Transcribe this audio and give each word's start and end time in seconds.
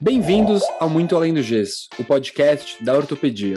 Bem-vindos 0.00 0.62
ao 0.78 0.88
Muito 0.88 1.16
Além 1.16 1.34
do 1.34 1.42
Gesso, 1.42 1.88
o 1.98 2.04
podcast 2.04 2.84
da 2.84 2.94
ortopedia. 2.94 3.56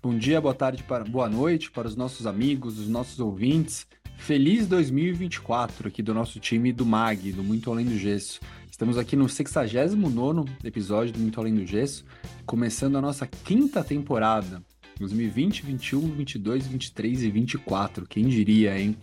Bom 0.00 0.16
dia, 0.16 0.40
boa 0.40 0.54
tarde, 0.54 0.84
boa 1.10 1.28
noite 1.28 1.68
para 1.68 1.88
os 1.88 1.96
nossos 1.96 2.24
amigos, 2.24 2.78
os 2.78 2.88
nossos 2.88 3.18
ouvintes. 3.18 3.84
Feliz 4.16 4.68
2024 4.68 5.88
aqui 5.88 6.04
do 6.04 6.14
nosso 6.14 6.38
time 6.38 6.72
do 6.72 6.86
MAG, 6.86 7.32
do 7.32 7.42
Muito 7.42 7.68
Além 7.68 7.84
do 7.84 7.98
Gesso. 7.98 8.38
Estamos 8.70 8.96
aqui 8.96 9.16
no 9.16 9.28
69 9.28 10.48
episódio 10.62 11.12
do 11.12 11.18
Muito 11.18 11.40
Além 11.40 11.56
do 11.56 11.66
Gesso, 11.66 12.04
começando 12.46 12.96
a 12.96 13.02
nossa 13.02 13.26
quinta 13.26 13.82
temporada. 13.82 14.62
2020, 15.00 15.66
21, 15.66 16.00
22, 16.12 16.66
23 16.68 17.22
e 17.24 17.30
24. 17.30 18.06
Quem 18.06 18.28
diria, 18.28 18.78
hein? 18.78 18.96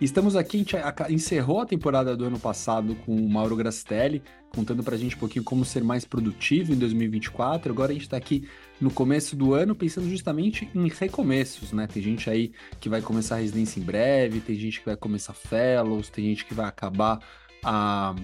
Estamos 0.00 0.36
aqui, 0.36 0.58
a 0.58 0.58
gente 0.60 0.76
encerrou 1.12 1.60
a 1.60 1.66
temporada 1.66 2.16
do 2.16 2.24
ano 2.24 2.38
passado 2.38 2.94
com 3.04 3.16
o 3.16 3.28
Mauro 3.28 3.56
Grastelli, 3.56 4.22
contando 4.54 4.84
pra 4.84 4.96
gente 4.96 5.16
um 5.16 5.18
pouquinho 5.18 5.44
como 5.44 5.64
ser 5.64 5.82
mais 5.82 6.04
produtivo 6.04 6.72
em 6.72 6.76
2024. 6.76 7.72
Agora 7.72 7.90
a 7.90 7.94
gente 7.94 8.08
tá 8.08 8.16
aqui 8.16 8.48
no 8.80 8.92
começo 8.92 9.34
do 9.34 9.54
ano 9.54 9.74
pensando 9.74 10.08
justamente 10.08 10.70
em 10.72 10.88
recomeços, 10.88 11.72
né? 11.72 11.88
Tem 11.88 12.00
gente 12.00 12.30
aí 12.30 12.52
que 12.78 12.88
vai 12.88 13.02
começar 13.02 13.34
a 13.34 13.38
residência 13.38 13.80
em 13.80 13.82
breve, 13.82 14.40
tem 14.40 14.54
gente 14.54 14.78
que 14.78 14.86
vai 14.86 14.96
começar 14.96 15.32
fellows, 15.32 16.08
tem 16.08 16.26
gente 16.26 16.44
que 16.44 16.54
vai 16.54 16.66
acabar 16.66 17.18
a, 17.64 18.14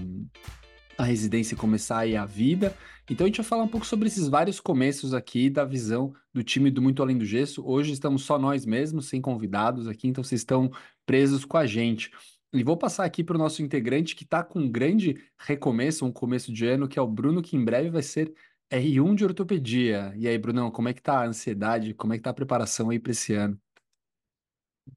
a 0.96 1.02
residência 1.02 1.56
e 1.56 1.58
começar 1.58 1.98
aí 1.98 2.16
a 2.16 2.24
vida. 2.24 2.72
Então 3.10 3.24
a 3.24 3.28
gente 3.28 3.36
vai 3.38 3.44
falar 3.46 3.64
um 3.64 3.68
pouco 3.68 3.84
sobre 3.84 4.06
esses 4.06 4.28
vários 4.28 4.60
começos 4.60 5.12
aqui 5.12 5.50
da 5.50 5.64
visão 5.64 6.14
do 6.32 6.42
time 6.42 6.70
do 6.70 6.80
Muito 6.80 7.02
Além 7.02 7.18
do 7.18 7.24
Gesso. 7.24 7.62
Hoje 7.66 7.92
estamos 7.92 8.22
só 8.22 8.38
nós 8.38 8.64
mesmos, 8.64 9.08
sem 9.08 9.20
convidados 9.20 9.86
aqui, 9.88 10.08
então 10.08 10.24
vocês 10.24 10.40
estão 10.40 10.70
presos 11.06 11.44
com 11.44 11.56
a 11.56 11.66
gente. 11.66 12.10
E 12.52 12.62
vou 12.62 12.76
passar 12.76 13.04
aqui 13.04 13.24
para 13.24 13.34
o 13.34 13.38
nosso 13.38 13.62
integrante 13.62 14.14
que 14.14 14.24
está 14.24 14.42
com 14.44 14.60
um 14.60 14.70
grande 14.70 15.16
recomeço, 15.38 16.06
um 16.06 16.12
começo 16.12 16.52
de 16.52 16.66
ano, 16.66 16.88
que 16.88 16.98
é 16.98 17.02
o 17.02 17.06
Bruno, 17.06 17.42
que 17.42 17.56
em 17.56 17.64
breve 17.64 17.90
vai 17.90 18.02
ser 18.02 18.32
R1 18.70 19.14
de 19.14 19.24
ortopedia. 19.24 20.12
E 20.16 20.28
aí, 20.28 20.38
Brunão, 20.38 20.70
como 20.70 20.88
é 20.88 20.94
que 20.94 21.02
tá 21.02 21.20
a 21.20 21.26
ansiedade? 21.26 21.94
Como 21.94 22.12
é 22.12 22.16
que 22.16 22.22
tá 22.22 22.30
a 22.30 22.34
preparação 22.34 22.90
aí 22.90 22.98
para 22.98 23.12
esse 23.12 23.34
ano? 23.34 23.60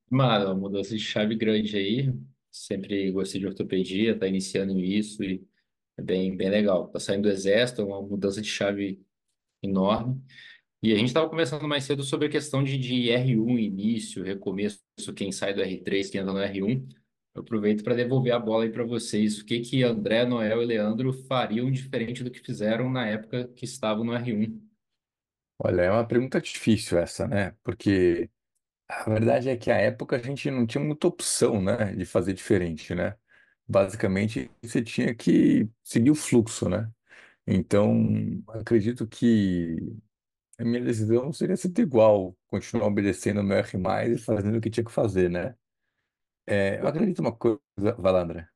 Mano, 0.09 0.55
mudança 0.55 0.95
de 0.95 0.99
chave 0.99 1.35
grande 1.35 1.77
aí. 1.77 2.13
Sempre 2.51 3.11
gostei 3.11 3.39
de 3.39 3.47
ortopedia, 3.47 4.17
tá 4.17 4.27
iniciando 4.27 4.79
isso 4.79 5.23
e 5.23 5.45
é 5.97 6.01
bem, 6.01 6.35
bem 6.35 6.49
legal. 6.49 6.87
Tá 6.89 6.99
saindo 6.99 7.23
do 7.23 7.29
exército, 7.29 7.81
é 7.81 7.85
uma 7.85 8.01
mudança 8.01 8.41
de 8.41 8.47
chave 8.47 9.03
enorme. 9.61 10.21
E 10.81 10.93
a 10.93 10.95
gente 10.95 11.07
estava 11.07 11.29
conversando 11.29 11.67
mais 11.67 11.83
cedo 11.83 12.03
sobre 12.03 12.27
a 12.27 12.29
questão 12.29 12.63
de, 12.63 12.77
de 12.77 13.09
R1, 13.09 13.57
início, 13.57 14.23
recomeço, 14.23 14.79
quem 15.15 15.31
sai 15.31 15.53
do 15.53 15.61
R3, 15.61 16.09
quem 16.09 16.21
entra 16.21 16.33
no 16.33 16.39
R1. 16.39 16.87
Eu 17.33 17.41
aproveito 17.41 17.83
para 17.83 17.95
devolver 17.95 18.33
a 18.33 18.39
bola 18.39 18.63
aí 18.63 18.71
para 18.71 18.83
vocês. 18.83 19.39
O 19.39 19.45
que 19.45 19.59
que 19.59 19.83
André, 19.83 20.25
Noel 20.25 20.61
e 20.61 20.65
Leandro 20.65 21.13
fariam 21.13 21.69
diferente 21.71 22.23
do 22.23 22.31
que 22.31 22.39
fizeram 22.39 22.89
na 22.89 23.07
época 23.07 23.47
que 23.49 23.65
estavam 23.65 24.03
no 24.03 24.11
R1? 24.13 24.59
Olha, 25.59 25.81
é 25.81 25.91
uma 25.91 26.05
pergunta 26.07 26.39
difícil 26.39 26.99
essa, 26.99 27.27
né? 27.27 27.55
Porque 27.63 28.29
a 28.87 29.09
verdade 29.09 29.49
é 29.49 29.57
que 29.57 29.71
a 29.71 29.77
época 29.77 30.15
a 30.15 30.19
gente 30.19 30.49
não 30.51 30.65
tinha 30.65 30.83
muita 30.83 31.07
opção, 31.07 31.61
né, 31.61 31.93
de 31.95 32.05
fazer 32.05 32.33
diferente, 32.33 32.95
né? 32.95 33.15
Basicamente, 33.67 34.49
você 34.61 34.81
tinha 34.81 35.13
que 35.13 35.67
seguir 35.83 36.11
o 36.11 36.15
fluxo, 36.15 36.69
né? 36.69 36.89
Então, 37.45 38.43
acredito 38.49 39.07
que 39.07 39.77
a 40.57 40.63
minha 40.65 40.83
decisão 40.83 41.31
seria 41.31 41.55
sempre 41.57 41.83
igual, 41.83 42.35
continuar 42.47 42.87
obedecendo 42.87 43.41
o 43.41 43.43
meu 43.43 43.57
R+, 43.57 44.13
e 44.13 44.17
fazendo 44.17 44.57
o 44.57 44.61
que 44.61 44.69
tinha 44.69 44.83
que 44.83 44.91
fazer, 44.91 45.29
né? 45.29 45.55
É, 46.45 46.79
eu 46.79 46.87
acredito 46.87 47.19
uma 47.19 47.35
coisa, 47.35 47.59
vai 47.97 48.11
lá, 48.13 48.21
André. 48.21 48.49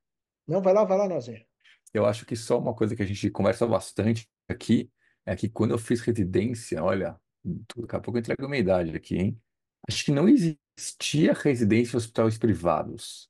Não, 0.48 0.62
vai 0.62 0.74
lá, 0.74 0.84
vai 0.84 0.98
lá, 0.98 1.08
Nozinho. 1.08 1.46
Eu 1.94 2.06
acho 2.06 2.26
que 2.26 2.36
só 2.36 2.60
uma 2.60 2.74
coisa 2.74 2.96
que 2.96 3.04
a 3.04 3.06
gente 3.06 3.30
conversa 3.30 3.68
bastante 3.68 4.30
aqui 4.48 4.90
é 5.26 5.36
que 5.36 5.50
quando 5.50 5.72
eu 5.72 5.78
fiz 5.78 6.02
residência, 6.02 6.84
olha, 6.84 7.20
daqui 7.44 7.96
a 7.96 8.00
pouco 8.00 8.18
eu 8.18 8.22
entrego 8.22 8.46
a 8.46 8.50
minha 8.50 8.62
idade 8.62 8.96
aqui, 8.96 9.18
hein? 9.18 9.42
Acho 9.88 10.06
que 10.06 10.12
não 10.12 10.28
existia 10.30 11.34
residência 11.34 11.96
em 11.96 11.98
hospitais 11.98 12.38
privados. 12.38 13.30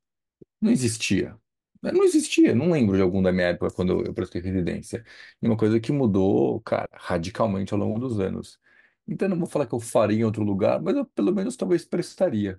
Não 0.61 0.71
existia. 0.71 1.37
Não 1.81 2.03
existia, 2.03 2.53
não 2.53 2.71
lembro 2.71 2.95
de 2.95 3.01
algum 3.01 3.23
da 3.23 3.31
minha 3.31 3.47
época 3.47 3.73
quando 3.73 4.05
eu 4.05 4.13
prestei 4.13 4.41
residência. 4.41 5.03
E 5.41 5.47
uma 5.47 5.57
coisa 5.57 5.79
que 5.79 5.91
mudou, 5.91 6.61
cara, 6.61 6.87
radicalmente 6.93 7.73
ao 7.73 7.79
longo 7.79 7.99
dos 7.99 8.19
anos. 8.19 8.59
Então, 9.11 9.27
não 9.27 9.37
vou 9.37 9.45
falar 9.45 9.67
que 9.67 9.75
eu 9.75 9.79
faria 9.79 10.17
em 10.17 10.23
outro 10.23 10.41
lugar, 10.41 10.81
mas 10.81 10.95
eu 10.95 11.05
pelo 11.05 11.35
menos 11.35 11.57
talvez 11.57 11.83
prestaria. 11.83 12.57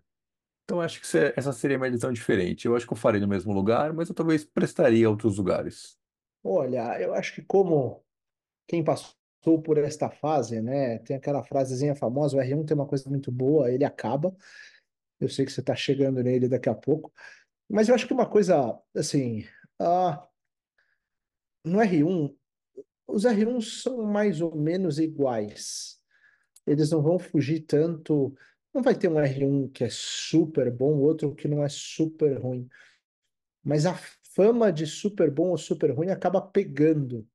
Então, 0.64 0.82
acho 0.82 1.00
que 1.00 1.18
é, 1.18 1.32
essa 1.34 1.50
seria 1.50 1.78
a 1.78 1.80
minha 1.80 1.90
decisão 1.90 2.12
diferente. 2.12 2.66
Eu 2.66 2.76
acho 2.76 2.86
que 2.86 2.92
eu 2.92 2.96
faria 2.96 3.22
no 3.22 3.26
mesmo 3.26 3.54
lugar, 3.54 3.94
mas 3.94 4.10
eu 4.10 4.14
talvez 4.14 4.44
prestaria 4.44 5.06
a 5.06 5.10
outros 5.10 5.38
lugares. 5.38 5.96
Olha, 6.44 7.00
eu 7.00 7.14
acho 7.14 7.34
que 7.34 7.42
como 7.42 8.04
quem 8.68 8.84
passou 8.84 9.62
por 9.64 9.78
esta 9.78 10.10
fase, 10.10 10.60
né, 10.60 10.98
tem 10.98 11.16
aquela 11.16 11.42
frasezinha 11.42 11.94
famosa, 11.94 12.36
o 12.36 12.40
R1 12.40 12.66
tem 12.66 12.74
uma 12.74 12.86
coisa 12.86 13.08
muito 13.08 13.32
boa, 13.32 13.70
ele 13.70 13.84
acaba. 13.84 14.36
Eu 15.18 15.30
sei 15.30 15.46
que 15.46 15.52
você 15.52 15.60
está 15.60 15.74
chegando 15.74 16.22
nele 16.22 16.48
daqui 16.48 16.68
a 16.68 16.74
pouco. 16.74 17.10
Mas 17.66 17.88
eu 17.88 17.94
acho 17.94 18.06
que 18.06 18.12
uma 18.12 18.28
coisa, 18.28 18.78
assim, 18.94 19.46
uh, 19.80 20.20
no 21.64 21.78
R1, 21.78 22.36
os 23.08 23.24
R1s 23.24 23.82
são 23.82 24.02
mais 24.04 24.42
ou 24.42 24.54
menos 24.54 24.98
iguais. 24.98 26.01
Eles 26.66 26.90
não 26.90 27.02
vão 27.02 27.18
fugir 27.18 27.60
tanto. 27.60 28.34
Não 28.72 28.82
vai 28.82 28.94
ter 28.94 29.08
um 29.08 29.18
R1 29.18 29.68
que 29.68 29.84
é 29.84 29.88
super 29.90 30.70
bom, 30.70 30.98
outro 30.98 31.34
que 31.34 31.48
não 31.48 31.62
é 31.62 31.68
super 31.68 32.38
ruim. 32.40 32.68
Mas 33.64 33.86
a 33.86 33.94
fama 34.34 34.72
de 34.72 34.86
super 34.86 35.30
bom 35.30 35.50
ou 35.50 35.58
super 35.58 35.90
ruim 35.90 36.08
acaba 36.10 36.40
pegando. 36.40 37.26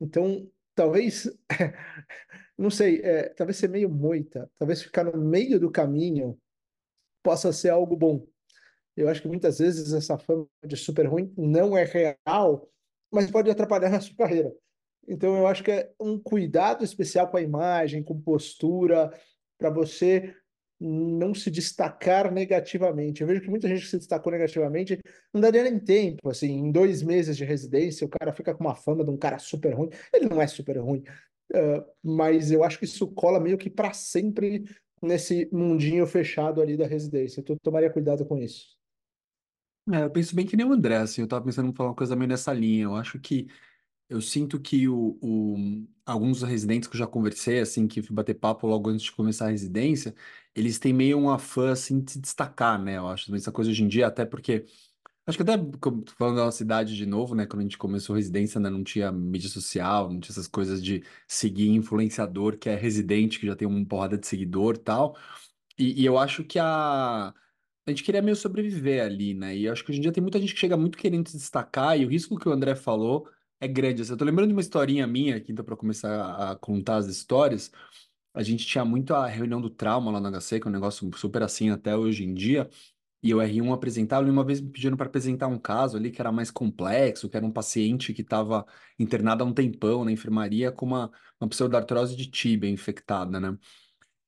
Então, 0.00 0.50
talvez, 0.74 1.28
não 2.56 2.70
sei, 2.70 3.00
é, 3.02 3.28
talvez 3.30 3.56
ser 3.56 3.68
meio 3.68 3.88
moita, 3.88 4.50
talvez 4.58 4.82
ficar 4.82 5.04
no 5.04 5.18
meio 5.18 5.58
do 5.60 5.70
caminho 5.70 6.38
possa 7.22 7.52
ser 7.52 7.70
algo 7.70 7.96
bom. 7.96 8.26
Eu 8.96 9.08
acho 9.08 9.22
que 9.22 9.28
muitas 9.28 9.58
vezes 9.58 9.92
essa 9.92 10.18
fama 10.18 10.48
de 10.66 10.76
super 10.76 11.06
ruim 11.06 11.32
não 11.36 11.76
é 11.76 11.84
real, 11.84 12.70
mas 13.12 13.30
pode 13.30 13.50
atrapalhar 13.50 13.90
na 13.90 14.00
sua 14.00 14.16
carreira. 14.16 14.52
Então 15.08 15.36
eu 15.36 15.46
acho 15.46 15.64
que 15.64 15.70
é 15.70 15.90
um 15.98 16.18
cuidado 16.18 16.84
especial 16.84 17.28
com 17.28 17.38
a 17.38 17.42
imagem, 17.42 18.02
com 18.02 18.20
postura, 18.20 19.10
para 19.56 19.70
você 19.70 20.34
não 20.80 21.34
se 21.34 21.50
destacar 21.50 22.30
negativamente. 22.30 23.20
Eu 23.20 23.26
vejo 23.26 23.40
que 23.40 23.50
muita 23.50 23.66
gente 23.66 23.80
que 23.80 23.88
se 23.88 23.98
destacou 23.98 24.30
negativamente 24.30 25.00
não 25.32 25.40
daria 25.40 25.64
nem 25.64 25.78
tempo. 25.78 26.28
Assim, 26.28 26.52
em 26.52 26.70
dois 26.70 27.02
meses 27.02 27.36
de 27.36 27.44
residência, 27.44 28.06
o 28.06 28.10
cara 28.10 28.32
fica 28.32 28.54
com 28.54 28.62
uma 28.62 28.76
fama 28.76 29.02
de 29.02 29.10
um 29.10 29.16
cara 29.16 29.38
super 29.38 29.74
ruim. 29.74 29.88
Ele 30.12 30.28
não 30.28 30.40
é 30.40 30.46
super 30.46 30.78
ruim, 30.78 31.02
uh, 31.52 31.84
mas 32.02 32.52
eu 32.52 32.62
acho 32.62 32.78
que 32.78 32.84
isso 32.84 33.08
cola 33.08 33.40
meio 33.40 33.58
que 33.58 33.70
para 33.70 33.92
sempre 33.92 34.64
nesse 35.02 35.48
mundinho 35.52 36.06
fechado 36.06 36.60
ali 36.60 36.76
da 36.76 36.86
residência. 36.86 37.40
Então, 37.40 37.56
tomaria 37.62 37.90
cuidado 37.90 38.24
com 38.24 38.36
isso. 38.36 38.76
É, 39.92 40.04
eu 40.04 40.10
penso 40.10 40.36
bem 40.36 40.44
que 40.46 40.56
nem 40.56 40.66
o 40.66 40.72
André, 40.72 40.96
assim, 40.96 41.22
eu 41.22 41.28
tava 41.28 41.44
pensando 41.44 41.70
em 41.70 41.74
falar 41.74 41.90
uma 41.90 41.96
coisa 41.96 42.14
meio 42.14 42.28
nessa 42.28 42.52
linha. 42.52 42.84
Eu 42.84 42.94
acho 42.94 43.18
que 43.18 43.46
eu 44.08 44.20
sinto 44.20 44.60
que 44.60 44.88
o, 44.88 45.18
o- 45.22 45.86
alguns 46.06 46.42
residentes 46.42 46.88
que 46.88 46.94
eu 46.96 46.98
já 46.98 47.06
conversei, 47.06 47.60
assim, 47.60 47.86
que 47.86 48.02
fui 48.02 48.14
bater 48.14 48.34
papo 48.34 48.66
logo 48.66 48.88
antes 48.90 49.04
de 49.06 49.12
começar 49.12 49.46
a 49.46 49.50
residência, 49.50 50.14
eles 50.54 50.78
têm 50.78 50.92
meio 50.92 51.18
uma 51.18 51.38
fã, 51.38 51.72
assim, 51.72 52.00
de 52.00 52.12
se 52.12 52.20
destacar, 52.20 52.82
né? 52.82 52.96
Eu 52.96 53.06
acho 53.08 53.34
essa 53.34 53.52
coisa 53.52 53.70
hoje 53.70 53.82
em 53.84 53.88
dia, 53.88 54.06
até 54.06 54.24
porque, 54.24 54.64
acho 55.26 55.38
que 55.38 55.42
até 55.42 55.54
falando 56.16 56.36
da 56.36 56.44
nossa 56.46 56.58
cidade 56.58 56.96
de 56.96 57.06
novo, 57.06 57.34
né? 57.34 57.46
Quando 57.46 57.60
a 57.60 57.62
gente 57.64 57.78
começou 57.78 58.14
a 58.14 58.18
residência, 58.18 58.60
né? 58.60 58.70
Não 58.70 58.84
tinha 58.84 59.12
mídia 59.12 59.48
social, 59.50 60.10
não 60.12 60.20
tinha 60.20 60.32
essas 60.32 60.48
coisas 60.48 60.82
de 60.82 61.04
seguir 61.28 61.68
influenciador 61.70 62.58
que 62.58 62.68
é 62.68 62.76
residente, 62.76 63.38
que 63.40 63.46
já 63.46 63.56
tem 63.56 63.68
uma 63.68 63.84
porrada 63.86 64.18
de 64.18 64.26
seguidor 64.26 64.76
e 64.76 64.78
tal. 64.78 65.16
E, 65.78 66.02
e 66.02 66.04
eu 66.06 66.18
acho 66.18 66.44
que 66.44 66.58
a 66.58 67.34
a 67.86 67.90
gente 67.90 68.04
queria 68.04 68.22
meio 68.22 68.36
sobreviver 68.36 69.02
ali, 69.04 69.34
né? 69.34 69.56
E 69.56 69.68
acho 69.68 69.84
que 69.84 69.90
hoje 69.90 69.98
em 69.98 70.02
dia 70.02 70.12
tem 70.12 70.22
muita 70.22 70.38
gente 70.40 70.54
que 70.54 70.60
chega 70.60 70.76
muito 70.76 70.98
querendo 70.98 71.28
se 71.28 71.36
destacar, 71.38 71.98
e 71.98 72.04
o 72.06 72.08
risco 72.08 72.38
que 72.38 72.48
o 72.48 72.52
André 72.52 72.76
falou 72.76 73.28
é 73.60 73.68
grande. 73.68 74.02
Assim, 74.02 74.12
eu 74.12 74.16
tô 74.16 74.24
lembrando 74.24 74.48
de 74.48 74.54
uma 74.54 74.60
historinha 74.60 75.06
minha 75.06 75.36
aqui, 75.36 75.52
então, 75.52 75.64
para 75.64 75.76
começar 75.76 76.50
a 76.52 76.56
contar 76.56 76.96
as 76.96 77.06
histórias. 77.06 77.70
A 78.34 78.42
gente 78.42 78.66
tinha 78.66 78.84
muito 78.84 79.14
a 79.14 79.26
reunião 79.26 79.60
do 79.60 79.70
trauma 79.70 80.10
lá 80.12 80.20
no 80.20 80.28
HC, 80.28 80.60
que 80.60 80.68
é 80.68 80.70
um 80.70 80.72
negócio 80.72 81.10
super 81.16 81.42
assim 81.42 81.70
até 81.70 81.96
hoje 81.96 82.24
em 82.24 82.34
dia. 82.34 82.68
E 83.22 83.34
o 83.34 83.38
R1 83.38 83.72
apresentava, 83.72 84.26
e 84.28 84.30
uma 84.30 84.44
vez 84.44 84.60
me 84.60 84.70
pedindo 84.70 84.96
para 84.96 85.06
apresentar 85.06 85.48
um 85.48 85.58
caso 85.58 85.96
ali 85.96 86.10
que 86.10 86.20
era 86.20 86.30
mais 86.30 86.50
complexo, 86.52 87.28
que 87.28 87.36
era 87.36 87.44
um 87.44 87.50
paciente 87.50 88.14
que 88.14 88.22
estava 88.22 88.64
internado 88.98 89.42
há 89.42 89.46
um 89.46 89.52
tempão 89.52 90.04
na 90.04 90.12
enfermaria 90.12 90.70
com 90.70 90.86
uma, 90.86 91.10
uma 91.40 91.48
pseudartrose 91.48 92.14
de 92.16 92.30
tíbia 92.30 92.70
infectada, 92.70 93.40
né? 93.40 93.58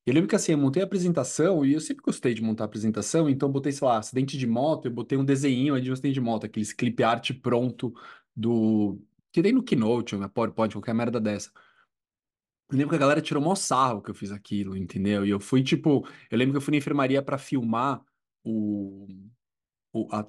Eu 0.07 0.15
lembro 0.15 0.29
que 0.29 0.35
assim, 0.35 0.53
eu 0.53 0.59
montei 0.59 0.83
a 0.83 0.87
apresentação 0.87 1.65
e 1.65 1.75
eu 1.75 1.81
sempre 1.81 2.03
gostei 2.03 2.35
de 2.35 2.43
montar 2.43 2.65
a 2.65 2.67
apresentação, 2.67 3.29
então 3.29 3.51
botei, 3.53 3.71
sei 3.71 3.87
lá, 3.87 3.99
acidente 3.99 4.37
de 4.39 4.47
moto, 4.47 4.87
eu 4.87 4.91
botei 4.91 5.17
um 5.17 5.25
desenho 5.25 5.81
de 5.81 5.91
um 5.91 5.93
acidente 5.93 6.15
de 6.15 6.21
moto, 6.21 6.47
aqueles 6.47 6.73
clip 6.73 7.03
art 7.05 7.33
pronto 7.41 7.95
do. 8.35 9.01
Tem 9.33 9.53
no 9.53 9.63
Keynote, 9.63 10.17
na 10.17 10.29
PowerPoint, 10.29 10.73
qualquer 10.75 10.95
merda 10.95 11.21
dessa. 11.21 11.51
Eu 12.71 12.77
lembro 12.79 12.91
que 12.91 12.97
a 12.97 12.99
galera 12.99 13.21
tirou 13.21 13.43
mó 13.43 13.55
sarro 13.55 14.01
que 14.01 14.11
eu 14.11 14.15
fiz 14.15 14.31
aquilo, 14.31 14.77
entendeu? 14.77 15.27
E 15.27 15.31
eu 15.31 15.41
fui 15.41 15.63
tipo. 15.63 16.07
Eu 16.31 16.39
lembro 16.39 16.53
que 16.53 16.59
eu 16.59 16.61
fui 16.61 16.71
na 16.73 16.79
enfermaria 16.79 17.23
para 17.23 17.39
filmar 17.39 18.03
o 18.45 19.07
o- 19.95 20.09
a, 20.13 20.21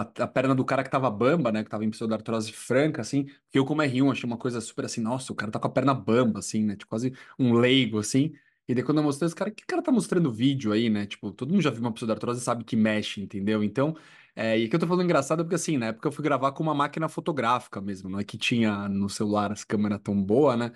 a, 0.00 0.24
a 0.24 0.28
perna 0.28 0.54
do 0.54 0.64
cara 0.64 0.84
que 0.84 0.90
tava 0.90 1.10
bamba, 1.10 1.52
né? 1.52 1.64
Que 1.64 1.70
tava 1.70 1.84
em 1.84 1.90
pseudartrose 1.90 2.52
franca, 2.52 3.02
assim. 3.02 3.24
Porque 3.26 3.58
eu, 3.58 3.64
como 3.66 3.82
R1, 3.82 4.10
achei 4.12 4.26
uma 4.28 4.38
coisa 4.38 4.60
super 4.60 4.84
assim, 4.86 5.00
nossa, 5.02 5.32
o 5.32 5.36
cara 5.36 5.52
tá 5.52 5.58
com 5.60 5.68
a 5.68 5.70
perna 5.70 5.94
bamba, 5.94 6.40
assim, 6.40 6.64
né? 6.64 6.76
Tipo, 6.76 6.90
quase 6.90 7.14
um 7.38 7.52
leigo, 7.54 7.98
assim. 8.00 8.34
E 8.68 8.74
daí 8.74 8.82
quando 8.84 8.98
eu 8.98 9.04
mostrei, 9.04 9.26
esse 9.26 9.36
cara, 9.36 9.50
que 9.52 9.64
cara 9.66 9.82
tá 9.82 9.92
mostrando 9.92 10.32
vídeo 10.32 10.72
aí, 10.72 10.90
né? 10.90 11.06
Tipo, 11.06 11.32
todo 11.32 11.50
mundo 11.52 11.62
já 11.62 11.70
viu 11.70 11.80
uma 11.82 11.92
pseudartrose 11.94 12.40
e 12.40 12.44
sabe 12.44 12.64
que 12.64 12.76
mexe, 12.76 13.20
entendeu? 13.22 13.62
Então, 13.64 13.96
é, 14.36 14.58
e 14.58 14.64
aqui 14.64 14.74
eu 14.74 14.80
tô 14.80 14.86
falando 14.86 15.04
engraçado 15.04 15.40
é 15.40 15.44
porque, 15.44 15.54
assim, 15.54 15.76
na 15.78 15.86
época 15.86 16.08
eu 16.08 16.12
fui 16.12 16.24
gravar 16.24 16.52
com 16.52 16.62
uma 16.62 16.74
máquina 16.74 17.08
fotográfica 17.08 17.80
mesmo, 17.80 18.08
não 18.10 18.18
é 18.18 18.24
que 18.24 18.36
tinha 18.36 18.88
no 18.88 19.08
celular 19.08 19.52
as 19.52 19.62
câmeras 19.64 20.00
tão 20.02 20.20
boa, 20.20 20.56
né? 20.56 20.72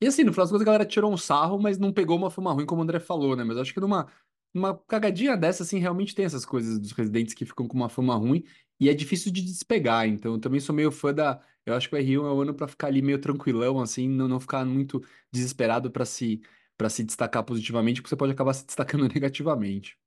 E 0.00 0.06
assim, 0.06 0.24
no 0.24 0.32
final 0.32 0.44
das 0.44 0.52
contas, 0.52 0.62
a 0.62 0.64
galera 0.66 0.86
tirou 0.86 1.12
um 1.12 1.16
sarro, 1.16 1.58
mas 1.60 1.78
não 1.78 1.92
pegou 1.92 2.16
uma 2.16 2.30
fama 2.30 2.52
ruim, 2.52 2.66
como 2.66 2.80
o 2.80 2.84
André 2.84 3.00
falou, 3.00 3.36
né? 3.36 3.44
Mas 3.44 3.56
acho 3.58 3.74
que 3.74 3.80
numa, 3.80 4.06
numa 4.54 4.76
cagadinha 4.76 5.36
dessa, 5.36 5.62
assim, 5.64 5.78
realmente 5.78 6.14
tem 6.14 6.24
essas 6.24 6.44
coisas 6.44 6.78
dos 6.78 6.92
residentes 6.92 7.34
que 7.34 7.44
ficam 7.44 7.66
com 7.66 7.76
uma 7.76 7.88
fama 7.88 8.14
ruim 8.14 8.44
e 8.80 8.88
é 8.88 8.94
difícil 8.94 9.32
de 9.32 9.42
despegar. 9.42 10.06
Então, 10.06 10.34
eu 10.34 10.38
também 10.40 10.60
sou 10.60 10.74
meio 10.74 10.92
fã 10.92 11.12
da. 11.12 11.40
Eu 11.66 11.74
acho 11.74 11.88
que 11.88 11.96
o 11.96 11.98
R1 11.98 12.26
é 12.26 12.32
o 12.32 12.40
ano 12.40 12.54
pra 12.54 12.68
ficar 12.68 12.88
ali 12.88 13.02
meio 13.02 13.18
tranquilão, 13.20 13.80
assim, 13.80 14.08
não, 14.08 14.28
não 14.28 14.40
ficar 14.40 14.64
muito 14.64 15.02
desesperado 15.32 15.90
pra 15.90 16.04
se, 16.04 16.40
para 16.76 16.88
se 16.88 17.04
destacar 17.04 17.44
positivamente, 17.44 18.00
porque 18.00 18.08
você 18.08 18.16
pode 18.16 18.32
acabar 18.32 18.54
se 18.54 18.64
destacando 18.64 19.08
negativamente. 19.12 19.98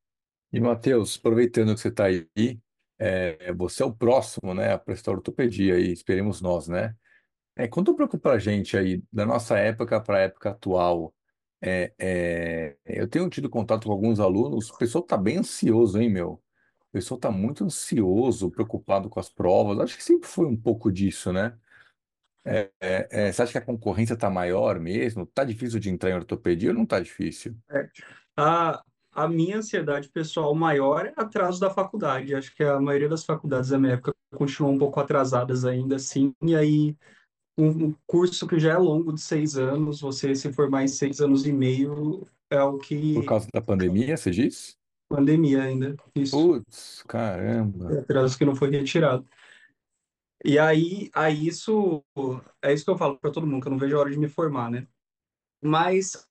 E, 0.53 0.59
Matheus, 0.59 1.17
aproveitando 1.17 1.73
que 1.73 1.81
você 1.81 1.89
está 1.89 2.05
aí, 2.05 2.27
é, 3.01 3.51
você 3.53 3.81
é 3.81 3.85
o 3.85 3.93
próximo, 3.93 4.53
né, 4.53 4.73
a 4.73 4.77
prestar 4.79 5.11
ortopedia 5.13 5.75
aí, 5.75 5.91
esperemos 5.91 6.39
nós, 6.41 6.67
né? 6.67 6.95
É, 7.55 7.67
conta 7.67 7.91
um 7.91 7.95
pouco 7.95 8.19
pra 8.19 8.37
gente 8.39 8.77
aí, 8.77 9.03
da 9.11 9.25
nossa 9.25 9.57
época 9.57 9.99
para 10.01 10.17
a 10.17 10.21
época 10.21 10.51
atual. 10.51 11.13
É, 11.61 11.93
é, 11.99 12.77
eu 12.85 13.07
tenho 13.07 13.29
tido 13.29 13.49
contato 13.49 13.85
com 13.87 13.91
alguns 13.91 14.19
alunos, 14.19 14.69
o 14.69 14.77
pessoal 14.77 15.03
tá 15.03 15.17
bem 15.17 15.39
ansioso, 15.39 15.99
hein, 15.99 16.09
meu? 16.09 16.33
O 16.33 16.91
pessoal 16.91 17.19
tá 17.19 17.31
muito 17.31 17.63
ansioso, 17.63 18.51
preocupado 18.51 19.09
com 19.09 19.19
as 19.19 19.29
provas. 19.29 19.79
Acho 19.79 19.97
que 19.97 20.03
sempre 20.03 20.27
foi 20.27 20.45
um 20.45 20.57
pouco 20.57 20.91
disso, 20.91 21.33
né? 21.33 21.57
É, 22.43 22.71
é, 22.79 23.07
é, 23.11 23.31
você 23.31 23.43
acha 23.43 23.51
que 23.51 23.57
a 23.57 23.65
concorrência 23.65 24.17
tá 24.17 24.29
maior 24.29 24.79
mesmo? 24.79 25.25
Tá 25.25 25.43
difícil 25.43 25.79
de 25.79 25.89
entrar 25.89 26.11
em 26.11 26.15
ortopedia 26.15 26.69
ou 26.69 26.75
não 26.75 26.85
tá 26.85 26.99
difícil? 26.99 27.55
É. 27.69 27.89
A, 28.37 28.83
a 29.11 29.27
minha 29.27 29.57
ansiedade 29.57 30.09
pessoal 30.09 30.53
maior 30.55 31.05
é 31.05 31.13
atraso 31.15 31.59
da 31.59 31.69
faculdade. 31.69 32.33
Acho 32.33 32.55
que 32.55 32.63
a 32.63 32.79
maioria 32.79 33.09
das 33.09 33.25
faculdades 33.25 33.69
da 33.69 33.79
minha 33.79 33.93
época 33.93 34.15
continuam 34.33 34.75
um 34.75 34.79
pouco 34.79 34.99
atrasadas 34.99 35.65
ainda 35.65 35.97
assim, 35.97 36.33
e 36.41 36.55
aí 36.55 36.95
um, 37.57 37.93
curso 38.07 38.47
que 38.47 38.59
já 38.59 38.73
é 38.73 38.77
longo 38.77 39.13
de 39.13 39.21
seis 39.21 39.57
anos, 39.57 40.01
você 40.01 40.33
se 40.33 40.51
formar 40.53 40.83
em 40.83 40.87
seis 40.87 41.19
anos 41.19 41.45
e 41.45 41.51
meio 41.51 42.27
é 42.49 42.61
o 42.61 42.77
Por 42.77 42.81
que 42.81 43.25
causa 43.25 43.47
da 43.53 43.61
pandemia, 43.61 44.17
você 44.17 44.31
diz? 44.31 44.77
pandemia 45.09 45.63
ainda. 45.63 45.95
Isso, 46.15 46.35
Putz, 46.35 47.03
caramba. 47.07 47.93
é 47.93 47.99
atraso 47.99 48.37
que 48.37 48.45
não 48.45 48.55
foi 48.55 48.69
retirado. 48.69 49.27
E 50.43 50.57
aí, 50.57 51.09
aí 51.13 51.47
isso 51.47 52.03
é 52.61 52.73
isso 52.73 52.85
que 52.85 52.91
eu 52.91 52.97
falo 52.97 53.17
para 53.19 53.29
todo 53.29 53.45
mundo, 53.45 53.61
que 53.61 53.67
eu 53.67 53.71
não 53.71 53.77
vejo 53.77 53.95
a 53.95 53.99
hora 53.99 54.09
de 54.09 54.17
me 54.17 54.27
formar, 54.27 54.71
né? 54.71 54.87
Mas 55.61 56.27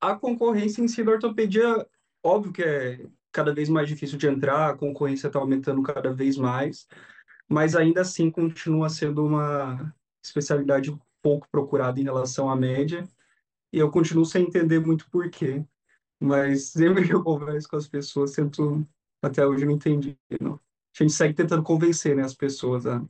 a 0.00 0.14
concorrência 0.14 0.82
em 0.82 0.88
si 0.88 1.02
da 1.02 1.12
ortopedia, 1.12 1.86
óbvio 2.22 2.52
que 2.52 2.62
é 2.62 3.06
cada 3.32 3.54
vez 3.54 3.68
mais 3.68 3.88
difícil 3.88 4.18
de 4.18 4.26
entrar, 4.26 4.70
a 4.70 4.76
concorrência 4.76 5.28
está 5.28 5.38
aumentando 5.38 5.82
cada 5.82 6.12
vez 6.12 6.36
mais, 6.36 6.86
mas 7.48 7.76
ainda 7.76 8.00
assim 8.00 8.30
continua 8.30 8.88
sendo 8.88 9.24
uma 9.24 9.94
especialidade 10.22 10.96
pouco 11.22 11.48
procurada 11.50 12.00
em 12.00 12.04
relação 12.04 12.50
à 12.50 12.56
média, 12.56 13.08
e 13.72 13.78
eu 13.78 13.90
continuo 13.90 14.24
sem 14.24 14.44
entender 14.46 14.80
muito 14.80 15.08
por 15.10 15.30
quê. 15.30 15.64
Mas 16.20 16.68
sempre 16.72 17.06
que 17.06 17.14
eu 17.14 17.22
converso 17.22 17.68
com 17.68 17.76
as 17.76 17.88
pessoas, 17.88 18.32
tento, 18.32 18.86
até 19.22 19.46
hoje 19.46 19.64
não 19.64 19.72
entendi, 19.72 20.18
não. 20.40 20.54
A 20.54 21.02
gente 21.02 21.12
segue 21.12 21.34
tentando 21.34 21.62
convencer, 21.62 22.16
né, 22.16 22.22
as 22.22 22.34
pessoas 22.34 22.86
a 22.86 23.02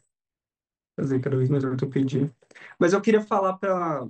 fazer 0.98 1.20
cada 1.20 1.36
vez 1.36 1.48
mais 1.48 1.64
ortopedia. 1.64 2.30
Mas 2.78 2.92
eu 2.92 3.00
queria 3.00 3.22
falar 3.22 3.54
para 3.54 4.06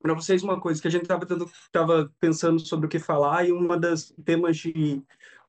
para 0.00 0.14
vocês 0.14 0.42
uma 0.42 0.60
coisa 0.60 0.80
que 0.80 0.88
a 0.88 0.90
gente 0.90 1.02
estava 1.02 1.26
tava 1.72 2.12
pensando 2.20 2.60
sobre 2.60 2.86
o 2.86 2.88
que 2.88 2.98
falar 2.98 3.46
e 3.46 3.52
uma 3.52 3.78
das 3.78 4.12
temas 4.24 4.56
de 4.56 5.02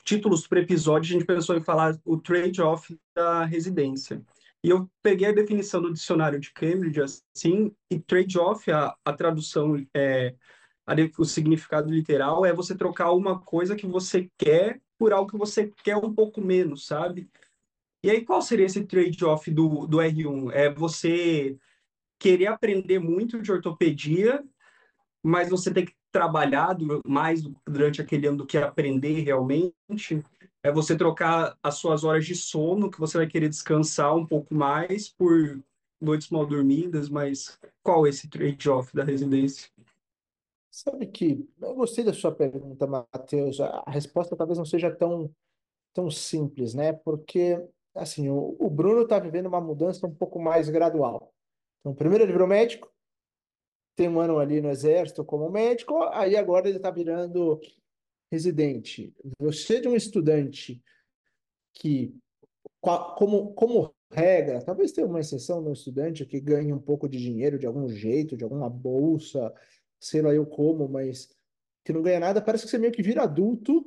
títulos 0.04 0.48
para 0.48 0.62
episódio 0.62 1.10
a 1.10 1.20
gente 1.20 1.26
pensou 1.26 1.56
em 1.56 1.62
falar 1.62 2.00
o 2.04 2.18
trade-off 2.18 2.98
da 3.14 3.46
residência. 3.46 4.22
E 4.64 4.70
eu 4.70 4.90
peguei 5.02 5.28
a 5.28 5.34
definição 5.34 5.82
do 5.82 5.94
dicionário 5.94 6.40
de 6.40 6.52
Cambridge 6.52 7.02
assim, 7.02 7.74
e 7.90 8.00
trade-off, 8.00 8.70
a, 8.72 8.94
a 9.06 9.14
tradução 9.14 9.76
é 9.94 10.36
a, 10.86 10.94
o 11.18 11.26
significado 11.26 11.90
literal 11.90 12.46
é 12.46 12.52
você 12.52 12.76
trocar 12.76 13.12
uma 13.12 13.40
coisa 13.40 13.76
que 13.76 13.86
você 13.86 14.30
quer 14.38 14.82
por 14.98 15.14
algo 15.14 15.32
que 15.32 15.38
você 15.38 15.72
quer 15.84 15.96
um 15.96 16.14
pouco 16.14 16.42
menos, 16.42 16.86
sabe? 16.86 17.30
E 18.04 18.10
aí 18.10 18.26
qual 18.26 18.42
seria 18.42 18.66
esse 18.66 18.84
trade-off 18.86 19.50
do, 19.52 19.86
do 19.86 19.98
R1? 19.98 20.52
É 20.52 20.70
você 20.74 21.58
querer 22.20 22.48
aprender 22.48 23.00
muito 23.00 23.42
de 23.42 23.52
ortopedia, 23.52 24.44
mas 25.24 25.50
você 25.50 25.74
tem 25.74 25.86
que 25.86 25.96
trabalhar 26.12 26.78
mais 27.06 27.42
durante 27.66 28.02
aquele 28.02 28.28
ano 28.28 28.40
do 28.40 28.46
que 28.46 28.58
aprender 28.58 29.22
realmente. 29.22 30.24
É 30.62 30.72
você 30.72 30.98
trocar 30.98 31.58
as 31.64 31.76
suas 31.76 32.04
horas 32.04 32.26
de 32.26 32.36
sono, 32.36 32.92
que 32.92 33.00
você 33.00 33.18
vai 33.18 33.28
querer 33.28 33.48
descansar 33.48 34.16
um 34.16 34.26
pouco 34.26 34.54
mais 34.54 35.10
por 35.10 35.62
noites 36.02 36.30
mal 36.30 36.46
dormidas, 36.46 37.10
mas 37.10 37.60
qual 37.84 38.06
é 38.06 38.10
esse 38.10 38.30
trade-off 38.30 38.94
da 38.96 39.04
residência? 39.04 39.70
Sabe 40.72 41.08
que 41.08 41.48
eu 41.62 41.76
gostei 41.76 42.04
da 42.04 42.14
sua 42.14 42.34
pergunta, 42.34 42.88
Matheus. 42.88 43.60
A 43.60 43.84
resposta 43.88 44.36
talvez 44.36 44.58
não 44.58 44.66
seja 44.66 44.94
tão, 44.94 45.34
tão 45.94 46.10
simples, 46.10 46.74
né? 46.74 46.94
Porque, 46.94 47.62
assim, 47.96 48.30
o, 48.30 48.56
o 48.60 48.70
Bruno 48.70 49.02
está 49.02 49.20
vivendo 49.20 49.48
uma 49.48 49.60
mudança 49.60 50.06
um 50.08 50.14
pouco 50.14 50.40
mais 50.40 50.70
gradual. 50.70 51.34
Então, 51.80 51.94
primeiro 51.94 52.24
ele 52.24 52.32
virou 52.32 52.48
médico, 52.48 52.92
tem 53.96 54.08
um 54.08 54.20
ano 54.20 54.40
ali 54.40 54.62
no 54.62 54.70
exército 54.70 55.26
como 55.26 55.50
médico, 55.50 56.04
aí 56.12 56.36
agora 56.36 56.68
ele 56.68 56.78
está 56.78 56.90
virando 56.90 57.60
residente. 58.32 59.14
Você 59.40 59.82
de 59.82 59.88
um 59.88 59.96
estudante 59.96 60.82
que, 61.74 62.16
como, 62.82 63.54
como 63.54 63.94
regra, 64.12 64.64
talvez 64.64 64.92
tenha 64.92 65.08
uma 65.08 65.20
exceção 65.20 65.62
no 65.62 65.74
estudante 65.74 66.26
que 66.26 66.40
ganhe 66.40 66.74
um 66.74 66.80
pouco 66.80 67.08
de 67.08 67.18
dinheiro 67.18 67.60
de 67.60 67.66
algum 67.66 67.88
jeito, 67.90 68.38
de 68.38 68.44
alguma 68.44 68.70
bolsa, 68.70 69.54
sei 70.00 70.22
lá 70.22 70.34
eu 70.34 70.46
como, 70.46 70.88
mas 70.88 71.30
que 71.84 71.94
não 71.94 72.02
ganha 72.02 72.20
nada, 72.20 72.42
parece 72.42 72.66
que 72.66 72.70
você 72.70 72.78
meio 72.78 72.94
que 72.94 73.04
vira 73.04 73.24
adulto, 73.24 73.86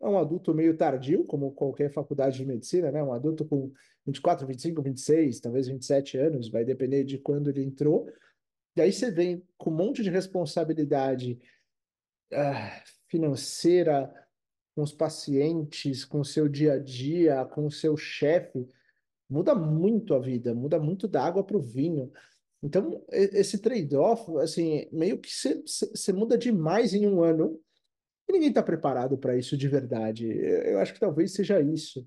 é 0.00 0.08
um 0.08 0.18
adulto 0.18 0.54
meio 0.54 0.76
tardio, 0.76 1.24
como 1.24 1.52
qualquer 1.52 1.90
faculdade 1.90 2.36
de 2.36 2.46
medicina, 2.46 2.90
né? 2.90 3.02
Um 3.02 3.12
adulto 3.12 3.44
com 3.44 3.72
24, 4.06 4.46
25, 4.46 4.82
26, 4.82 5.40
talvez 5.40 5.68
27 5.68 6.18
anos, 6.18 6.48
vai 6.48 6.64
depender 6.64 7.04
de 7.04 7.18
quando 7.18 7.50
ele 7.50 7.62
entrou. 7.62 8.08
E 8.76 8.80
aí 8.80 8.92
você 8.92 9.10
vem 9.10 9.42
com 9.56 9.70
um 9.70 9.74
monte 9.74 10.02
de 10.02 10.10
responsabilidade 10.10 11.40
uh, 12.32 12.90
financeira 13.08 14.12
com 14.74 14.82
os 14.82 14.92
pacientes, 14.92 16.04
com 16.04 16.20
o 16.20 16.24
seu 16.24 16.48
dia 16.48 16.74
a 16.74 16.78
dia, 16.78 17.44
com 17.44 17.66
o 17.66 17.70
seu 17.70 17.96
chefe. 17.96 18.68
Muda 19.30 19.54
muito 19.54 20.14
a 20.14 20.18
vida, 20.18 20.54
muda 20.54 20.78
muito 20.78 21.06
da 21.06 21.24
água 21.24 21.44
para 21.44 21.56
o 21.56 21.62
vinho. 21.62 22.12
Então, 22.62 23.04
esse 23.10 23.58
trade-off, 23.58 24.36
assim, 24.38 24.88
meio 24.90 25.18
que 25.18 25.30
você 25.30 26.12
muda 26.12 26.36
demais 26.36 26.94
em 26.94 27.06
um 27.06 27.22
ano 27.22 27.60
e 28.28 28.32
ninguém 28.32 28.48
está 28.48 28.62
preparado 28.62 29.18
para 29.18 29.36
isso 29.36 29.56
de 29.56 29.68
verdade. 29.68 30.26
Eu 30.26 30.78
acho 30.78 30.94
que 30.94 31.00
talvez 31.00 31.32
seja 31.32 31.60
isso. 31.60 32.06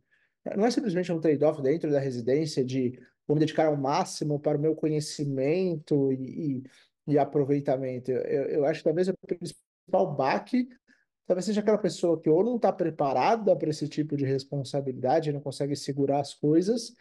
Não 0.56 0.66
é 0.66 0.72
simplesmente 0.72 1.12
um 1.12 1.20
trade-off 1.20 1.62
dentro 1.62 1.92
da 1.92 2.00
residência 2.00 2.64
de 2.64 3.00
vou 3.28 3.36
me 3.36 3.42
dedicar 3.42 3.68
ao 3.68 3.76
máximo 3.76 4.40
para 4.40 4.58
o 4.58 4.62
meu 4.62 4.74
conhecimento 4.74 6.12
e, 6.14 6.64
e, 7.08 7.14
e 7.14 7.20
aproveitamento. 7.20 8.10
Eu, 8.12 8.44
eu, 8.46 8.66
acho 8.66 8.80
que 8.80 8.86
talvez 8.86 9.10
o 9.10 9.14
principal 9.28 10.16
baque 10.16 10.68
talvez 11.28 11.46
seja 11.46 11.60
aquela 11.60 11.78
pessoa 11.78 12.20
que 12.20 12.30
ou 12.30 12.44
não 12.44 12.56
está 12.56 12.72
preparada 12.72 13.54
para 13.56 13.70
esse 13.70 13.88
tipo 13.90 14.16
de 14.16 14.26
responsabilidade, 14.26 15.34
não 15.34 15.42
consegue 15.42 15.76
segurar 15.76 16.22
as 16.22 16.34
coisas, 16.34 16.94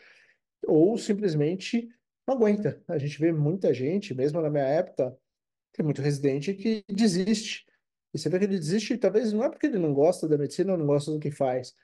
ou 0.66 0.98
simplesmente 0.98 1.88
não 2.26 2.34
aguenta. 2.34 2.82
A 2.88 2.98
gente 2.98 3.20
vê 3.20 3.30
muita 3.30 3.72
gente, 3.72 4.12
mesmo 4.12 4.40
na 4.40 4.50
minha 4.50 4.64
época, 4.64 5.16
tem 5.72 5.84
muito 5.84 6.02
residente 6.02 6.54
que 6.54 6.84
desiste. 6.88 7.65
E 8.12 8.18
você 8.18 8.28
vê 8.28 8.38
que 8.38 8.44
ele 8.44 8.58
desiste, 8.58 8.96
talvez 8.96 9.32
não 9.32 9.44
é 9.44 9.50
porque 9.50 9.66
ele 9.66 9.78
não 9.78 9.92
gosta 9.92 10.28
da 10.28 10.38
medicina 10.38 10.72
ou 10.72 10.78
não 10.78 10.86
gosta 10.86 11.10
do 11.10 11.18
que 11.18 11.30
faz. 11.30 11.74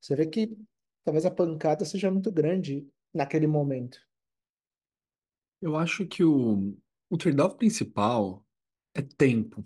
Você 0.00 0.16
vê 0.16 0.26
que 0.26 0.56
talvez 1.04 1.26
a 1.26 1.30
pancada 1.30 1.84
seja 1.84 2.10
muito 2.10 2.30
grande 2.30 2.86
naquele 3.12 3.46
momento. 3.46 3.98
Eu 5.60 5.76
acho 5.76 6.06
que 6.06 6.24
o, 6.24 6.76
o 7.08 7.16
trade-off 7.16 7.56
principal 7.56 8.44
é 8.94 9.02
tempo. 9.02 9.64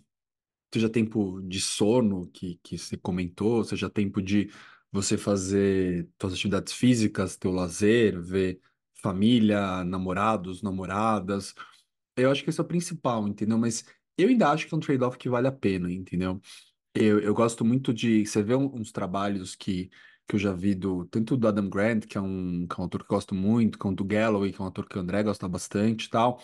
Seja 0.73 0.90
tempo 0.90 1.40
de 1.42 1.61
sono, 1.61 2.28
que, 2.30 2.61
que 2.62 2.76
você 2.76 2.96
comentou, 2.96 3.64
seja 3.64 3.88
tempo 3.88 4.20
de 4.20 4.50
você 4.92 5.16
fazer 5.16 6.08
suas 6.20 6.35
atividades 6.35 6.73
físicas, 6.73 7.37
teu 7.37 7.50
lazer, 7.50 8.20
ver 8.20 8.61
família, 8.94 9.85
namorados, 9.85 10.62
namoradas. 10.62 11.54
Eu 12.16 12.30
acho 12.30 12.42
que 12.42 12.50
esse 12.50 12.61
é 12.61 12.62
o 12.64 12.66
principal, 12.66 13.26
entendeu? 13.28 13.58
Mas 13.58 13.85
eu 14.16 14.28
ainda 14.28 14.50
acho 14.50 14.66
que 14.66 14.75
é 14.75 14.76
um 14.76 14.80
trade-off 14.80 15.18
que 15.18 15.28
vale 15.28 15.49
a 15.49 15.52
pena, 15.52 15.92
entendeu? 15.92 16.40
Eu, 16.94 17.20
eu 17.20 17.35
gosto 17.35 17.64
muito 17.64 17.92
de. 17.92 18.26
Você 18.26 18.42
vê 18.42 18.54
uns 18.54 18.92
trabalhos 18.92 19.54
que 19.54 19.90
que 20.26 20.35
eu 20.35 20.40
já 20.40 20.52
vi 20.52 20.75
do 20.75 21.04
tanto 21.06 21.37
do 21.37 21.46
Adam 21.46 21.68
Grant, 21.68 22.06
que 22.06 22.18
é 22.18 22.20
um, 22.20 22.66
que 22.66 22.75
é 22.75 22.80
um 22.80 22.82
autor 22.82 23.04
que 23.04 23.12
eu 23.12 23.16
gosto 23.16 23.35
muito, 23.35 23.78
quanto 23.78 23.99
do 23.99 24.04
Galloway, 24.04 24.52
que 24.52 24.61
é 24.61 24.62
um 24.62 24.66
autor 24.66 24.88
que 24.88 24.99
o 24.99 25.00
André 25.00 25.23
gosta 25.23 25.49
bastante 25.49 26.06
e 26.06 26.11
tal. 26.11 26.40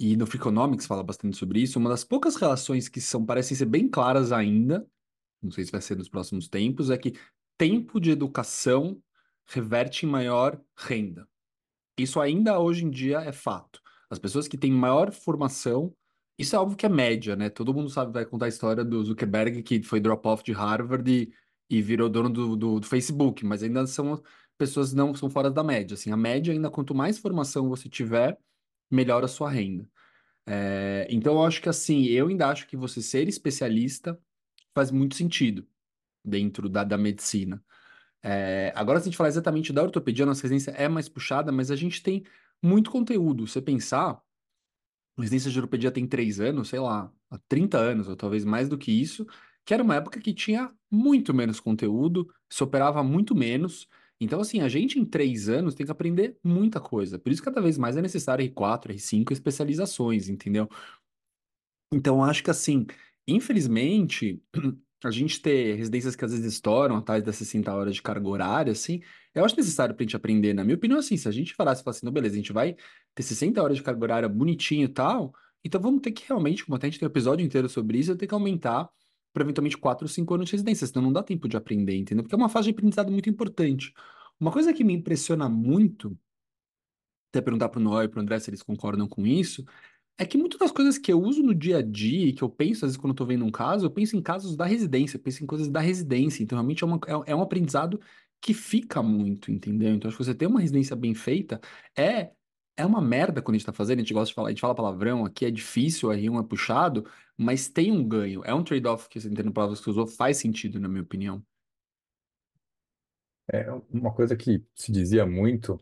E 0.00 0.16
no 0.16 0.26
Freakonomics 0.26 0.86
fala 0.86 1.02
bastante 1.02 1.36
sobre 1.36 1.60
isso. 1.60 1.78
Uma 1.78 1.90
das 1.90 2.04
poucas 2.04 2.36
relações 2.36 2.88
que 2.88 3.00
são 3.00 3.24
parecem 3.26 3.56
ser 3.56 3.66
bem 3.66 3.88
claras 3.88 4.32
ainda, 4.32 4.86
não 5.42 5.50
sei 5.50 5.64
se 5.64 5.72
vai 5.72 5.80
ser 5.80 5.96
nos 5.96 6.08
próximos 6.08 6.48
tempos, 6.48 6.88
é 6.88 6.96
que 6.96 7.14
tempo 7.58 8.00
de 8.00 8.10
educação 8.10 9.02
reverte 9.46 10.06
em 10.06 10.08
maior 10.08 10.60
renda. 10.76 11.28
Isso 11.98 12.20
ainda 12.20 12.58
hoje 12.60 12.84
em 12.84 12.90
dia 12.90 13.20
é 13.20 13.32
fato. 13.32 13.82
As 14.08 14.18
pessoas 14.18 14.48
que 14.48 14.56
têm 14.56 14.72
maior 14.72 15.12
formação, 15.12 15.92
isso 16.38 16.54
é 16.56 16.58
óbvio 16.58 16.76
que 16.76 16.86
é 16.86 16.88
média, 16.88 17.34
né? 17.36 17.50
Todo 17.50 17.74
mundo 17.74 17.90
sabe, 17.90 18.12
vai 18.12 18.24
contar 18.24 18.46
a 18.46 18.48
história 18.48 18.84
do 18.84 19.02
Zuckerberg, 19.04 19.62
que 19.62 19.82
foi 19.82 20.00
drop-off 20.00 20.42
de 20.44 20.52
Harvard 20.52 21.10
e, 21.10 21.32
e 21.68 21.82
virou 21.82 22.08
dono 22.08 22.30
do, 22.30 22.56
do, 22.56 22.80
do 22.80 22.86
Facebook, 22.86 23.44
mas 23.44 23.62
ainda 23.62 23.86
são 23.86 24.22
pessoas 24.56 24.92
não 24.92 25.14
são 25.14 25.30
fora 25.30 25.50
da 25.50 25.64
média. 25.64 25.94
Assim, 25.94 26.12
a 26.12 26.16
média 26.16 26.52
ainda, 26.52 26.70
quanto 26.70 26.94
mais 26.94 27.18
formação 27.18 27.68
você 27.68 27.88
tiver, 27.88 28.38
melhor 28.90 29.24
a 29.24 29.28
sua 29.28 29.50
renda. 29.50 29.88
É, 30.46 31.06
então, 31.10 31.34
eu 31.34 31.44
acho 31.44 31.60
que 31.60 31.68
assim, 31.68 32.04
eu 32.06 32.28
ainda 32.28 32.48
acho 32.48 32.66
que 32.66 32.76
você 32.76 33.02
ser 33.02 33.28
especialista 33.28 34.18
faz 34.74 34.90
muito 34.90 35.14
sentido 35.16 35.66
dentro 36.24 36.68
da, 36.68 36.84
da 36.84 36.98
medicina. 36.98 37.62
É, 38.22 38.72
agora, 38.74 38.98
se 39.00 39.04
a 39.04 39.06
gente 39.06 39.16
falar 39.16 39.28
exatamente 39.28 39.72
da 39.72 39.82
ortopedia, 39.82 40.26
nossa 40.26 40.42
residência 40.42 40.70
é 40.72 40.88
mais 40.88 41.08
puxada, 41.08 41.52
mas 41.52 41.70
a 41.70 41.76
gente 41.76 42.02
tem 42.02 42.24
muito 42.62 42.90
conteúdo. 42.90 43.46
Você 43.46 43.60
pensar, 43.62 44.20
residência 45.22 45.50
de 45.50 45.58
ortopedia 45.58 45.90
tem 45.90 46.06
três 46.06 46.40
anos, 46.40 46.68
sei 46.68 46.80
lá, 46.80 47.12
há 47.30 47.38
30 47.48 47.78
anos, 47.78 48.08
ou 48.08 48.16
talvez 48.16 48.44
mais 48.44 48.68
do 48.68 48.78
que 48.78 48.92
isso, 48.92 49.26
que 49.64 49.74
era 49.74 49.82
uma 49.82 49.96
época 49.96 50.20
que 50.20 50.32
tinha 50.32 50.72
muito 50.90 51.34
menos 51.34 51.60
conteúdo, 51.60 52.32
se 52.50 52.62
operava 52.62 53.02
muito 53.02 53.34
menos. 53.34 53.86
Então, 54.20 54.40
assim, 54.40 54.60
a 54.60 54.68
gente 54.68 54.98
em 54.98 55.04
três 55.04 55.48
anos 55.48 55.74
tem 55.74 55.84
que 55.86 55.92
aprender 55.92 56.38
muita 56.42 56.80
coisa. 56.80 57.18
Por 57.18 57.30
isso, 57.30 57.42
cada 57.42 57.60
vez 57.60 57.76
mais 57.78 57.96
é 57.96 58.02
necessário 58.02 58.44
R4, 58.44 58.94
R5 58.94 59.32
especializações, 59.32 60.28
entendeu? 60.28 60.68
Então, 61.92 62.22
acho 62.22 62.42
que 62.42 62.50
assim, 62.50 62.86
infelizmente, 63.26 64.42
a 65.04 65.10
gente 65.10 65.40
ter 65.40 65.76
residências 65.76 66.16
que 66.16 66.24
às 66.24 66.32
vezes 66.32 66.52
estouram 66.52 66.96
atrás 66.96 67.22
das 67.22 67.36
60 67.36 67.72
horas 67.72 67.94
de 67.94 68.02
carga 68.02 68.28
horária, 68.28 68.72
assim, 68.72 69.00
eu 69.34 69.44
acho 69.44 69.56
necessário 69.56 69.94
pra 69.94 70.02
gente 70.02 70.16
aprender. 70.16 70.52
Na 70.52 70.64
minha 70.64 70.76
opinião, 70.76 70.98
assim, 70.98 71.16
se 71.16 71.28
a 71.28 71.30
gente 71.30 71.54
falasse, 71.54 71.84
falasse 71.84 71.98
assim, 71.98 72.06
não, 72.06 72.12
beleza, 72.12 72.34
a 72.34 72.38
gente 72.38 72.52
vai 72.52 72.74
ter 73.14 73.22
60 73.22 73.62
horas 73.62 73.76
de 73.76 73.82
carga 73.82 74.02
horária 74.02 74.28
bonitinho 74.28 74.84
e 74.84 74.88
tal, 74.88 75.32
então 75.64 75.80
vamos 75.80 76.00
ter 76.00 76.10
que 76.12 76.26
realmente, 76.26 76.64
como 76.64 76.76
até 76.76 76.86
a 76.86 76.90
gente 76.90 76.98
tem 76.98 77.06
um 77.06 77.10
episódio 77.10 77.44
inteiro 77.44 77.68
sobre 77.68 77.98
isso, 77.98 78.10
eu 78.10 78.16
ter 78.16 78.26
que 78.26 78.34
aumentar 78.34 78.88
para 79.32 79.42
eventualmente 79.44 79.76
4 79.76 80.04
ou 80.04 80.08
5 80.08 80.34
anos 80.34 80.46
de 80.46 80.52
residência, 80.52 80.86
senão 80.86 81.02
não 81.02 81.12
dá 81.12 81.22
tempo 81.22 81.48
de 81.48 81.56
aprender, 81.56 81.96
entendeu? 81.96 82.24
Porque 82.24 82.34
é 82.34 82.38
uma 82.38 82.48
fase 82.48 82.66
de 82.66 82.70
aprendizado 82.70 83.12
muito 83.12 83.30
importante. 83.30 83.92
Uma 84.40 84.50
coisa 84.50 84.72
que 84.72 84.82
me 84.82 84.92
impressiona 84.92 85.48
muito, 85.48 86.18
até 87.30 87.40
perguntar 87.40 87.68
pro 87.68 87.80
Noé 87.80 88.04
e 88.04 88.08
pro 88.08 88.20
André 88.20 88.38
se 88.40 88.50
eles 88.50 88.62
concordam 88.62 89.06
com 89.06 89.26
isso, 89.26 89.64
é 90.18 90.26
que 90.26 90.36
muitas 90.36 90.58
das 90.58 90.72
coisas 90.72 90.98
que 90.98 91.12
eu 91.12 91.20
uso 91.22 91.42
no 91.42 91.54
dia 91.54 91.78
a 91.78 91.82
dia 91.82 92.26
e 92.26 92.32
que 92.32 92.42
eu 92.42 92.50
penso, 92.50 92.84
às 92.84 92.90
vezes, 92.90 92.96
quando 92.96 93.12
eu 93.12 93.16
tô 93.16 93.24
vendo 93.24 93.44
um 93.44 93.50
caso, 93.52 93.86
eu 93.86 93.90
penso 93.90 94.16
em 94.16 94.22
casos 94.22 94.56
da 94.56 94.66
residência, 94.66 95.16
eu 95.16 95.22
penso 95.22 95.44
em 95.44 95.46
coisas 95.46 95.68
da 95.68 95.80
residência. 95.80 96.42
Então, 96.42 96.56
realmente 96.56 96.82
é, 96.82 96.86
uma, 96.86 97.00
é, 97.06 97.32
é 97.32 97.36
um 97.36 97.40
aprendizado 97.40 98.00
que 98.40 98.52
fica 98.52 99.00
muito, 99.02 99.50
entendeu? 99.52 99.94
Então, 99.94 100.08
acho 100.08 100.18
que 100.18 100.24
você 100.24 100.34
ter 100.34 100.46
uma 100.46 100.60
residência 100.60 100.96
bem 100.96 101.14
feita 101.14 101.60
é. 101.96 102.32
É 102.80 102.86
uma 102.86 103.00
merda 103.00 103.42
quando 103.42 103.56
a 103.56 103.58
gente 103.58 103.66
tá 103.66 103.72
fazendo, 103.72 103.98
a 103.98 104.02
gente 104.02 104.14
gosta 104.14 104.28
de 104.28 104.34
falar, 104.34 104.48
a 104.48 104.50
gente 104.52 104.60
fala 104.60 104.72
palavrão 104.72 105.24
aqui, 105.24 105.44
é 105.44 105.50
difícil, 105.50 106.12
aí 106.12 106.30
um 106.30 106.38
é 106.38 106.44
puxado, 106.44 107.04
mas 107.36 107.68
tem 107.68 107.90
um 107.90 108.06
ganho. 108.06 108.40
É 108.44 108.54
um 108.54 108.62
trade-off 108.62 109.08
que 109.08 109.20
você 109.20 109.28
entende 109.28 109.50
palavras 109.50 109.80
que 109.80 109.84
você 109.86 109.90
usou, 109.90 110.06
faz 110.06 110.36
sentido, 110.36 110.78
na 110.78 110.86
minha 110.88 111.02
opinião. 111.02 111.44
É, 113.52 113.66
uma 113.90 114.14
coisa 114.14 114.36
que 114.36 114.64
se 114.76 114.92
dizia 114.92 115.26
muito 115.26 115.76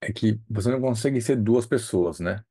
é 0.00 0.12
que 0.12 0.40
você 0.48 0.70
não 0.70 0.80
consegue 0.80 1.20
ser 1.20 1.34
duas 1.34 1.66
pessoas, 1.66 2.20
né? 2.20 2.44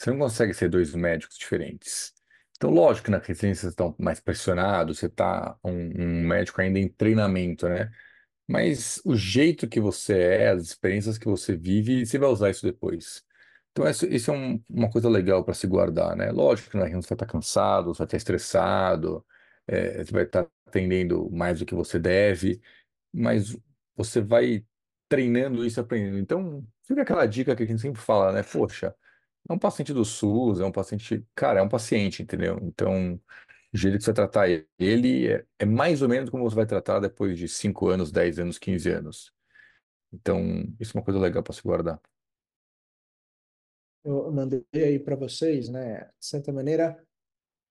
Você 0.00 0.10
não 0.12 0.18
consegue 0.20 0.54
ser 0.54 0.70
dois 0.70 0.94
médicos 0.94 1.38
diferentes. 1.38 2.14
Então, 2.56 2.70
lógico 2.70 3.06
que 3.06 3.10
na 3.12 3.18
residência 3.18 3.62
você 3.64 3.74
está 3.74 3.94
mais 3.98 4.20
pressionado, 4.20 4.94
você 4.94 5.06
está 5.06 5.58
um, 5.64 5.70
um 5.72 6.22
médico 6.28 6.60
ainda 6.62 6.78
em 6.78 6.88
treinamento, 6.88 7.68
né? 7.68 7.90
Mas 8.48 9.00
o 9.04 9.16
jeito 9.16 9.68
que 9.68 9.80
você 9.80 10.18
é, 10.18 10.48
as 10.50 10.64
experiências 10.64 11.18
que 11.18 11.26
você 11.26 11.56
vive, 11.56 12.04
você 12.06 12.18
vai 12.18 12.28
usar 12.28 12.50
isso 12.50 12.66
depois. 12.66 13.24
Então, 13.72 13.88
isso, 13.88 14.06
isso 14.06 14.30
é 14.32 14.34
um- 14.34 14.62
uma 14.68 14.90
coisa 14.90 15.08
legal 15.08 15.44
para 15.44 15.54
se 15.54 15.66
guardar, 15.66 16.16
né? 16.16 16.30
Lógico 16.32 16.70
que 16.70 16.76
na 16.76 16.84
reunião 16.84 17.02
você 17.02 17.08
vai 17.10 17.16
estar 17.16 17.26
cansado, 17.26 17.94
você 17.94 17.98
vai 17.98 18.06
estar 18.06 18.16
estressado, 18.16 19.24
é, 19.66 20.04
você 20.04 20.12
vai 20.12 20.24
estar 20.24 20.46
atendendo 20.66 21.30
mais 21.30 21.60
do 21.60 21.66
que 21.66 21.74
você 21.74 21.98
deve, 21.98 22.60
mas 23.12 23.56
você 23.96 24.20
vai 24.20 24.64
treinando 25.08 25.64
isso, 25.64 25.80
aprendendo. 25.80 26.18
Então, 26.18 26.66
fica 26.84 27.02
aquela 27.02 27.26
dica 27.26 27.54
que 27.56 27.62
a 27.64 27.66
gente 27.66 27.80
sempre 27.82 28.00
fala, 28.00 28.32
né? 28.32 28.42
Poxa, 28.42 28.94
é 29.48 29.52
um 29.52 29.58
paciente 29.58 29.92
do 29.92 30.04
SUS, 30.04 30.60
é 30.60 30.64
um 30.64 30.72
paciente, 30.72 31.24
cara, 31.34 31.60
é 31.60 31.62
um 31.62 31.68
paciente, 31.68 32.22
entendeu? 32.22 32.58
Então, 32.62 33.14
o 33.72 33.76
jeito 33.76 33.98
que 33.98 34.04
você 34.04 34.10
vai 34.10 34.14
tratar 34.14 34.48
ele 34.78 35.28
é, 35.28 35.46
é 35.58 35.64
mais 35.64 36.02
ou 36.02 36.08
menos 36.08 36.30
como 36.30 36.44
você 36.44 36.56
vai 36.56 36.66
tratar 36.66 37.00
depois 37.00 37.38
de 37.38 37.48
5 37.48 37.88
anos, 37.88 38.12
10 38.12 38.38
anos, 38.38 38.58
15 38.58 38.90
anos. 38.90 39.32
Então, 40.12 40.40
isso 40.78 40.96
é 40.96 40.98
uma 40.98 41.04
coisa 41.04 41.20
legal 41.20 41.42
para 41.42 41.52
se 41.52 41.62
guardar. 41.62 42.00
Eu 44.04 44.32
mandei 44.32 44.64
aí 44.72 44.98
para 44.98 45.14
vocês, 45.14 45.68
né? 45.68 46.04
De 46.18 46.26
certa 46.26 46.52
maneira, 46.52 47.02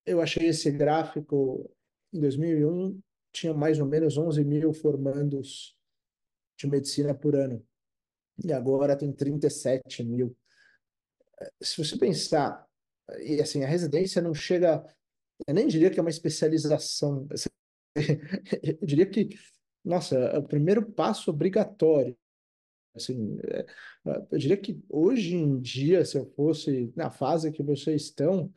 eu 0.06 0.22
achei 0.22 0.48
esse 0.48 0.72
gráfico 0.72 1.70
em 2.14 2.20
2001 2.20 3.02
tinha 3.32 3.54
mais 3.54 3.80
ou 3.80 3.86
menos 3.86 4.18
11 4.18 4.44
mil 4.44 4.74
formandos 4.74 5.78
de 6.58 6.68
medicina 6.68 7.14
por 7.14 7.36
ano 7.36 7.66
e 8.44 8.52
agora 8.54 8.98
tem 8.98 9.12
37 9.12 10.04
mil. 10.04 10.36
Se 11.62 11.84
você 11.84 11.98
pensar, 11.98 12.66
e 13.22 13.42
assim, 13.42 13.64
a 13.64 13.68
residência 13.68 14.22
não 14.22 14.34
chega, 14.34 14.86
eu 15.48 15.54
nem 15.54 15.68
diria 15.68 15.90
que 15.90 16.00
é 16.00 16.02
uma 16.02 16.10
especialização, 16.10 17.28
eu 18.64 18.86
diria 18.86 19.06
que, 19.06 19.30
nossa, 19.84 20.18
é 20.18 20.38
o 20.38 20.44
primeiro 20.44 20.86
passo 20.92 21.30
obrigatório. 21.32 22.18
Assim, 22.96 23.38
é, 23.44 23.66
eu 24.32 24.38
diria 24.38 24.58
que 24.58 24.82
hoje 24.90 25.36
em 25.36 25.60
dia, 25.60 26.04
se 26.04 26.18
eu 26.18 26.26
fosse 26.36 26.92
na 26.96 27.10
fase 27.10 27.52
que 27.52 27.64
vocês 27.64 28.04
estão, 28.04 28.52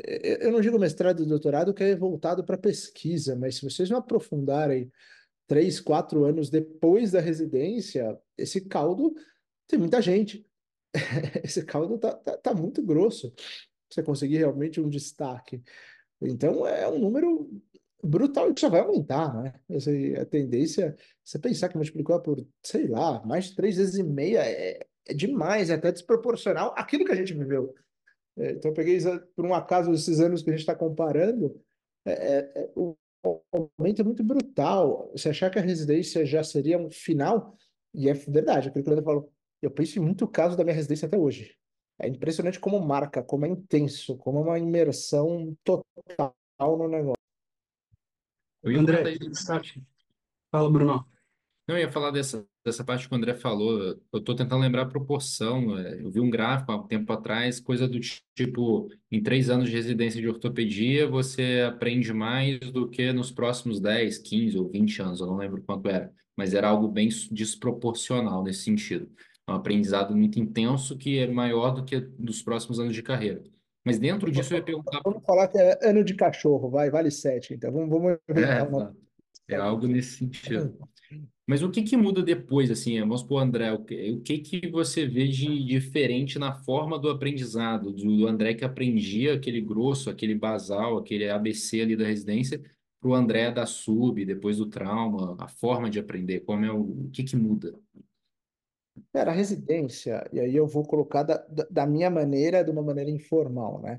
é, 0.00 0.46
eu 0.46 0.52
não 0.52 0.60
digo 0.60 0.78
mestrado 0.78 1.22
e 1.22 1.26
doutorado 1.26 1.74
que 1.74 1.82
é 1.82 1.96
voltado 1.96 2.44
para 2.44 2.56
pesquisa, 2.56 3.36
mas 3.36 3.56
se 3.56 3.64
vocês 3.64 3.90
não 3.90 3.98
aprofundarem 3.98 4.90
três, 5.46 5.80
quatro 5.80 6.24
anos 6.24 6.50
depois 6.50 7.10
da 7.10 7.20
residência, 7.20 8.18
esse 8.36 8.60
caldo 8.60 9.14
tem 9.66 9.78
muita 9.78 10.00
gente. 10.00 10.46
Esse 11.44 11.64
caldo 11.64 11.98
tá, 11.98 12.14
tá, 12.14 12.36
tá 12.36 12.54
muito 12.54 12.82
grosso 12.82 13.32
você 13.90 14.02
conseguir 14.02 14.38
realmente 14.38 14.80
um 14.80 14.88
destaque. 14.88 15.62
Então 16.20 16.66
é 16.66 16.88
um 16.88 16.98
número 16.98 17.50
brutal 18.02 18.50
e 18.50 18.54
que 18.54 18.60
só 18.60 18.68
vai 18.68 18.80
aumentar, 18.80 19.34
né? 19.34 19.54
Essa, 19.68 19.90
a 20.20 20.24
tendência, 20.24 20.96
você 21.24 21.38
pensar 21.38 21.68
que 21.68 21.76
multiplicou 21.76 22.20
por, 22.20 22.46
sei 22.62 22.86
lá, 22.86 23.24
mais 23.24 23.46
de 23.46 23.56
três 23.56 23.76
vezes 23.76 23.96
e 23.96 24.02
meia 24.02 24.40
é, 24.44 24.86
é 25.06 25.14
demais, 25.14 25.70
é 25.70 25.74
até 25.74 25.90
desproporcional 25.90 26.74
àquilo 26.76 27.04
que 27.04 27.12
a 27.12 27.16
gente 27.16 27.34
viveu. 27.34 27.74
É, 28.36 28.52
então 28.52 28.70
eu 28.70 28.74
peguei 28.74 28.98
por 29.34 29.44
um 29.44 29.54
acaso 29.54 29.92
esses 29.92 30.20
anos 30.20 30.42
que 30.42 30.50
a 30.50 30.52
gente 30.52 30.60
está 30.60 30.74
comparando, 30.74 31.60
é, 32.04 32.12
é, 32.12 32.52
é, 32.62 32.70
o 32.76 32.96
aumento 33.52 34.00
é 34.00 34.04
muito 34.04 34.22
brutal. 34.22 35.10
Você 35.12 35.30
achar 35.30 35.50
que 35.50 35.58
a 35.58 35.62
residência 35.62 36.24
já 36.24 36.42
seria 36.44 36.78
um 36.78 36.90
final, 36.90 37.56
e 37.92 38.08
é 38.08 38.14
verdade, 38.14 38.68
aquilo 38.68 38.84
que 38.84 38.90
o 38.90 38.92
Leandro 38.92 39.04
falou, 39.04 39.32
eu 39.60 39.70
penso 39.70 39.98
em 39.98 40.02
muito 40.02 40.26
caso 40.26 40.56
da 40.56 40.64
minha 40.64 40.74
residência 40.74 41.06
até 41.06 41.16
hoje. 41.16 41.56
É 41.98 42.08
impressionante 42.08 42.60
como 42.60 42.78
marca, 42.80 43.22
como 43.22 43.44
é 43.44 43.48
intenso, 43.48 44.16
como 44.16 44.38
é 44.38 44.42
uma 44.42 44.58
imersão 44.58 45.56
total 45.64 46.32
no 46.60 46.88
negócio. 46.88 47.18
Eu 48.62 48.72
ia 48.72 48.80
André, 48.80 49.18
Tati. 49.46 49.82
fala, 50.50 50.70
Bruno. 50.70 51.04
Não, 51.66 51.76
eu 51.76 51.82
ia 51.82 51.92
falar 51.92 52.10
dessa, 52.10 52.46
dessa 52.64 52.82
parte 52.82 53.06
que 53.06 53.14
o 53.14 53.16
André 53.16 53.34
falou. 53.34 53.78
Eu 54.12 54.18
estou 54.18 54.34
tentando 54.34 54.62
lembrar 54.62 54.82
a 54.82 54.88
proporção. 54.88 55.78
é, 55.78 56.00
Eu 56.00 56.10
vi 56.10 56.18
um 56.18 56.30
gráfico 56.30 56.72
há 56.72 56.76
um 56.76 56.86
tempo 56.86 57.12
atrás, 57.12 57.60
coisa 57.60 57.86
do 57.86 58.00
tipo, 58.34 58.88
em 59.10 59.22
três 59.22 59.50
anos 59.50 59.68
de 59.68 59.74
residência 59.74 60.20
de 60.20 60.28
ortopedia, 60.28 61.06
você 61.06 61.64
aprende 61.68 62.12
mais 62.12 62.58
do 62.72 62.88
que 62.88 63.12
nos 63.12 63.30
próximos 63.30 63.80
10, 63.80 64.18
15 64.18 64.58
ou 64.58 64.68
20 64.68 65.02
anos, 65.02 65.20
eu 65.20 65.26
não 65.26 65.36
lembro 65.36 65.62
quanto 65.62 65.88
era, 65.88 66.10
mas 66.34 66.54
era 66.54 66.68
algo 66.68 66.88
bem 66.88 67.08
desproporcional 67.30 68.42
nesse 68.42 68.62
sentido. 68.62 69.10
Um 69.48 69.54
aprendizado 69.54 70.14
muito 70.14 70.38
intenso 70.38 70.96
que 70.96 71.18
é 71.18 71.26
maior 71.26 71.70
do 71.72 71.84
que 71.84 71.98
dos 72.00 72.42
próximos 72.42 72.78
anos 72.78 72.94
de 72.94 73.02
carreira. 73.02 73.42
Mas 73.84 73.98
dentro 73.98 74.30
disso 74.30 74.52
eu 74.52 74.58
ia 74.58 74.64
perguntar. 74.64 75.00
Vamos 75.04 75.24
falar 75.24 75.48
que 75.48 75.56
é 75.56 75.78
ano 75.88 76.04
de 76.04 76.14
cachorro, 76.14 76.68
vai, 76.68 76.90
vale 76.90 77.10
sete. 77.10 77.54
Então 77.54 77.72
vamos, 77.72 77.88
vamos 77.88 78.18
É, 78.28 78.62
uma. 78.62 78.94
é 79.48 79.56
algo 79.56 79.86
nesse 79.86 80.18
sentido. 80.18 80.76
Mas 81.48 81.62
o 81.62 81.70
que 81.70 81.82
que 81.82 81.96
muda 81.96 82.22
depois, 82.22 82.70
assim, 82.70 83.00
vamos 83.00 83.22
supor, 83.22 83.42
André, 83.42 83.72
o 83.72 83.82
que, 83.82 84.10
o 84.10 84.20
que 84.20 84.38
que 84.38 84.68
você 84.68 85.06
vê 85.06 85.26
de 85.26 85.64
diferente 85.64 86.38
na 86.38 86.52
forma 86.52 86.98
do 86.98 87.08
aprendizado, 87.08 87.90
do, 87.90 88.18
do 88.18 88.26
André 88.26 88.52
que 88.52 88.66
aprendia 88.66 89.32
aquele 89.32 89.62
grosso, 89.62 90.10
aquele 90.10 90.34
basal, 90.34 90.98
aquele 90.98 91.30
ABC 91.30 91.80
ali 91.80 91.96
da 91.96 92.04
residência, 92.04 92.60
para 93.00 93.08
o 93.08 93.14
André 93.14 93.50
da 93.50 93.64
sub, 93.64 94.22
depois 94.26 94.58
do 94.58 94.66
trauma, 94.66 95.36
a 95.38 95.48
forma 95.48 95.88
de 95.88 95.98
aprender, 95.98 96.40
como 96.40 96.66
é 96.66 96.70
o, 96.70 96.80
o 96.80 97.10
que 97.10 97.24
que 97.24 97.34
muda? 97.34 97.74
Cara, 99.12 99.30
a 99.30 99.34
residência, 99.34 100.28
e 100.32 100.40
aí 100.40 100.54
eu 100.56 100.66
vou 100.66 100.84
colocar 100.84 101.22
da, 101.22 101.36
da 101.48 101.64
da 101.70 101.86
minha 101.86 102.10
maneira, 102.10 102.64
de 102.64 102.70
uma 102.70 102.82
maneira 102.82 103.10
informal, 103.10 103.80
né? 103.80 103.98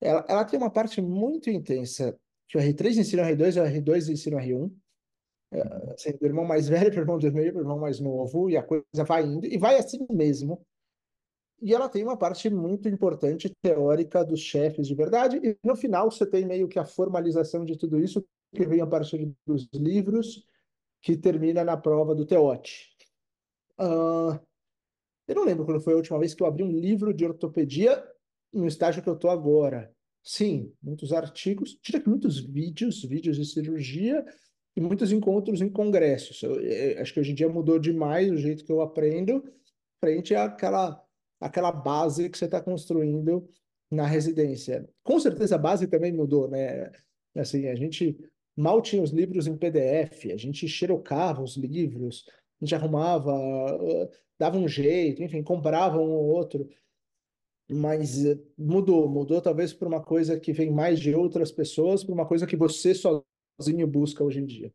Ela, 0.00 0.24
ela 0.28 0.44
tem 0.44 0.58
uma 0.58 0.70
parte 0.70 1.00
muito 1.00 1.50
intensa, 1.50 2.18
que 2.48 2.56
o 2.56 2.60
R3 2.60 2.98
ensina 2.98 3.22
o 3.22 3.26
R2 3.26 3.56
e 3.56 3.60
o 3.60 3.64
R2 3.64 4.08
ensina 4.08 4.36
o 4.36 4.40
R1. 4.40 4.72
Assim, 5.94 6.12
do 6.16 6.24
irmão 6.26 6.44
mais 6.44 6.68
velho 6.68 6.90
para 6.90 7.00
o 7.00 7.02
irmão 7.02 7.18
do 7.18 7.32
meio, 7.32 7.52
para 7.52 7.58
o 7.60 7.62
irmão 7.62 7.78
mais 7.78 8.00
novo, 8.00 8.48
e 8.48 8.56
a 8.56 8.62
coisa 8.62 9.04
vai 9.06 9.24
indo, 9.24 9.46
e 9.46 9.58
vai 9.58 9.76
assim 9.76 10.06
mesmo. 10.10 10.64
E 11.60 11.74
ela 11.74 11.88
tem 11.88 12.02
uma 12.02 12.16
parte 12.16 12.48
muito 12.48 12.88
importante 12.88 13.52
teórica 13.60 14.24
dos 14.24 14.40
chefes 14.40 14.86
de 14.86 14.94
verdade, 14.94 15.38
e 15.42 15.58
no 15.62 15.76
final 15.76 16.10
você 16.10 16.24
tem 16.24 16.46
meio 16.46 16.68
que 16.68 16.78
a 16.78 16.84
formalização 16.84 17.64
de 17.64 17.76
tudo 17.76 17.98
isso, 18.00 18.24
que 18.54 18.64
vem 18.64 18.80
a 18.80 18.86
partir 18.86 19.30
dos 19.46 19.68
livros, 19.74 20.44
que 21.02 21.16
termina 21.16 21.64
na 21.64 21.76
prova 21.76 22.14
do 22.14 22.24
TEOT. 22.24 22.89
Ah, 23.80 24.38
eu 25.26 25.34
não 25.34 25.44
lembro 25.44 25.64
quando 25.64 25.80
foi 25.80 25.94
a 25.94 25.96
última 25.96 26.18
vez 26.18 26.34
que 26.34 26.42
eu 26.42 26.46
abri 26.46 26.62
um 26.62 26.70
livro 26.70 27.14
de 27.14 27.24
ortopedia 27.24 28.04
no 28.52 28.66
estágio 28.66 29.02
que 29.02 29.08
eu 29.08 29.14
estou 29.14 29.30
agora. 29.30 29.90
Sim, 30.22 30.70
muitos 30.82 31.12
artigos, 31.12 31.78
tira 31.80 32.02
muitos 32.06 32.38
vídeos, 32.38 33.02
vídeos 33.02 33.36
de 33.36 33.46
cirurgia 33.46 34.22
e 34.76 34.80
muitos 34.82 35.12
encontros 35.12 35.62
em 35.62 35.70
congressos. 35.70 36.42
Eu, 36.42 36.60
eu, 36.60 37.00
acho 37.00 37.14
que 37.14 37.20
hoje 37.20 37.32
em 37.32 37.34
dia 37.34 37.48
mudou 37.48 37.78
demais 37.78 38.30
o 38.30 38.36
jeito 38.36 38.64
que 38.64 38.72
eu 38.72 38.82
aprendo 38.82 39.42
frente 39.98 40.34
àquela, 40.34 41.02
àquela 41.40 41.72
base 41.72 42.28
que 42.28 42.36
você 42.36 42.44
está 42.44 42.60
construindo 42.60 43.48
na 43.90 44.06
residência. 44.06 44.86
Com 45.02 45.18
certeza 45.18 45.54
a 45.54 45.58
base 45.58 45.86
também 45.86 46.12
mudou, 46.12 46.50
né? 46.50 46.90
Assim, 47.34 47.66
a 47.66 47.74
gente 47.74 48.18
mal 48.54 48.82
tinha 48.82 49.02
os 49.02 49.10
livros 49.10 49.46
em 49.46 49.56
PDF, 49.56 50.26
a 50.32 50.36
gente 50.36 50.68
xerocava 50.68 51.42
os 51.42 51.56
livros, 51.56 52.24
a 52.60 52.64
gente 52.64 52.74
arrumava, 52.74 53.32
dava 54.38 54.56
um 54.58 54.68
jeito, 54.68 55.22
enfim, 55.22 55.42
comprava 55.42 55.98
um 55.98 56.10
ou 56.10 56.26
outro 56.26 56.68
mas 57.70 58.24
eh, 58.24 58.38
mudou, 58.58 59.08
mudou 59.08 59.40
talvez 59.40 59.72
para 59.72 59.88
uma 59.88 60.02
coisa 60.02 60.38
que 60.38 60.52
vem 60.52 60.70
mais 60.72 60.98
de 60.98 61.14
outras 61.14 61.52
pessoas, 61.52 62.02
para 62.02 62.14
uma 62.14 62.26
coisa 62.26 62.46
que 62.46 62.56
você 62.56 62.92
sozinho 62.94 63.86
busca 63.86 64.24
hoje 64.24 64.40
em 64.40 64.46
dia. 64.46 64.72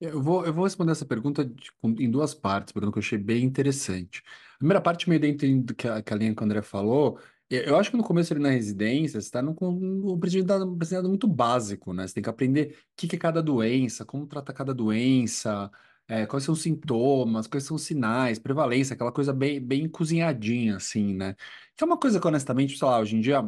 Eu 0.00 0.20
vou, 0.20 0.44
eu 0.44 0.52
vou 0.52 0.64
responder 0.64 0.92
essa 0.92 1.06
pergunta 1.06 1.44
de- 1.44 1.70
em 1.82 2.10
duas 2.10 2.34
partes, 2.34 2.72
Bruno, 2.72 2.92
que 2.92 2.98
eu 2.98 3.02
achei 3.02 3.16
bem 3.16 3.44
interessante. 3.44 4.22
A 4.56 4.58
primeira 4.58 4.80
parte, 4.80 5.08
meio 5.08 5.20
dentro 5.20 5.62
do 5.62 5.74
que 5.74 5.88
a, 5.88 6.02
que 6.02 6.12
a 6.12 6.16
linha 6.16 6.34
que 6.34 6.42
o 6.42 6.44
André 6.44 6.60
falou, 6.60 7.18
eu 7.48 7.76
acho 7.76 7.90
que 7.90 7.96
no 7.96 8.02
começo 8.04 8.32
ali 8.32 8.42
na 8.42 8.50
residência, 8.50 9.20
você 9.20 9.26
está 9.26 9.40
num 9.40 9.54
um 9.60 10.14
aprendizado 10.14 11.08
muito 11.08 11.28
básico, 11.28 11.92
né? 11.92 12.06
Você 12.06 12.14
tem 12.14 12.22
que 12.22 12.28
aprender 12.28 12.76
o 12.92 12.96
que 12.96 13.06
que 13.06 13.16
é 13.16 13.18
cada 13.18 13.42
doença, 13.42 14.04
como 14.04 14.26
trata 14.26 14.52
cada 14.52 14.74
doença, 14.74 15.70
é, 16.08 16.26
quais 16.26 16.44
são 16.44 16.52
os 16.54 16.62
sintomas, 16.62 17.46
quais 17.46 17.64
são 17.64 17.76
os 17.76 17.82
sinais, 17.82 18.38
prevalência, 18.38 18.94
aquela 18.94 19.12
coisa 19.12 19.32
bem, 19.32 19.60
bem 19.60 19.88
cozinhadinha, 19.88 20.76
assim, 20.76 21.14
né? 21.14 21.34
Que 21.76 21.84
é 21.84 21.86
uma 21.86 21.98
coisa 21.98 22.20
que, 22.20 22.26
honestamente, 22.26 22.78
sei 22.78 22.86
lá, 22.86 22.98
hoje 23.00 23.16
em 23.16 23.20
dia, 23.20 23.38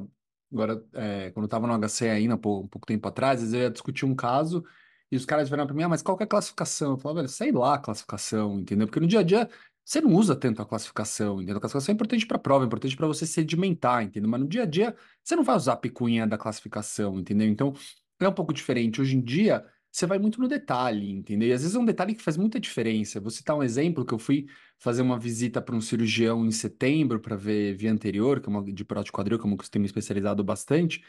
agora, 0.52 0.84
é, 0.94 1.30
quando 1.32 1.44
eu 1.44 1.46
estava 1.46 1.66
no 1.66 1.74
HC 1.74 2.08
ainda, 2.08 2.36
pô, 2.38 2.60
um 2.60 2.68
pouco 2.68 2.86
tempo 2.86 3.06
atrás, 3.08 3.52
eu 3.52 3.60
ia 3.60 3.70
discutir 3.70 4.04
um 4.06 4.14
caso. 4.14 4.64
E 5.10 5.16
os 5.16 5.24
caras 5.24 5.48
vieram 5.48 5.66
para 5.66 5.74
mim, 5.74 5.82
ah, 5.84 5.88
mas 5.88 6.02
qual 6.02 6.16
que 6.16 6.22
é 6.24 6.26
a 6.26 6.28
classificação? 6.28 6.92
Eu 6.92 6.98
falava, 6.98 7.28
sei 7.28 7.52
lá 7.52 7.74
a 7.74 7.78
classificação, 7.78 8.58
entendeu? 8.58 8.86
Porque 8.86 9.00
no 9.00 9.06
dia 9.06 9.20
a 9.20 9.22
dia 9.22 9.48
você 9.84 10.00
não 10.00 10.12
usa 10.14 10.34
tanto 10.34 10.60
a 10.60 10.66
classificação, 10.66 11.36
entendeu? 11.36 11.58
A 11.58 11.60
classificação 11.60 11.92
é 11.92 11.94
importante 11.94 12.26
para 12.26 12.38
prova, 12.38 12.64
é 12.64 12.66
importante 12.66 12.96
para 12.96 13.06
você 13.06 13.24
sedimentar, 13.24 14.02
entendeu? 14.02 14.28
Mas 14.28 14.40
no 14.40 14.48
dia 14.48 14.64
a 14.64 14.66
dia 14.66 14.96
você 15.22 15.36
não 15.36 15.44
vai 15.44 15.54
usar 15.56 15.74
a 15.74 15.76
picuinha 15.76 16.26
da 16.26 16.36
classificação, 16.36 17.18
entendeu? 17.20 17.46
Então 17.48 17.72
é 18.20 18.28
um 18.28 18.32
pouco 18.32 18.52
diferente. 18.52 19.00
Hoje 19.00 19.16
em 19.16 19.20
dia 19.20 19.64
você 19.96 20.06
vai 20.06 20.18
muito 20.18 20.38
no 20.40 20.46
detalhe, 20.46 21.10
entendeu? 21.10 21.48
E 21.48 21.52
às 21.54 21.62
vezes 21.62 21.74
é 21.74 21.78
um 21.78 21.84
detalhe 21.84 22.14
que 22.14 22.22
faz 22.22 22.36
muita 22.36 22.60
diferença. 22.60 23.18
Vou 23.18 23.30
citar 23.30 23.56
um 23.56 23.62
exemplo 23.62 24.04
que 24.04 24.12
eu 24.12 24.18
fui 24.18 24.46
fazer 24.78 25.00
uma 25.00 25.18
visita 25.18 25.60
para 25.62 25.74
um 25.74 25.80
cirurgião 25.80 26.44
em 26.44 26.50
setembro 26.50 27.18
para 27.18 27.34
ver 27.34 27.74
via 27.74 27.90
anterior, 27.90 28.40
que 28.40 28.46
é 28.48 28.50
uma 28.50 28.62
de 28.62 28.84
prótese 28.84 29.10
quadril, 29.12 29.38
que 29.38 29.44
é 29.46 29.48
uma 29.48 29.56
que 29.56 29.64
eu 29.64 29.70
tenho 29.70 29.80
me 29.82 29.86
especializado 29.86 30.44
bastante. 30.44 31.02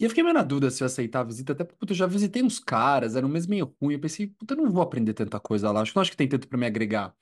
E 0.00 0.04
eu 0.04 0.10
fiquei 0.10 0.22
meio 0.24 0.34
na 0.34 0.42
dúvida 0.44 0.70
se 0.70 0.82
eu 0.82 0.86
aceitar 0.86 1.20
a 1.20 1.24
visita, 1.24 1.52
até 1.52 1.64
porque 1.64 1.92
eu 1.92 1.96
já 1.96 2.06
visitei 2.06 2.42
uns 2.42 2.58
caras, 2.60 3.16
era 3.16 3.26
um 3.26 3.30
mês 3.30 3.46
meio 3.46 3.74
ruim. 3.82 3.94
Eu 3.94 4.00
pensei, 4.00 4.28
puta, 4.28 4.54
eu 4.54 4.58
não 4.58 4.70
vou 4.70 4.82
aprender 4.82 5.14
tanta 5.14 5.40
coisa 5.40 5.70
lá, 5.72 5.80
acho 5.82 5.92
que 5.92 5.96
não 5.96 6.02
acho 6.02 6.10
que 6.12 6.16
tem 6.16 6.28
tanto 6.28 6.48
pra 6.48 6.58
me 6.58 6.66
agregar. 6.66 7.14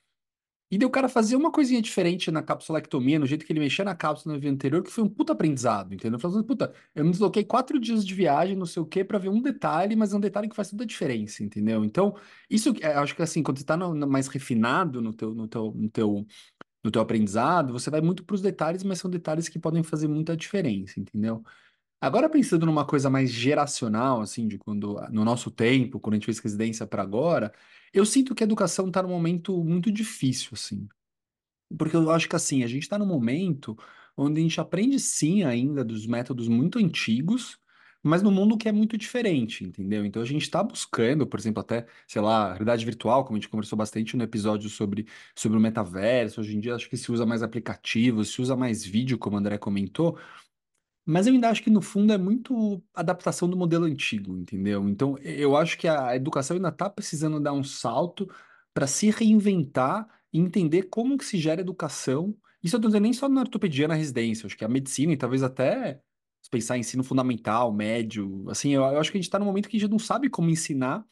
E 0.71 0.77
daí 0.77 0.87
o 0.87 0.89
cara 0.89 1.09
fazia 1.09 1.37
uma 1.37 1.51
coisinha 1.51 1.81
diferente 1.81 2.31
na 2.31 2.41
capsulectomia, 2.41 3.19
no 3.19 3.25
jeito 3.27 3.45
que 3.45 3.51
ele 3.51 3.59
mexia 3.59 3.83
na 3.85 3.93
cápsula 3.93 4.33
no 4.33 4.39
evento 4.41 4.53
anterior, 4.55 4.81
que 4.83 4.89
foi 4.91 5.03
um 5.03 5.09
puta 5.09 5.33
aprendizado, 5.33 5.93
entendeu? 5.93 6.15
Eu 6.17 6.19
falei 6.21 6.37
assim, 6.37 6.47
puta, 6.47 6.73
eu 6.95 7.03
me 7.03 7.11
desloquei 7.11 7.43
quatro 7.43 7.77
dias 7.79 8.05
de 8.05 8.13
viagem, 8.15 8.55
não 8.55 8.65
sei 8.65 8.81
o 8.81 8.85
quê, 8.85 9.03
pra 9.03 9.17
ver 9.19 9.29
um 9.29 9.41
detalhe, 9.41 9.95
mas 9.97 10.13
é 10.13 10.17
um 10.17 10.19
detalhe 10.21 10.47
que 10.49 10.55
faz 10.55 10.69
toda 10.69 10.83
a 10.83 10.87
diferença, 10.87 11.43
entendeu? 11.43 11.83
Então, 11.83 12.15
isso, 12.49 12.73
é, 12.81 12.93
acho 12.93 13.15
que 13.15 13.21
assim, 13.21 13.43
quando 13.43 13.57
você 13.59 13.65
tá 13.65 13.75
no- 13.75 13.93
no- 13.93 14.07
mais 14.07 14.27
refinado 14.27 15.01
no 15.01 15.13
teu, 15.13 15.33
no 15.35 15.47
teu, 15.47 15.71
no 15.75 15.89
teu, 15.89 16.25
no 16.83 16.91
teu 16.91 17.01
aprendizado, 17.01 17.73
você 17.73 17.89
vai 17.89 18.01
muito 18.01 18.23
pros 18.25 18.41
detalhes, 18.41 18.83
mas 18.83 18.99
são 18.99 19.09
detalhes 19.11 19.47
que 19.49 19.59
podem 19.59 19.83
fazer 19.83 20.07
muita 20.07 20.35
diferença, 20.35 20.99
entendeu? 20.99 21.43
Agora 22.01 22.27
pensando 22.29 22.65
numa 22.65 22.85
coisa 22.85 23.09
mais 23.11 23.29
geracional, 23.31 24.21
assim, 24.21 24.47
de 24.47 24.57
quando, 24.57 24.95
no 25.11 25.23
nosso 25.23 25.51
tempo, 25.51 25.99
quando 25.99 26.15
a 26.15 26.17
gente 26.17 26.25
fez 26.25 26.39
residência 26.39 26.87
para 26.87 27.03
agora, 27.03 27.53
eu 27.93 28.05
sinto 28.05 28.33
que 28.33 28.43
a 28.43 28.45
educação 28.45 28.87
está 28.87 29.03
num 29.03 29.09
momento 29.09 29.63
muito 29.63 29.91
difícil, 29.91 30.49
assim. 30.53 30.87
Porque 31.77 31.95
eu 31.95 32.09
acho 32.11 32.27
que, 32.29 32.35
assim, 32.35 32.63
a 32.63 32.67
gente 32.67 32.83
está 32.83 32.97
num 32.99 33.05
momento 33.05 33.77
onde 34.17 34.39
a 34.39 34.43
gente 34.43 34.59
aprende, 34.59 34.99
sim, 34.99 35.43
ainda 35.43 35.83
dos 35.85 36.07
métodos 36.07 36.47
muito 36.47 36.79
antigos, 36.79 37.59
mas 38.03 38.21
num 38.23 38.31
mundo 38.31 38.57
que 38.57 38.67
é 38.67 38.71
muito 38.71 38.97
diferente, 38.97 39.63
entendeu? 39.63 40.05
Então 40.05 40.21
a 40.21 40.25
gente 40.25 40.41
está 40.43 40.63
buscando, 40.63 41.27
por 41.27 41.39
exemplo, 41.39 41.61
até, 41.61 41.85
sei 42.07 42.21
lá, 42.21 42.49
realidade 42.49 42.83
virtual, 42.85 43.23
como 43.23 43.37
a 43.37 43.39
gente 43.39 43.49
conversou 43.49 43.77
bastante 43.77 44.17
no 44.17 44.23
episódio 44.23 44.69
sobre, 44.69 45.07
sobre 45.35 45.57
o 45.57 45.61
metaverso. 45.61 46.41
Hoje 46.41 46.55
em 46.57 46.59
dia 46.59 46.75
acho 46.75 46.89
que 46.89 46.97
se 46.97 47.11
usa 47.11 47.25
mais 47.25 47.43
aplicativos, 47.43 48.29
se 48.33 48.41
usa 48.41 48.55
mais 48.55 48.83
vídeo, 48.83 49.17
como 49.19 49.35
o 49.35 49.39
André 49.39 49.57
comentou. 49.57 50.17
Mas 51.05 51.27
eu 51.27 51.33
ainda 51.33 51.49
acho 51.49 51.63
que 51.63 51.69
no 51.69 51.81
fundo 51.81 52.13
é 52.13 52.17
muito 52.17 52.81
adaptação 52.93 53.49
do 53.49 53.57
modelo 53.57 53.85
antigo, 53.85 54.37
entendeu? 54.37 54.87
Então 54.87 55.17
eu 55.19 55.57
acho 55.57 55.77
que 55.77 55.87
a 55.87 56.15
educação 56.15 56.55
ainda 56.57 56.69
está 56.69 56.89
precisando 56.89 57.39
dar 57.39 57.53
um 57.53 57.63
salto 57.63 58.29
para 58.73 58.87
se 58.87 59.09
reinventar 59.09 60.07
e 60.31 60.39
entender 60.39 60.83
como 60.83 61.17
que 61.17 61.25
se 61.25 61.37
gera 61.37 61.61
educação. 61.61 62.35
Isso 62.63 62.75
eu 62.75 62.79
não 62.79 62.87
dizendo 62.89 63.03
nem 63.03 63.13
só 63.13 63.27
na 63.27 63.41
ortopedia, 63.41 63.87
na 63.87 63.95
residência, 63.95 64.43
eu 64.43 64.47
acho 64.47 64.57
que 64.57 64.65
a 64.65 64.69
medicina 64.69 65.11
e 65.13 65.17
talvez 65.17 65.43
até 65.43 66.01
se 66.41 66.49
pensar 66.49 66.77
em 66.77 66.81
ensino 66.81 67.03
fundamental, 67.03 67.71
médio, 67.73 68.49
assim, 68.49 68.71
eu, 68.71 68.81
eu 68.83 68.99
acho 68.99 69.11
que 69.11 69.17
a 69.17 69.19
gente 69.21 69.27
está 69.27 69.37
num 69.39 69.45
momento 69.45 69.69
que 69.69 69.77
a 69.77 69.79
gente 69.79 69.91
não 69.91 69.99
sabe 69.99 70.29
como 70.29 70.49
ensinar 70.49 71.05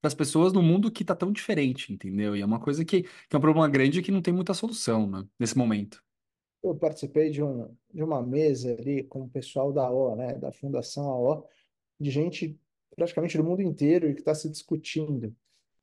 para 0.00 0.08
as 0.08 0.14
pessoas 0.14 0.52
num 0.52 0.62
mundo 0.62 0.90
que 0.92 1.02
está 1.02 1.14
tão 1.16 1.32
diferente, 1.32 1.92
entendeu? 1.92 2.36
E 2.36 2.42
é 2.42 2.46
uma 2.46 2.60
coisa 2.60 2.84
que, 2.84 3.04
que 3.04 3.34
é 3.34 3.38
um 3.38 3.40
problema 3.40 3.68
grande 3.68 4.00
e 4.00 4.02
que 4.02 4.12
não 4.12 4.20
tem 4.20 4.34
muita 4.34 4.52
solução, 4.52 5.10
né, 5.10 5.24
nesse 5.38 5.56
momento. 5.56 6.03
Eu 6.64 6.74
participei 6.74 7.30
de, 7.30 7.42
um, 7.42 7.68
de 7.92 8.02
uma 8.02 8.22
mesa 8.22 8.72
ali 8.72 9.04
com 9.04 9.22
o 9.22 9.28
pessoal 9.28 9.70
da 9.70 9.90
O, 9.90 10.16
né, 10.16 10.34
da 10.34 10.50
Fundação 10.50 11.04
AO, 11.10 11.46
de 12.00 12.10
gente 12.10 12.58
praticamente 12.96 13.36
do 13.36 13.44
mundo 13.44 13.60
inteiro 13.60 14.08
e 14.08 14.14
que 14.14 14.20
está 14.20 14.34
se 14.34 14.48
discutindo. 14.48 15.34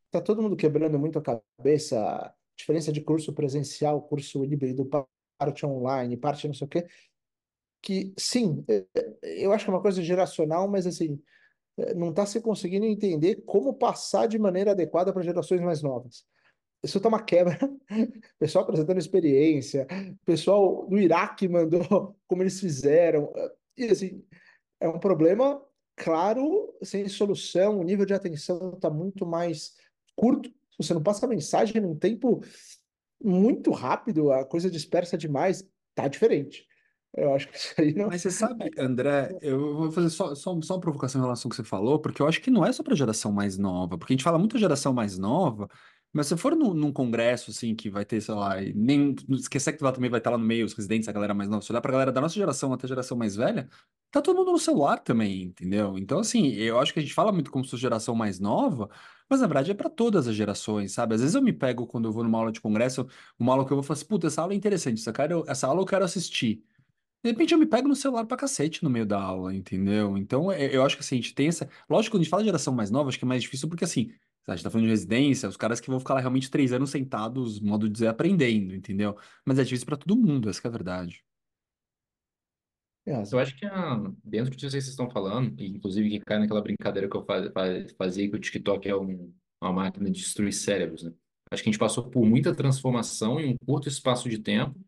Está 0.07 0.19
todo 0.19 0.41
mundo 0.41 0.55
quebrando 0.55 0.97
muito 0.97 1.19
a 1.19 1.21
cabeça, 1.21 1.99
a 2.03 2.33
diferença 2.55 2.91
de 2.91 2.99
curso 3.01 3.31
presencial, 3.31 4.01
curso 4.01 4.43
híbrido, 4.43 4.89
parte 5.37 5.65
online, 5.65 6.17
parte 6.17 6.47
não 6.47 6.53
sei 6.53 6.65
o 6.65 6.69
quê. 6.69 6.87
Que, 7.81 8.13
sim, 8.17 8.63
é, 8.67 8.85
é, 8.95 9.45
eu 9.45 9.51
acho 9.51 9.65
que 9.65 9.71
é 9.71 9.73
uma 9.73 9.81
coisa 9.81 10.01
geracional, 10.01 10.67
mas 10.67 10.85
assim, 10.85 11.19
é, 11.77 11.93
não 11.93 12.09
está 12.09 12.25
se 12.25 12.41
conseguindo 12.41 12.85
entender 12.85 13.41
como 13.45 13.73
passar 13.73 14.27
de 14.27 14.37
maneira 14.37 14.71
adequada 14.71 15.13
para 15.13 15.23
gerações 15.23 15.61
mais 15.61 15.81
novas. 15.81 16.25
Isso 16.83 16.99
tá 16.99 17.09
uma 17.09 17.21
quebra. 17.21 17.57
Pessoal 18.39 18.63
apresentando 18.63 18.97
experiência, 18.97 19.85
pessoal 20.25 20.87
do 20.87 20.97
Iraque 20.97 21.47
mandou 21.47 22.15
como 22.27 22.41
eles 22.41 22.59
fizeram. 22.59 23.31
E 23.77 23.85
assim, 23.85 24.23
é 24.79 24.89
um 24.89 24.99
problema 24.99 25.61
claro, 25.95 26.73
sem 26.81 27.07
solução. 27.07 27.79
O 27.79 27.83
nível 27.83 28.05
de 28.05 28.13
atenção 28.13 28.73
está 28.73 28.89
muito 28.89 29.25
mais 29.25 29.75
curto. 30.15 30.51
Você 30.77 30.93
não 30.93 31.03
passa 31.03 31.25
a 31.25 31.29
mensagem 31.29 31.79
num 31.79 31.95
tempo 31.95 32.41
muito 33.23 33.71
rápido, 33.71 34.31
a 34.31 34.43
coisa 34.43 34.69
dispersa 34.69 35.15
demais, 35.15 35.63
tá 35.93 36.07
diferente. 36.07 36.65
Eu 37.15 37.33
acho 37.35 37.49
que 37.49 37.57
isso 37.57 37.73
aí 37.77 37.93
não. 37.93 38.07
Mas 38.07 38.21
você 38.21 38.31
sabe, 38.31 38.71
André, 38.77 39.37
eu 39.41 39.75
vou 39.75 39.91
fazer 39.91 40.09
só, 40.09 40.33
só, 40.33 40.59
só 40.61 40.73
uma 40.75 40.81
provocação 40.81 41.19
em 41.19 41.23
relação 41.23 41.47
ao 41.47 41.51
que 41.51 41.57
você 41.57 41.63
falou, 41.63 41.99
porque 41.99 42.21
eu 42.21 42.27
acho 42.27 42.41
que 42.41 42.49
não 42.49 42.65
é 42.65 42.71
só 42.71 42.81
para 42.81 42.95
geração 42.95 43.31
mais 43.31 43.57
nova, 43.57 43.97
porque 43.97 44.13
a 44.13 44.15
gente 44.15 44.23
fala 44.23 44.39
muito 44.39 44.57
geração 44.57 44.93
mais 44.93 45.17
nova, 45.17 45.67
mas 46.13 46.27
se 46.27 46.35
for 46.37 46.55
num, 46.55 46.73
num 46.73 46.91
congresso, 46.91 47.51
assim, 47.51 47.75
que 47.75 47.89
vai 47.89 48.03
ter, 48.05 48.21
sei 48.21 48.33
lá, 48.35 48.55
nem 48.75 49.15
esquecer 49.29 49.73
que 49.73 49.83
lá 49.83 49.91
também 49.91 50.09
vai 50.09 50.19
estar 50.19 50.29
lá 50.31 50.37
no 50.37 50.45
meio, 50.45 50.65
os 50.65 50.73
residentes, 50.73 51.07
a 51.07 51.11
galera 51.11 51.33
mais 51.33 51.49
nova, 51.49 51.61
se 51.63 51.71
olhar 51.71 51.81
pra 51.81 51.91
galera 51.91 52.11
da 52.11 52.19
nossa 52.21 52.35
geração 52.35 52.73
até 52.73 52.85
a 52.85 52.89
geração 52.89 53.17
mais 53.17 53.35
velha, 53.35 53.69
tá 54.11 54.21
todo 54.21 54.35
mundo 54.37 54.51
no 54.51 54.59
celular 54.59 54.97
também, 54.99 55.43
entendeu? 55.43 55.97
Então, 55.97 56.19
assim, 56.19 56.51
eu 56.53 56.79
acho 56.79 56.93
que 56.93 56.99
a 56.99 57.01
gente 57.01 57.13
fala 57.13 57.31
muito 57.31 57.49
como 57.51 57.63
se 57.63 57.71
fosse 57.71 57.81
geração 57.81 58.13
mais 58.15 58.39
nova, 58.39 58.89
mas 59.29 59.39
na 59.41 59.47
verdade 59.47 59.71
é 59.71 59.73
para 59.73 59.89
todas 59.89 60.27
as 60.27 60.35
gerações, 60.35 60.91
sabe? 60.91 61.15
Às 61.15 61.21
vezes 61.21 61.35
eu 61.35 61.41
me 61.41 61.53
pego 61.53 61.87
quando 61.87 62.07
eu 62.09 62.11
vou 62.11 62.23
numa 62.23 62.37
aula 62.37 62.51
de 62.51 62.59
congresso, 62.61 63.07
uma 63.39 63.53
aula 63.53 63.65
que 63.65 63.71
eu 63.71 63.77
vou 63.77 63.83
falar 63.83 63.97
assim, 63.97 64.05
puta, 64.05 64.27
essa 64.27 64.41
aula 64.41 64.53
é 64.53 64.55
interessante, 64.57 64.99
essa, 65.01 65.13
cara, 65.13 65.41
essa 65.47 65.67
aula 65.67 65.81
eu 65.81 65.85
quero 65.85 66.03
assistir. 66.03 66.63
De 67.23 67.29
repente 67.31 67.53
eu 67.53 67.59
me 67.59 67.65
pego 67.67 67.87
no 67.87 67.95
celular 67.95 68.25
pra 68.25 68.35
cacete 68.37 68.83
no 68.83 68.89
meio 68.89 69.05
da 69.05 69.21
aula, 69.21 69.53
entendeu? 69.53 70.17
Então 70.17 70.51
é- 70.51 70.75
eu 70.75 70.83
acho 70.83 70.95
que 70.97 71.01
assim, 71.03 71.15
a 71.15 71.21
gente 71.21 71.35
tem 71.35 71.47
essa. 71.47 71.69
Lógico, 71.89 72.15
quando 72.15 72.21
a 72.21 72.23
gente 72.23 72.31
fala 72.31 72.43
de 72.43 72.47
geração 72.47 72.73
mais 72.73 72.89
nova, 72.91 73.09
acho 73.09 73.19
que 73.19 73.25
é 73.25 73.27
mais 73.27 73.43
difícil 73.43 73.69
porque 73.69 73.83
assim, 73.83 74.11
a 74.47 74.55
gente 74.55 74.63
tá 74.63 74.69
falando 74.69 74.85
de 74.85 74.91
residência, 74.91 75.47
os 75.47 75.57
caras 75.57 75.79
que 75.79 75.89
vão 75.89 75.99
ficar 75.99 76.15
lá 76.15 76.19
realmente 76.19 76.49
três 76.49 76.73
anos 76.73 76.89
sentados, 76.89 77.59
modo 77.59 77.87
de 77.87 77.93
dizer, 77.93 78.07
aprendendo, 78.07 78.73
entendeu? 78.75 79.15
Mas 79.45 79.59
é 79.59 79.63
difícil 79.63 79.85
pra 79.85 79.97
todo 79.97 80.17
mundo, 80.17 80.49
essa 80.49 80.59
que 80.59 80.67
é 80.67 80.69
a 80.69 80.71
verdade. 80.71 81.23
Tem 83.03 83.13
Eu 83.31 83.39
acho 83.39 83.55
que 83.57 83.65
ah, 83.65 83.97
dentro 84.23 84.51
disso 84.55 84.67
que 84.75 84.81
vocês 84.81 84.87
estão 84.87 85.09
falando, 85.09 85.59
e 85.59 85.67
inclusive 85.67 86.09
que 86.09 86.19
cai 86.19 86.39
naquela 86.39 86.61
brincadeira 86.61 87.09
que 87.09 87.15
eu 87.15 87.25
faz- 87.25 87.51
faz- 87.51 87.91
fazia 87.97 88.29
que 88.29 88.35
o 88.35 88.39
TikTok 88.39 88.87
é 88.87 88.95
um- 88.95 89.33
uma 89.61 89.73
máquina 89.73 90.05
de 90.09 90.19
destruir 90.19 90.53
cérebros, 90.53 91.03
né? 91.03 91.11
Acho 91.51 91.63
que 91.63 91.69
a 91.69 91.71
gente 91.71 91.79
passou 91.79 92.09
por 92.09 92.25
muita 92.25 92.55
transformação 92.55 93.39
em 93.39 93.53
um 93.53 93.55
curto 93.65 93.87
espaço 93.89 94.29
de 94.29 94.37
tempo 94.39 94.79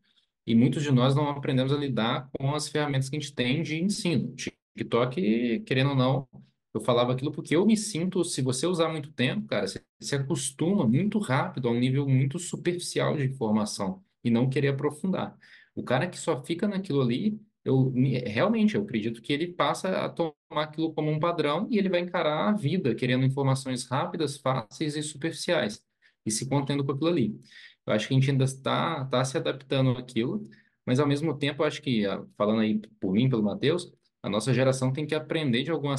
e 0.45 0.55
muitos 0.55 0.83
de 0.83 0.91
nós 0.91 1.15
não 1.15 1.29
aprendemos 1.29 1.73
a 1.73 1.77
lidar 1.77 2.29
com 2.39 2.53
as 2.53 2.67
ferramentas 2.69 3.09
que 3.09 3.15
a 3.15 3.19
gente 3.19 3.33
tem 3.33 3.61
de 3.63 3.81
ensino. 3.81 4.33
TikTok, 4.35 5.61
querendo 5.65 5.91
ou 5.91 5.95
não, 5.95 6.27
eu 6.73 6.81
falava 6.81 7.13
aquilo 7.13 7.31
porque 7.31 7.55
eu 7.55 7.65
me 7.65 7.77
sinto, 7.77 8.23
se 8.23 8.41
você 8.41 8.65
usar 8.67 8.89
muito 8.89 9.11
tempo, 9.13 9.47
cara, 9.47 9.67
você 9.67 9.83
se 10.01 10.15
acostuma 10.15 10.87
muito 10.87 11.19
rápido 11.19 11.67
a 11.67 11.71
um 11.71 11.79
nível 11.79 12.07
muito 12.07 12.39
superficial 12.39 13.15
de 13.17 13.25
informação 13.25 14.03
e 14.23 14.29
não 14.31 14.49
querer 14.49 14.69
aprofundar. 14.69 15.37
O 15.75 15.83
cara 15.83 16.07
que 16.07 16.17
só 16.17 16.43
fica 16.43 16.67
naquilo 16.67 17.01
ali 17.01 17.39
eu 17.65 17.89
me- 17.91 18.19
realmente 18.19 18.75
eu 18.75 18.81
acredito 18.83 19.21
que 19.21 19.31
ele 19.31 19.47
passa 19.53 20.05
a 20.05 20.09
tomar 20.09 20.33
aquilo 20.51 20.93
como 20.93 21.09
um 21.09 21.19
padrão 21.19 21.65
e 21.71 21.77
ele 21.77 21.87
vai 21.89 22.01
encarar 22.01 22.49
a 22.49 22.51
vida 22.51 22.93
querendo 22.93 23.23
informações 23.25 23.85
rápidas, 23.87 24.37
fáceis 24.37 24.95
e 24.97 25.01
superficiais 25.03 25.81
e 26.25 26.31
se 26.31 26.47
contendo 26.49 26.83
com 26.85 26.91
aquilo 26.91 27.09
ali. 27.09 27.39
Eu 27.85 27.93
acho 27.93 28.07
que 28.07 28.13
a 28.13 28.17
gente 28.19 28.29
ainda 28.31 28.43
está 28.45 29.05
tá 29.05 29.23
se 29.25 29.37
adaptando 29.37 29.91
àquilo, 29.91 30.43
mas 30.85 30.99
ao 30.99 31.07
mesmo 31.07 31.37
tempo 31.37 31.61
eu 31.63 31.67
acho 31.67 31.81
que 31.81 32.05
ah, 32.05 32.23
falando 32.37 32.59
aí 32.61 32.79
por 32.99 33.11
mim, 33.13 33.29
pelo 33.29 33.43
Matheus, 33.43 33.91
a 34.23 34.29
nossa 34.29 34.53
geração 34.53 34.93
tem 34.93 35.05
que 35.05 35.13
aprender 35.15 35.63
de 35.63 35.71
alguma 35.71 35.95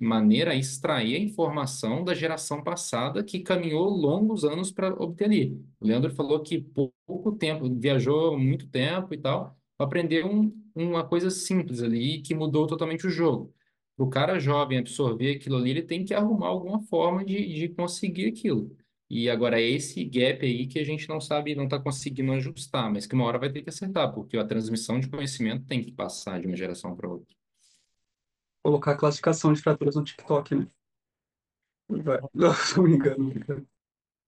maneira 0.00 0.52
a 0.52 0.56
extrair 0.56 1.14
a 1.16 1.18
informação 1.18 2.02
da 2.04 2.14
geração 2.14 2.62
passada 2.64 3.22
que 3.22 3.40
caminhou 3.40 3.88
longos 3.90 4.44
anos 4.44 4.72
para 4.72 4.88
obter 4.94 5.24
ali. 5.26 5.64
O 5.80 5.86
Leandro 5.86 6.10
falou 6.14 6.42
que 6.42 6.58
pou- 6.60 6.92
pouco 7.06 7.32
tempo, 7.32 7.68
viajou 7.78 8.38
muito 8.38 8.66
tempo 8.68 9.14
e 9.14 9.18
tal 9.18 9.56
aprender 9.78 10.24
um, 10.24 10.52
uma 10.74 11.06
coisa 11.06 11.30
simples 11.30 11.82
ali 11.82 12.22
que 12.22 12.34
mudou 12.34 12.66
totalmente 12.66 13.06
o 13.06 13.10
jogo. 13.10 13.54
O 13.98 14.08
cara 14.08 14.38
jovem 14.38 14.78
absorver 14.78 15.36
aquilo 15.36 15.56
ali, 15.56 15.70
ele 15.70 15.82
tem 15.82 16.04
que 16.04 16.14
arrumar 16.14 16.48
alguma 16.48 16.80
forma 16.82 17.24
de, 17.24 17.54
de 17.54 17.68
conseguir 17.70 18.26
aquilo. 18.28 18.74
E 19.08 19.30
agora 19.30 19.60
é 19.60 19.64
esse 19.64 20.04
gap 20.04 20.44
aí 20.44 20.66
que 20.66 20.78
a 20.78 20.84
gente 20.84 21.08
não 21.08 21.20
sabe, 21.20 21.54
não 21.54 21.64
está 21.64 21.78
conseguindo 21.78 22.32
ajustar, 22.32 22.90
mas 22.92 23.06
que 23.06 23.14
uma 23.14 23.24
hora 23.24 23.38
vai 23.38 23.50
ter 23.52 23.62
que 23.62 23.68
acertar, 23.70 24.12
porque 24.12 24.36
a 24.36 24.44
transmissão 24.46 24.98
de 25.00 25.08
conhecimento 25.08 25.64
tem 25.66 25.82
que 25.82 25.92
passar 25.92 26.40
de 26.40 26.46
uma 26.46 26.56
geração 26.56 26.94
para 26.96 27.08
outra. 27.08 27.34
Colocar 28.66 28.92
a 28.92 28.96
classificação 28.96 29.52
de 29.52 29.62
fraturas 29.62 29.94
no 29.94 30.02
TikTok, 30.02 30.56
né? 30.56 30.66
Vai. 31.88 32.18
Não, 32.34 32.52
tô 32.74 32.82
brincando. 32.82 33.32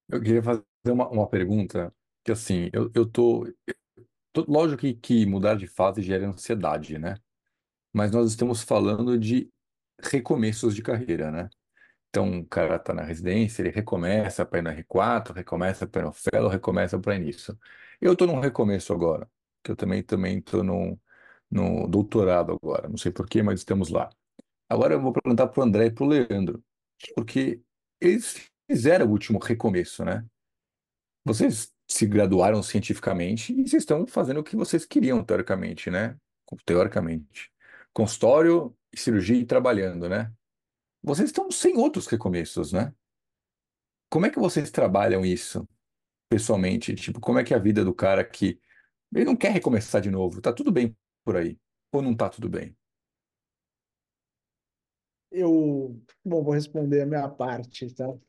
Eu 0.09 0.20
queria 0.20 0.40
fazer 0.40 0.62
uma, 0.87 1.09
uma 1.09 1.29
pergunta 1.29 1.92
que, 2.24 2.31
assim, 2.31 2.70
eu, 2.72 2.88
eu 2.94 3.05
tô, 3.05 3.44
Lógico 4.46 4.83
que, 4.83 4.94
que 4.94 5.27
mudar 5.27 5.57
de 5.57 5.66
fase 5.66 6.03
gera 6.03 6.29
ansiedade, 6.29 7.01
né? 7.01 7.16
Mas 7.92 8.12
nós 8.12 8.31
estamos 8.31 8.62
falando 8.62 9.18
de 9.18 9.51
recomeços 10.01 10.72
de 10.72 10.83
carreira, 10.83 11.33
né? 11.33 11.51
Então, 12.11 12.38
o 12.38 12.46
cara 12.46 12.79
tá 12.79 12.94
na 12.94 13.03
residência, 13.03 13.61
ele 13.61 13.70
recomeça 13.70 14.46
para 14.46 14.61
ir 14.61 14.62
no 14.62 14.70
R4, 14.70 15.33
recomeça 15.35 15.85
para 15.85 16.03
ir 16.03 16.05
no 16.05 16.12
Fellow, 16.12 16.48
recomeça 16.48 16.96
para 16.96 17.18
nisso. 17.18 17.59
Eu 18.01 18.14
tô 18.14 18.24
num 18.24 18.38
recomeço 18.38 18.92
agora, 18.92 19.29
que 19.64 19.72
eu 19.72 19.77
também 19.77 20.01
também 20.01 20.40
tô 20.40 20.62
no, 20.62 20.96
doutorado 21.88 22.53
agora, 22.53 22.88
não 22.88 22.96
sei 22.96 23.11
por 23.11 23.27
quê, 23.27 23.42
mas 23.42 23.61
estamos 23.61 23.88
lá. 23.88 24.09
Agora 24.68 24.94
eu 24.94 25.00
vou 25.00 25.12
perguntar 25.12 25.48
pro 25.48 25.62
André 25.62 25.87
e 25.87 25.90
pro 25.90 26.04
Leandro, 26.04 26.62
porque 27.14 27.61
eles 28.00 28.50
fizeram 28.70 29.07
o 29.07 29.11
último 29.11 29.38
recomeço, 29.38 30.04
né? 30.04 30.24
Vocês 31.24 31.72
se 31.87 32.07
graduaram 32.07 32.62
cientificamente 32.62 33.52
e 33.52 33.66
vocês 33.66 33.83
estão 33.83 34.07
fazendo 34.07 34.40
o 34.40 34.44
que 34.44 34.57
vocês 34.57 34.85
queriam, 34.85 35.24
teoricamente, 35.24 35.90
né? 35.90 36.16
Teoricamente. 36.64 37.50
Consultório, 37.92 38.76
cirurgia 38.94 39.37
e 39.37 39.46
trabalhando, 39.46 40.09
né? 40.09 40.33
Vocês 41.02 41.31
estão 41.31 41.50
sem 41.50 41.76
outros 41.76 42.07
recomeços, 42.07 42.72
né? 42.72 42.92
Como 44.11 44.26
é 44.26 44.31
que 44.31 44.38
vocês 44.38 44.70
trabalham 44.70 45.24
isso 45.24 45.66
pessoalmente? 46.28 46.94
Tipo, 46.94 47.20
como 47.20 47.38
é 47.38 47.44
que 47.44 47.54
é 47.54 47.57
a 47.57 47.61
vida 47.61 47.85
do 47.85 47.94
cara 47.94 48.24
que 48.24 48.61
ele 49.14 49.24
não 49.24 49.37
quer 49.37 49.52
recomeçar 49.52 50.00
de 50.00 50.11
novo? 50.11 50.40
Tá 50.40 50.52
tudo 50.52 50.70
bem 50.70 50.96
por 51.24 51.37
aí? 51.37 51.59
Ou 51.92 52.02
não 52.02 52.14
tá 52.14 52.28
tudo 52.28 52.48
bem? 52.48 52.77
Eu, 55.30 56.00
bom, 56.24 56.42
vou 56.42 56.52
responder 56.54 57.00
a 57.02 57.06
minha 57.06 57.28
parte, 57.28 57.92
tá? 57.94 58.04
Eu 58.06 58.20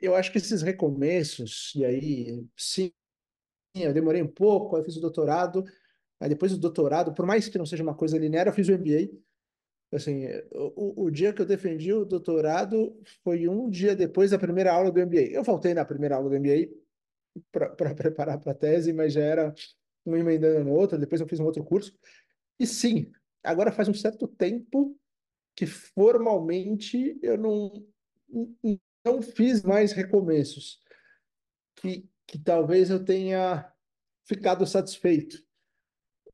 eu 0.00 0.14
acho 0.14 0.30
que 0.32 0.38
esses 0.38 0.62
recomeços, 0.62 1.72
e 1.74 1.84
aí, 1.84 2.46
sim, 2.56 2.92
eu 3.74 3.94
demorei 3.94 4.22
um 4.22 4.28
pouco, 4.28 4.76
aí 4.76 4.84
fiz 4.84 4.96
o 4.96 5.00
doutorado, 5.00 5.64
aí 6.20 6.28
depois 6.30 6.52
do 6.52 6.58
doutorado, 6.58 7.14
por 7.14 7.26
mais 7.26 7.48
que 7.48 7.58
não 7.58 7.66
seja 7.66 7.82
uma 7.84 7.94
coisa 7.96 8.18
linear, 8.18 8.46
eu 8.48 8.52
fiz 8.54 8.68
o 8.68 8.72
MBA. 8.72 9.18
Assim, 9.96 10.26
o, 10.52 11.04
o 11.06 11.10
dia 11.10 11.32
que 11.34 11.42
eu 11.42 11.46
defendi 11.46 11.92
o 11.92 12.04
doutorado 12.04 12.98
foi 13.24 13.48
um 13.48 13.70
dia 13.70 13.96
depois 13.96 14.32
da 14.32 14.38
primeira 14.38 14.72
aula 14.72 14.92
do 14.92 15.00
MBA. 15.00 15.22
Eu 15.32 15.44
faltei 15.44 15.74
na 15.74 15.84
primeira 15.84 16.16
aula 16.16 16.30
do 16.30 16.36
MBA 16.36 16.68
para 17.52 17.94
preparar 17.96 18.40
para 18.40 18.52
a 18.52 18.54
tese, 18.56 18.92
mas 18.92 19.12
já 19.14 19.22
era 19.22 19.54
um 20.06 20.16
emendando 20.16 20.64
no 20.64 20.72
outro, 20.74 20.98
depois 20.98 21.20
eu 21.20 21.28
fiz 21.28 21.40
um 21.40 21.46
outro 21.46 21.64
curso. 21.64 21.96
E 22.60 22.66
sim, 22.66 23.12
agora 23.44 23.72
faz 23.72 23.88
um 23.88 23.94
certo 23.94 24.28
tempo 24.28 24.96
que 25.56 25.66
formalmente 25.66 27.18
eu 27.22 27.38
não, 27.38 27.86
não 29.04 29.22
fiz 29.22 29.62
mais 29.62 29.92
recomeços, 29.92 30.80
que, 31.76 32.08
que 32.26 32.38
talvez 32.38 32.90
eu 32.90 33.04
tenha 33.04 33.70
ficado 34.26 34.66
satisfeito. 34.66 35.38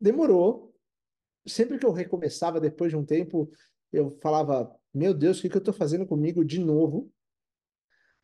Demorou. 0.01 0.75
Sempre 1.47 1.79
que 1.79 1.87
eu 1.87 1.93
recomeçava 1.93 2.61
depois 2.61 2.91
de 2.91 2.97
um 2.97 3.05
tempo, 3.05 3.51
eu 3.93 4.11
falava: 4.23 4.75
Meu 4.93 5.13
Deus, 5.13 5.39
o 5.39 5.43
que 5.43 5.55
eu 5.55 5.59
estou 5.59 5.75
fazendo 5.75 6.07
comigo 6.07 6.45
de 6.45 6.59
novo? 6.59 7.13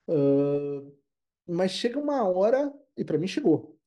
Uh, 0.09 0.97
mas 1.47 1.73
chega 1.73 1.99
uma 1.99 2.29
hora, 2.29 2.73
e 2.97 3.05
para 3.05 3.19
mim 3.19 3.27
chegou, 3.27 3.79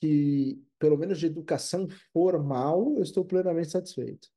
que 0.00 0.62
pelo 0.78 0.96
menos 0.96 1.18
de 1.18 1.26
educação 1.26 1.88
formal 2.12 2.94
eu 2.96 3.02
estou 3.02 3.24
plenamente 3.24 3.70
satisfeito. 3.70 4.28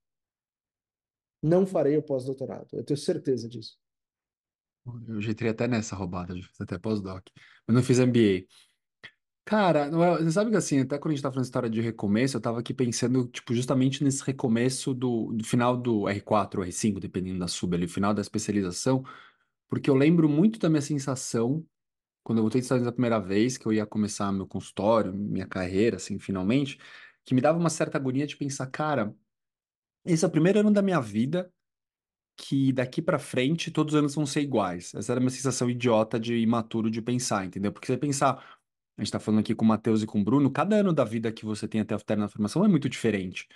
Não 1.41 1.65
farei 1.67 1.97
o 1.97 2.03
pós-doutorado, 2.03 2.67
eu 2.73 2.83
tenho 2.83 2.97
certeza 2.97 3.47
disso. 3.49 3.77
Eu 5.07 5.21
já 5.21 5.31
entrei 5.31 5.51
até 5.51 5.67
nessa 5.67 5.95
roubada, 5.95 6.33
fiz 6.33 6.59
até 6.61 6.77
pós-doc. 6.77 7.27
Mas 7.67 7.75
não 7.75 7.83
fiz 7.83 7.99
MBA. 7.99 8.51
Cara, 9.45 9.87
é- 9.87 9.91
você 10.23 10.31
sabe 10.31 10.51
que 10.51 10.57
assim, 10.57 10.79
até 10.81 10.97
quando 10.99 11.13
a 11.13 11.15
gente 11.15 11.23
tá 11.23 11.31
falando 11.31 11.45
história 11.45 11.69
de 11.69 11.81
recomeço, 11.81 12.37
eu 12.37 12.41
tava 12.41 12.59
aqui 12.61 12.73
pensando, 12.73 13.27
tipo, 13.29 13.53
justamente 13.55 14.03
nesse 14.03 14.23
recomeço 14.23 14.93
do, 14.93 15.33
do 15.33 15.43
final 15.45 15.77
do 15.77 16.07
R4 16.09 16.61
ou 16.61 16.65
R5, 16.67 16.99
dependendo 16.99 17.39
da 17.39 17.47
sub 17.47 17.75
ali, 17.75 17.87
final 17.87 18.13
da 18.13 18.21
especialização, 18.21 19.03
porque 19.69 19.89
eu 19.89 19.95
lembro 19.95 20.29
muito 20.29 20.59
da 20.59 20.69
minha 20.69 20.81
sensação 20.81 21.65
quando 22.23 22.39
eu 22.39 22.43
voltei 22.43 22.61
dos 22.61 22.65
Estados 22.65 22.81
Unidos 22.81 22.93
a 22.93 22.95
primeira 22.95 23.19
vez, 23.19 23.57
que 23.57 23.65
eu 23.65 23.73
ia 23.73 23.85
começar 23.85 24.31
meu 24.31 24.47
consultório, 24.47 25.13
minha 25.13 25.47
carreira, 25.47 25.97
assim, 25.97 26.19
finalmente, 26.19 26.79
que 27.25 27.33
me 27.33 27.41
dava 27.41 27.57
uma 27.59 27.69
certa 27.69 27.97
agonia 27.97 28.27
de 28.27 28.37
pensar, 28.37 28.67
cara, 28.67 29.15
esse 30.05 30.25
é 30.25 30.27
o 30.27 30.31
primeiro 30.31 30.59
ano 30.59 30.71
da 30.71 30.81
minha 30.81 30.99
vida 30.99 31.51
que 32.37 32.71
daqui 32.73 33.01
pra 33.01 33.19
frente 33.19 33.71
todos 33.71 33.93
os 33.93 33.99
anos 33.99 34.15
vão 34.15 34.25
ser 34.25 34.41
iguais. 34.41 34.93
Essa 34.95 35.13
era 35.13 35.19
a 35.19 35.21
minha 35.21 35.29
sensação 35.29 35.69
idiota 35.69 36.19
de 36.19 36.35
imaturo 36.37 36.89
de 36.89 37.01
pensar, 37.01 37.45
entendeu? 37.45 37.71
Porque 37.71 37.87
você 37.87 37.97
pensar, 37.97 38.43
a 38.97 39.03
gente 39.03 39.11
tá 39.11 39.19
falando 39.19 39.41
aqui 39.41 39.53
com 39.55 39.65
o 39.65 39.67
Matheus 39.67 40.01
e 40.01 40.07
com 40.07 40.21
o 40.21 40.23
Bruno, 40.23 40.51
cada 40.51 40.77
ano 40.77 40.93
da 40.93 41.03
vida 41.03 41.31
que 41.31 41.45
você 41.45 41.67
tem 41.67 41.81
até 41.81 41.95
o 41.95 41.99
término 41.99 42.27
da 42.27 42.31
formação 42.31 42.65
é 42.65 42.67
muito 42.67 42.89
diferente. 42.89 43.47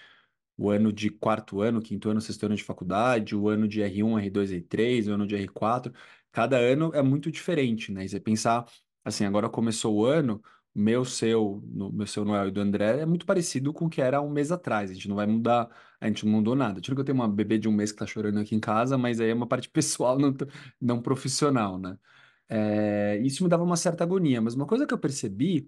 O 0.57 0.69
ano 0.69 0.93
de 0.93 1.09
quarto 1.09 1.61
ano, 1.61 1.81
quinto 1.81 2.09
ano, 2.09 2.21
sexto 2.21 2.45
ano 2.45 2.55
de 2.55 2.63
faculdade, 2.63 3.35
o 3.35 3.49
ano 3.49 3.67
de 3.67 3.81
R1, 3.81 4.19
R2, 4.19 4.51
R3, 4.51 5.07
o 5.07 5.13
ano 5.13 5.27
de 5.27 5.35
R4, 5.35 5.93
cada 6.31 6.57
ano 6.57 6.91
é 6.93 7.01
muito 7.01 7.31
diferente, 7.31 7.91
né? 7.91 8.05
E 8.05 8.09
você 8.09 8.19
pensar, 8.19 8.65
assim, 9.03 9.25
agora 9.25 9.49
começou 9.49 9.95
o 9.95 10.05
ano, 10.05 10.41
meu, 10.75 11.05
seu, 11.05 11.63
no, 11.67 11.91
meu, 11.91 12.05
seu 12.07 12.25
Noel 12.25 12.49
e 12.49 12.51
do 12.51 12.61
André 12.61 12.99
é 13.01 13.05
muito 13.05 13.25
parecido 13.25 13.73
com 13.73 13.85
o 13.85 13.89
que 13.89 14.01
era 14.01 14.21
um 14.21 14.29
mês 14.29 14.51
atrás. 14.51 14.91
A 14.91 14.93
gente 14.93 15.07
não 15.07 15.15
vai 15.15 15.25
mudar, 15.25 15.69
a 15.99 16.07
gente 16.07 16.25
não 16.25 16.33
mudou 16.33 16.55
nada. 16.55 16.81
Tiro 16.81 16.95
que 16.95 17.01
eu 17.01 17.05
tenho 17.05 17.17
uma 17.17 17.27
bebê 17.29 17.57
de 17.57 17.67
um 17.69 17.71
mês 17.71 17.91
que 17.91 17.99
tá 17.99 18.05
chorando 18.05 18.39
aqui 18.39 18.55
em 18.55 18.59
casa, 18.59 18.97
mas 18.97 19.19
aí 19.21 19.29
é 19.29 19.33
uma 19.33 19.47
parte 19.47 19.69
pessoal, 19.71 20.19
não, 20.19 20.35
não 20.81 21.01
profissional, 21.01 21.79
né? 21.79 21.97
É, 22.49 23.17
isso 23.23 23.43
me 23.43 23.49
dava 23.49 23.63
uma 23.63 23.77
certa 23.77 24.03
agonia, 24.03 24.41
mas 24.41 24.53
uma 24.55 24.67
coisa 24.67 24.85
que 24.85 24.93
eu 24.93 24.99
percebi 24.99 25.67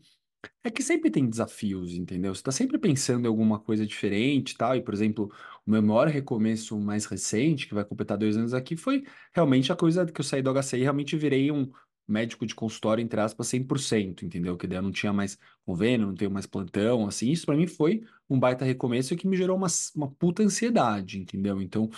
é 0.64 0.70
que 0.70 0.84
sempre 0.84 1.10
tem 1.10 1.30
desafios, 1.30 1.94
entendeu? 1.94 2.34
Você 2.34 2.44
tá 2.44 2.52
sempre 2.52 2.78
pensando 2.78 3.26
em 3.26 3.28
alguma 3.28 3.60
coisa 3.60 3.86
diferente 3.86 4.52
e 4.52 4.58
tal. 4.58 4.76
E, 4.76 4.82
por 4.82 4.94
exemplo, 4.94 5.32
o 5.66 5.72
meu 5.72 5.82
maior 5.82 6.08
recomeço 6.08 6.80
mais 6.80 7.06
recente, 7.06 7.68
que 7.68 7.74
vai 7.74 7.86
completar 7.86 8.18
dois 8.18 8.38
anos 8.38 8.54
aqui, 8.54 8.76
foi 8.76 9.04
realmente 9.34 9.72
a 9.72 9.76
coisa 9.76 10.06
que 10.06 10.20
eu 10.22 10.26
saí 10.26 10.42
do 10.42 10.50
HCI 10.50 10.80
e 10.82 10.84
realmente 10.84 11.16
virei 11.18 11.52
um, 11.52 11.72
médico 12.08 12.46
de 12.46 12.56
consultório, 12.56 13.02
entre 13.04 13.20
aspas, 13.20 13.48
100%, 13.48 14.26
entendeu? 14.26 14.58
Que 14.58 14.68
daí 14.68 14.78
eu 14.78 14.82
não 14.82 14.92
tinha 14.92 15.12
mais 15.12 15.38
convênio, 15.66 16.08
não 16.08 16.16
tenho 16.16 16.32
mais 16.32 16.46
plantão, 16.46 17.08
assim. 17.08 17.30
Isso 17.32 17.46
para 17.46 17.56
mim 17.56 17.68
foi 17.68 18.04
um 18.30 18.40
baita 18.40 18.64
recomeço 18.66 19.16
que 19.16 19.28
me 19.28 19.36
gerou 19.36 19.58
uma, 19.58 19.68
uma 19.96 20.10
puta 20.12 20.44
ansiedade, 20.44 21.20
entendeu? 21.20 21.62
Então, 21.62 21.90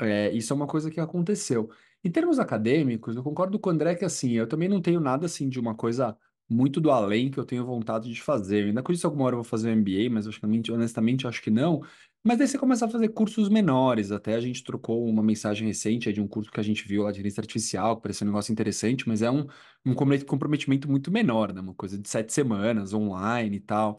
é, 0.00 0.30
isso 0.32 0.52
é 0.52 0.56
uma 0.56 0.66
coisa 0.66 0.90
que 0.90 1.00
aconteceu. 1.00 1.70
Em 2.04 2.10
termos 2.10 2.38
acadêmicos, 2.38 3.14
eu 3.16 3.22
concordo 3.22 3.58
com 3.58 3.70
o 3.70 3.72
André 3.72 3.94
que, 3.94 4.04
assim, 4.04 4.32
eu 4.32 4.46
também 4.48 4.68
não 4.68 4.80
tenho 4.82 5.00
nada, 5.00 5.26
assim, 5.26 5.48
de 5.48 5.60
uma 5.60 5.74
coisa 5.74 6.16
muito 6.48 6.80
do 6.80 6.90
além 6.90 7.30
que 7.30 7.38
eu 7.38 7.44
tenho 7.44 7.64
vontade 7.64 8.12
de 8.12 8.20
fazer. 8.20 8.62
Eu 8.62 8.66
ainda 8.68 8.80
acredito 8.80 9.02
que 9.02 9.06
alguma 9.06 9.24
hora 9.26 9.34
eu 9.34 9.38
vou 9.38 9.44
fazer 9.44 9.70
um 9.70 9.72
MBA, 9.76 10.10
mas 10.10 10.26
honestamente, 10.26 10.72
honestamente, 10.72 11.26
acho 11.26 11.40
que 11.42 11.50
não. 11.50 11.82
Mas 12.24 12.38
daí 12.38 12.46
você 12.46 12.56
começa 12.56 12.86
a 12.86 12.88
fazer 12.88 13.08
cursos 13.08 13.48
menores. 13.48 14.12
Até 14.12 14.34
a 14.34 14.40
gente 14.40 14.62
trocou 14.62 15.04
uma 15.08 15.22
mensagem 15.22 15.66
recente 15.66 16.12
de 16.12 16.20
um 16.20 16.28
curso 16.28 16.50
que 16.52 16.60
a 16.60 16.62
gente 16.62 16.86
viu 16.86 17.02
lá 17.02 17.10
de 17.10 17.18
inteligência 17.18 17.40
artificial, 17.40 17.96
que 17.96 18.02
pareceu 18.02 18.24
um 18.26 18.30
negócio 18.30 18.52
interessante, 18.52 19.08
mas 19.08 19.22
é 19.22 19.30
um, 19.30 19.46
um 19.84 19.94
comprometimento 19.94 20.88
muito 20.88 21.10
menor, 21.10 21.52
né? 21.52 21.60
Uma 21.60 21.74
coisa 21.74 21.98
de 21.98 22.08
sete 22.08 22.32
semanas, 22.32 22.94
online 22.94 23.56
e 23.56 23.60
tal. 23.60 23.96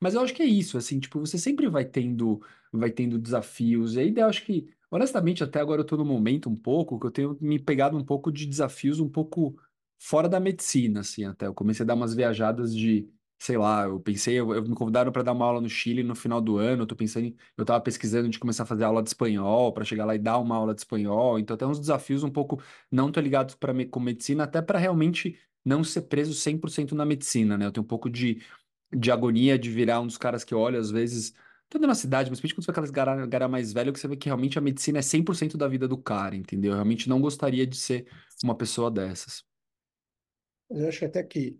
Mas 0.00 0.14
eu 0.14 0.22
acho 0.22 0.34
que 0.34 0.42
é 0.42 0.46
isso, 0.46 0.78
assim, 0.78 0.98
tipo, 1.00 1.20
você 1.20 1.38
sempre 1.38 1.68
vai 1.68 1.84
tendo, 1.84 2.40
vai 2.72 2.90
tendo 2.90 3.18
desafios. 3.18 3.94
E 3.96 4.00
aí 4.00 4.14
eu 4.16 4.26
acho 4.26 4.44
que, 4.46 4.66
honestamente, 4.90 5.44
até 5.44 5.60
agora 5.60 5.82
eu 5.82 5.86
tô 5.86 5.96
no 5.96 6.04
momento 6.04 6.48
um 6.50 6.56
pouco 6.56 6.98
que 6.98 7.06
eu 7.06 7.10
tenho 7.10 7.36
me 7.40 7.58
pegado 7.58 7.96
um 7.96 8.04
pouco 8.04 8.32
de 8.32 8.46
desafios 8.46 9.00
um 9.00 9.08
pouco 9.08 9.56
fora 9.98 10.28
da 10.28 10.40
medicina, 10.40 11.00
assim, 11.00 11.24
até. 11.24 11.46
Eu 11.46 11.54
comecei 11.54 11.84
a 11.84 11.86
dar 11.86 11.94
umas 11.94 12.14
viajadas 12.14 12.74
de 12.74 13.08
sei 13.40 13.56
lá, 13.56 13.84
eu 13.84 13.98
pensei, 13.98 14.38
eu, 14.38 14.52
eu 14.54 14.62
me 14.62 14.74
convidaram 14.74 15.10
para 15.10 15.22
dar 15.22 15.32
uma 15.32 15.46
aula 15.46 15.62
no 15.62 15.68
Chile 15.68 16.02
no 16.02 16.14
final 16.14 16.42
do 16.42 16.58
ano, 16.58 16.82
eu 16.82 16.86
tô 16.86 16.94
pensando, 16.94 17.24
em, 17.26 17.36
eu 17.56 17.64
tava 17.64 17.80
pesquisando 17.80 18.28
de 18.28 18.38
começar 18.38 18.64
a 18.64 18.66
fazer 18.66 18.84
aula 18.84 19.02
de 19.02 19.08
espanhol, 19.08 19.72
para 19.72 19.82
chegar 19.82 20.04
lá 20.04 20.14
e 20.14 20.18
dar 20.18 20.38
uma 20.38 20.54
aula 20.56 20.74
de 20.74 20.82
espanhol, 20.82 21.38
então 21.38 21.56
tem 21.56 21.66
uns 21.66 21.80
desafios 21.80 22.22
um 22.22 22.30
pouco 22.30 22.62
não 22.90 23.10
tô 23.10 23.18
ligado 23.18 23.56
para 23.56 23.72
me, 23.72 23.86
com 23.86 23.98
medicina, 23.98 24.44
até 24.44 24.60
para 24.60 24.78
realmente 24.78 25.38
não 25.64 25.82
ser 25.82 26.02
preso 26.02 26.34
100% 26.34 26.92
na 26.94 27.04
medicina, 27.06 27.56
né? 27.56 27.66
Eu 27.66 27.72
tenho 27.72 27.84
um 27.84 27.86
pouco 27.86 28.10
de, 28.10 28.42
de 28.92 29.10
agonia 29.10 29.58
de 29.58 29.70
virar 29.70 30.00
um 30.00 30.06
dos 30.06 30.18
caras 30.18 30.44
que 30.44 30.54
olha, 30.54 30.78
às 30.78 30.90
vezes, 30.90 31.34
tanto 31.68 31.86
na 31.86 31.94
cidade, 31.94 32.30
mas 32.30 32.40
principalmente 32.40 32.56
quando 32.56 32.64
você 32.64 32.92
vê 32.92 33.00
aquelas 33.00 33.28
gara 33.28 33.48
mais 33.48 33.72
velho, 33.72 33.92
que 33.92 34.00
você 34.00 34.08
vê 34.08 34.16
que 34.16 34.26
realmente 34.26 34.58
a 34.58 34.62
medicina 34.62 34.98
é 34.98 35.02
100% 35.02 35.56
da 35.56 35.68
vida 35.68 35.88
do 35.88 35.96
cara, 35.96 36.36
entendeu? 36.36 36.72
Eu 36.72 36.76
realmente 36.76 37.08
não 37.08 37.20
gostaria 37.20 37.66
de 37.66 37.76
ser 37.76 38.06
uma 38.44 38.54
pessoa 38.54 38.90
dessas. 38.90 39.44
Eu 40.70 40.88
acho 40.88 41.04
até 41.04 41.22
que, 41.22 41.58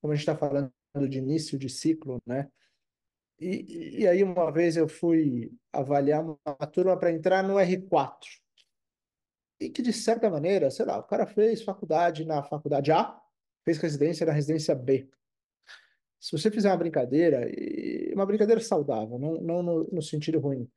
como 0.00 0.12
a 0.12 0.16
gente 0.16 0.22
está 0.22 0.36
falando 0.36 0.72
de 1.08 1.18
início 1.18 1.58
de 1.58 1.68
ciclo, 1.68 2.20
né? 2.26 2.48
E, 3.40 4.00
e 4.00 4.08
aí 4.08 4.22
uma 4.24 4.50
vez 4.50 4.76
eu 4.76 4.88
fui 4.88 5.52
avaliar 5.72 6.24
uma, 6.24 6.66
turma 6.66 6.98
para 6.98 7.12
entrar 7.12 7.42
no 7.42 7.54
R4. 7.54 8.26
E 9.60 9.68
que, 9.70 9.82
de 9.82 9.92
certa 9.92 10.30
maneira, 10.30 10.70
sei 10.70 10.86
lá, 10.86 10.98
o 10.98 11.04
cara 11.04 11.26
fez 11.26 11.62
faculdade 11.62 12.24
na 12.24 12.42
faculdade 12.42 12.90
A, 12.92 13.20
fez 13.64 13.78
residência 13.78 14.26
na 14.26 14.32
residência 14.32 14.74
B. 14.74 15.08
Se 16.20 16.32
você 16.32 16.50
fizer 16.50 16.68
uma 16.68 16.76
brincadeira, 16.76 17.48
uma 18.12 18.26
brincadeira 18.26 18.60
saudável, 18.60 19.18
não, 19.18 19.34
não 19.34 19.62
no, 19.62 19.88
no 19.92 20.02
sentido 20.02 20.40
ruim, 20.40 20.68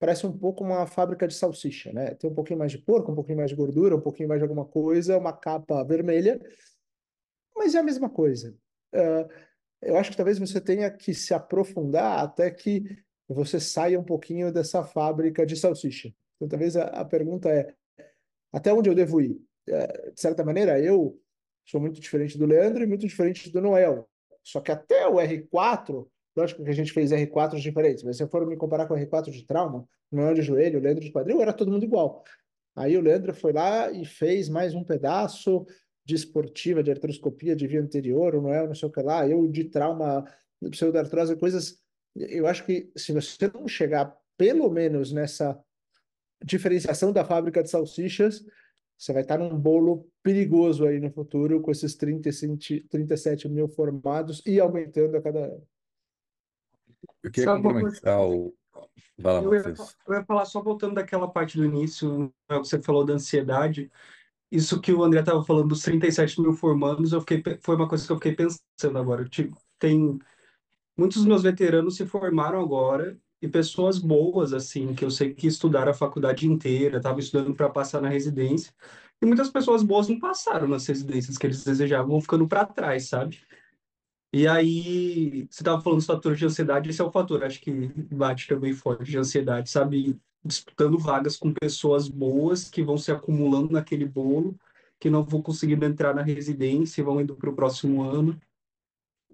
parece 0.00 0.26
um 0.26 0.36
pouco 0.36 0.64
uma 0.64 0.86
fábrica 0.86 1.28
de 1.28 1.34
salsicha, 1.34 1.92
né? 1.92 2.14
Tem 2.14 2.28
um 2.28 2.34
pouquinho 2.34 2.58
mais 2.58 2.72
de 2.72 2.78
porco, 2.78 3.12
um 3.12 3.14
pouquinho 3.14 3.38
mais 3.38 3.50
de 3.50 3.56
gordura, 3.56 3.94
um 3.94 4.00
pouquinho 4.00 4.28
mais 4.28 4.40
de 4.40 4.44
alguma 4.44 4.64
coisa, 4.64 5.18
uma 5.18 5.32
capa 5.32 5.84
vermelha, 5.84 6.40
mas 7.54 7.74
é 7.74 7.78
a 7.78 7.82
mesma 7.82 8.08
coisa. 8.08 8.56
Uh, 8.92 9.28
eu 9.82 9.96
acho 9.96 10.10
que 10.10 10.16
talvez 10.16 10.38
você 10.38 10.60
tenha 10.60 10.90
que 10.90 11.14
se 11.14 11.32
aprofundar 11.32 12.24
até 12.24 12.50
que 12.50 12.98
você 13.28 13.60
saia 13.60 13.98
um 13.98 14.04
pouquinho 14.04 14.52
dessa 14.52 14.84
fábrica 14.84 15.46
de 15.46 15.56
salsicha. 15.56 16.12
Então, 16.36 16.48
talvez 16.48 16.76
a, 16.76 16.84
a 16.84 17.04
pergunta 17.04 17.48
é: 17.48 17.72
até 18.52 18.72
onde 18.72 18.90
eu 18.90 18.94
devo 18.94 19.20
ir? 19.20 19.40
É, 19.68 20.10
de 20.10 20.20
certa 20.20 20.44
maneira, 20.44 20.80
eu 20.80 21.18
sou 21.64 21.80
muito 21.80 22.00
diferente 22.00 22.36
do 22.36 22.46
Leandro 22.46 22.82
e 22.82 22.86
muito 22.86 23.06
diferente 23.06 23.50
do 23.50 23.60
Noel. 23.60 24.08
Só 24.42 24.60
que 24.60 24.72
até 24.72 25.06
o 25.06 25.16
R4, 25.16 26.06
lógico 26.36 26.64
que 26.64 26.70
a 26.70 26.74
gente 26.74 26.92
fez 26.92 27.12
R4 27.12 27.60
diferentes, 27.60 28.02
mas 28.02 28.16
se 28.16 28.22
eu 28.22 28.28
for 28.28 28.46
me 28.46 28.56
comparar 28.56 28.86
com 28.86 28.94
o 28.94 28.96
R4 28.96 29.30
de 29.30 29.46
trauma, 29.46 29.86
Noel 30.10 30.34
de 30.34 30.42
joelho, 30.42 30.80
o 30.80 30.82
Leandro 30.82 31.04
de 31.04 31.12
quadril, 31.12 31.40
era 31.40 31.52
todo 31.52 31.70
mundo 31.70 31.84
igual. 31.84 32.24
Aí 32.74 32.96
o 32.96 33.00
Leandro 33.00 33.34
foi 33.34 33.52
lá 33.52 33.90
e 33.90 34.04
fez 34.04 34.48
mais 34.48 34.74
um 34.74 34.82
pedaço, 34.82 35.66
de 36.10 36.16
esportiva, 36.16 36.82
de 36.82 36.90
artroscopia 36.90 37.54
de 37.54 37.66
via 37.66 37.80
anterior, 37.80 38.34
ou 38.34 38.42
não 38.42 38.52
é, 38.52 38.66
não 38.66 38.74
sei 38.74 38.88
o 38.88 38.92
que 38.92 39.00
lá, 39.00 39.26
eu 39.28 39.46
de 39.46 39.64
trauma, 39.64 40.24
pseudartrose, 40.70 41.36
coisas. 41.36 41.80
Eu 42.16 42.46
acho 42.48 42.66
que 42.66 42.90
se 42.96 43.12
você 43.12 43.48
não 43.48 43.68
chegar 43.68 44.16
pelo 44.36 44.68
menos 44.68 45.12
nessa 45.12 45.58
diferenciação 46.44 47.12
da 47.12 47.24
fábrica 47.24 47.62
de 47.62 47.70
salsichas, 47.70 48.44
você 48.98 49.12
vai 49.12 49.22
estar 49.22 49.38
num 49.38 49.56
bolo 49.56 50.10
perigoso 50.22 50.84
aí 50.84 50.98
no 50.98 51.12
futuro 51.12 51.60
com 51.60 51.70
esses 51.70 51.94
37, 51.94 52.86
37 52.90 53.48
mil 53.48 53.68
formados 53.68 54.42
e 54.44 54.58
aumentando 54.58 55.16
a 55.16 55.22
cada 55.22 55.46
ano. 55.46 55.66
Eu 57.22 57.30
queria 57.30 57.54
complementar 57.54 58.20
o. 58.20 58.52
Vai 59.16 59.34
lá, 59.34 59.42
eu, 59.42 59.54
ia, 59.54 59.74
eu 60.08 60.14
ia 60.14 60.24
falar 60.24 60.44
só 60.46 60.60
voltando 60.62 60.94
daquela 60.94 61.28
parte 61.30 61.56
do 61.56 61.64
início, 61.64 62.32
né, 62.50 62.58
você 62.58 62.80
falou 62.80 63.04
da 63.04 63.14
ansiedade 63.14 63.90
isso 64.50 64.80
que 64.80 64.92
o 64.92 65.02
André 65.04 65.20
estava 65.20 65.44
falando 65.44 65.68
dos 65.68 65.82
37 65.82 66.40
mil 66.40 66.52
formandos, 66.52 67.12
eu 67.12 67.20
fiquei, 67.20 67.42
foi 67.62 67.76
uma 67.76 67.88
coisa 67.88 68.06
que 68.06 68.12
eu 68.12 68.16
fiquei 68.16 68.34
pensando 68.34 68.98
agora. 68.98 69.24
Tipo, 69.28 69.56
tem 69.78 70.18
muitos 70.96 71.18
dos 71.18 71.26
meus 71.26 71.42
veteranos 71.42 71.96
se 71.96 72.06
formaram 72.06 72.60
agora 72.60 73.18
e 73.42 73.48
pessoas 73.48 73.98
boas, 73.98 74.52
assim, 74.52 74.94
que 74.94 75.04
eu 75.04 75.10
sei 75.10 75.34
que 75.34 75.46
estudaram 75.46 75.92
a 75.92 75.94
faculdade 75.94 76.46
inteira, 76.46 76.98
estavam 76.98 77.20
estudando 77.20 77.54
para 77.54 77.70
passar 77.70 78.00
na 78.02 78.08
residência. 78.08 78.72
E 79.22 79.26
muitas 79.26 79.50
pessoas 79.50 79.82
boas 79.82 80.08
não 80.08 80.18
passaram 80.18 80.68
nas 80.68 80.86
residências 80.86 81.38
que 81.38 81.46
eles 81.46 81.64
desejavam, 81.64 82.20
ficando 82.20 82.48
para 82.48 82.66
trás, 82.66 83.08
sabe? 83.08 83.40
E 84.32 84.46
aí, 84.46 85.46
você 85.50 85.62
estava 85.62 85.80
falando 85.82 85.98
dos 85.98 86.06
fatores 86.06 86.38
de 86.38 86.46
ansiedade, 86.46 86.88
esse 86.88 87.00
é 87.00 87.04
o 87.04 87.10
fator, 87.10 87.42
acho 87.42 87.60
que 87.60 87.72
bate 88.14 88.46
também 88.46 88.72
forte 88.72 89.10
de 89.10 89.18
ansiedade, 89.18 89.68
sabe? 89.70 90.20
Disputando 90.44 90.98
vagas 90.98 91.36
com 91.36 91.52
pessoas 91.52 92.08
boas 92.08 92.68
que 92.68 92.82
vão 92.82 92.96
se 92.96 93.12
acumulando 93.12 93.72
naquele 93.72 94.04
bolo, 94.04 94.58
que 94.98 95.10
não 95.10 95.24
vão 95.24 95.42
conseguindo 95.42 95.84
entrar 95.84 96.14
na 96.14 96.22
residência 96.22 97.00
e 97.00 97.04
vão 97.04 97.20
indo 97.20 97.36
para 97.36 97.50
o 97.50 97.54
próximo 97.54 98.02
ano. 98.02 98.40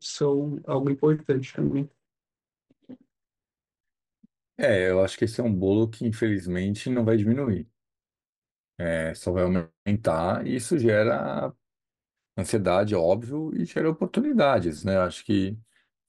São 0.01 0.61
algo 0.66 0.90
importante 0.90 1.53
também. 1.55 1.88
É, 4.59 4.90
eu 4.90 5.03
acho 5.05 5.19
que 5.19 5.25
esse 5.25 5.40
é 5.40 5.45
um 5.45 5.53
bolo 5.53 5.88
que 5.88 6.07
infelizmente 6.07 6.88
não 6.88 7.05
vai 7.05 7.16
diminuir. 7.16 7.69
É, 8.79 9.14
só 9.14 9.33
vai 9.33 9.45
aumentar 9.45 10.47
e 10.47 10.57
isso 10.57 10.79
gera 10.79 11.53
ansiedade, 12.37 12.95
óbvio, 12.95 13.51
e 13.55 13.64
gera 13.64 13.90
oportunidades, 13.90 14.85
né? 14.85 14.99
Acho 14.99 15.25
que 15.25 15.59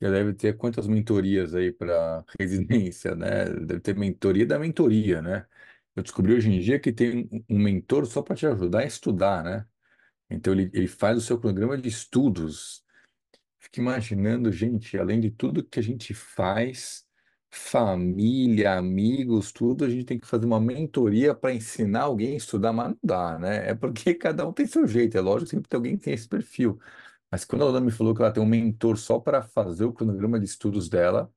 já 0.01 0.09
deve 0.11 0.33
ter 0.33 0.55
quantas 0.57 0.87
mentorias 0.87 1.55
aí 1.55 1.71
para 1.71 2.23
residência, 2.39 3.15
né? 3.15 3.45
Deve 3.45 3.79
ter 3.81 3.95
mentoria 3.95 4.45
da 4.45 4.59
mentoria, 4.59 5.21
né? 5.21 5.45
Eu 5.95 6.03
descobri 6.03 6.33
hoje 6.33 6.49
em 6.51 6.59
dia 6.59 6.79
que 6.79 6.93
tem 6.93 7.29
um 7.49 7.59
mentor 7.59 8.05
só 8.05 8.21
para 8.21 8.35
te 8.35 8.45
ajudar 8.45 8.79
a 8.81 8.85
estudar, 8.85 9.43
né? 9.43 9.65
Então 10.29 10.53
ele, 10.53 10.69
ele 10.73 10.87
faz 10.87 11.17
o 11.17 11.21
seu 11.21 11.39
programa 11.39 11.77
de 11.77 11.89
estudos. 11.89 12.83
Fico 13.59 13.79
imaginando, 13.79 14.51
gente, 14.51 14.97
além 14.97 15.19
de 15.19 15.31
tudo 15.31 15.63
que 15.63 15.79
a 15.79 15.83
gente 15.83 16.13
faz, 16.13 17.05
família, 17.49 18.73
amigos, 18.77 19.51
tudo, 19.51 19.85
a 19.85 19.89
gente 19.89 20.05
tem 20.05 20.19
que 20.19 20.27
fazer 20.27 20.45
uma 20.45 20.59
mentoria 20.59 21.33
para 21.35 21.53
ensinar 21.53 22.03
alguém 22.03 22.33
a 22.33 22.37
estudar, 22.37 22.73
mas 22.73 22.89
não 22.89 22.99
dá, 23.03 23.39
né? 23.39 23.69
É 23.69 23.75
porque 23.75 24.13
cada 24.15 24.47
um 24.47 24.53
tem 24.53 24.67
seu 24.67 24.87
jeito, 24.87 25.17
é 25.17 25.21
lógico 25.21 25.49
sempre 25.51 25.69
tem 25.69 25.77
alguém 25.77 25.97
que 25.97 26.03
tem 26.05 26.13
esse 26.13 26.27
perfil. 26.27 26.79
Mas 27.31 27.45
quando 27.45 27.63
a 27.63 27.65
Luna 27.67 27.81
me 27.81 27.91
falou 27.91 28.15
que 28.15 28.21
ela 28.21 28.31
tem 28.31 28.41
um 28.41 28.45
mentor 28.45 28.97
só 28.97 29.19
para 29.19 29.41
fazer 29.41 29.85
o 29.85 29.93
cronograma 29.93 30.39
de 30.39 30.45
estudos 30.45 30.89
dela, 30.89 31.31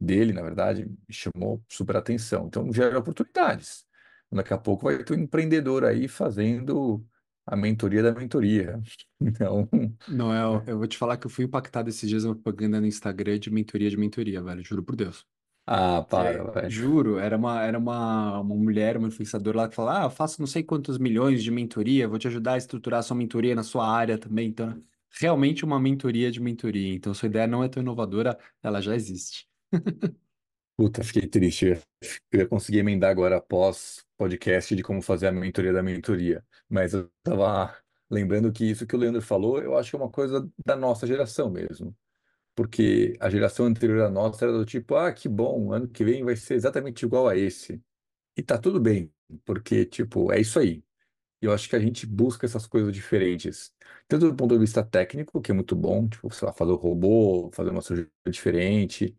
dele, 0.00 0.32
na 0.32 0.42
verdade, 0.42 0.86
me 0.86 1.14
chamou 1.14 1.64
super 1.68 1.96
atenção. 1.96 2.46
Então, 2.46 2.72
gera 2.72 2.98
oportunidades. 2.98 3.86
Daqui 4.30 4.52
a 4.54 4.58
pouco 4.58 4.84
vai 4.84 5.02
ter 5.04 5.14
um 5.14 5.22
empreendedor 5.22 5.84
aí 5.84 6.08
fazendo 6.08 7.04
a 7.46 7.56
mentoria 7.56 8.02
da 8.02 8.12
mentoria. 8.12 8.80
Então, 9.20 9.68
Não, 10.06 10.34
eu, 10.34 10.64
eu 10.66 10.78
vou 10.78 10.86
te 10.86 10.96
falar 10.96 11.18
que 11.18 11.26
eu 11.26 11.30
fui 11.30 11.44
impactado 11.44 11.88
esses 11.90 12.08
dias 12.08 12.24
uma 12.24 12.34
propaganda 12.34 12.80
no 12.80 12.86
Instagram 12.86 13.38
de 13.38 13.50
mentoria 13.50 13.90
de 13.90 13.96
mentoria, 13.96 14.42
velho, 14.42 14.64
juro 14.64 14.82
por 14.82 14.96
Deus. 14.96 15.26
ah, 15.66 16.02
É, 16.10 16.42
para, 16.42 16.44
velho. 16.52 16.70
juro, 16.70 17.18
era 17.18 17.36
uma, 17.36 17.62
era 17.62 17.78
uma, 17.78 18.40
uma 18.40 18.54
mulher, 18.56 18.96
uma 18.96 19.08
influenciadora 19.08 19.58
lá 19.58 19.68
que 19.68 19.74
falava, 19.74 20.00
ah, 20.02 20.04
eu 20.06 20.10
faço 20.10 20.40
não 20.40 20.46
sei 20.46 20.62
quantos 20.64 20.98
milhões 20.98 21.42
de 21.42 21.50
mentoria, 21.50 22.08
vou 22.08 22.18
te 22.18 22.28
ajudar 22.28 22.54
a 22.54 22.56
estruturar 22.58 23.00
a 23.00 23.02
sua 23.02 23.16
mentoria 23.16 23.54
na 23.54 23.62
sua 23.62 23.86
área 23.90 24.18
também, 24.18 24.48
então, 24.48 24.82
realmente 25.10 25.64
uma 25.64 25.80
mentoria 25.80 26.30
de 26.30 26.40
mentoria, 26.40 26.94
então 26.94 27.14
sua 27.14 27.28
ideia 27.28 27.46
não 27.46 27.62
é 27.64 27.68
tão 27.68 27.82
inovadora, 27.82 28.38
ela 28.62 28.80
já 28.80 28.94
existe. 28.94 29.48
Puta, 30.76 31.02
fiquei 31.02 31.26
triste. 31.26 31.66
Eu 32.30 32.40
ia 32.40 32.46
conseguir 32.46 32.78
emendar 32.78 33.10
agora 33.10 33.36
após 33.38 34.04
podcast 34.16 34.74
de 34.76 34.82
como 34.82 35.02
fazer 35.02 35.26
a 35.26 35.32
mentoria 35.32 35.72
da 35.72 35.82
mentoria. 35.82 36.44
Mas 36.68 36.94
eu 36.94 37.10
tava 37.22 37.76
lembrando 38.08 38.52
que 38.52 38.64
isso 38.64 38.86
que 38.86 38.94
o 38.94 38.98
Leandro 38.98 39.20
falou, 39.20 39.60
eu 39.60 39.76
acho 39.76 39.90
que 39.90 39.96
é 39.96 39.98
uma 39.98 40.10
coisa 40.10 40.48
da 40.64 40.76
nossa 40.76 41.06
geração 41.06 41.50
mesmo. 41.50 41.96
Porque 42.54 43.14
a 43.20 43.30
geração 43.30 43.66
anterior 43.66 44.02
à 44.02 44.10
nossa 44.10 44.44
era 44.44 44.52
do 44.52 44.64
tipo, 44.66 44.96
ah, 44.96 45.12
que 45.12 45.28
bom, 45.28 45.72
ano 45.72 45.88
que 45.88 46.04
vem 46.04 46.24
vai 46.24 46.36
ser 46.36 46.54
exatamente 46.54 47.04
igual 47.04 47.28
a 47.28 47.36
esse. 47.36 47.82
E 48.36 48.42
tá 48.42 48.58
tudo 48.58 48.80
bem, 48.80 49.12
porque, 49.44 49.84
tipo, 49.86 50.32
é 50.32 50.40
isso 50.40 50.58
aí. 50.60 50.84
E 51.42 51.46
eu 51.46 51.52
acho 51.52 51.68
que 51.68 51.76
a 51.76 51.80
gente 51.80 52.06
busca 52.06 52.46
essas 52.46 52.66
coisas 52.66 52.92
diferentes. 52.92 53.72
Tanto 54.08 54.28
do 54.28 54.34
ponto 54.36 54.54
de 54.54 54.60
vista 54.60 54.82
técnico, 54.84 55.40
que 55.40 55.50
é 55.52 55.54
muito 55.54 55.76
bom, 55.76 56.08
tipo, 56.08 56.30
sei 56.34 56.46
lá, 56.46 56.52
fazer 56.54 56.72
o 56.72 56.76
robô, 56.76 57.50
fazer 57.54 57.70
uma 57.70 57.82
cirurgia 57.82 58.10
diferente, 58.28 59.16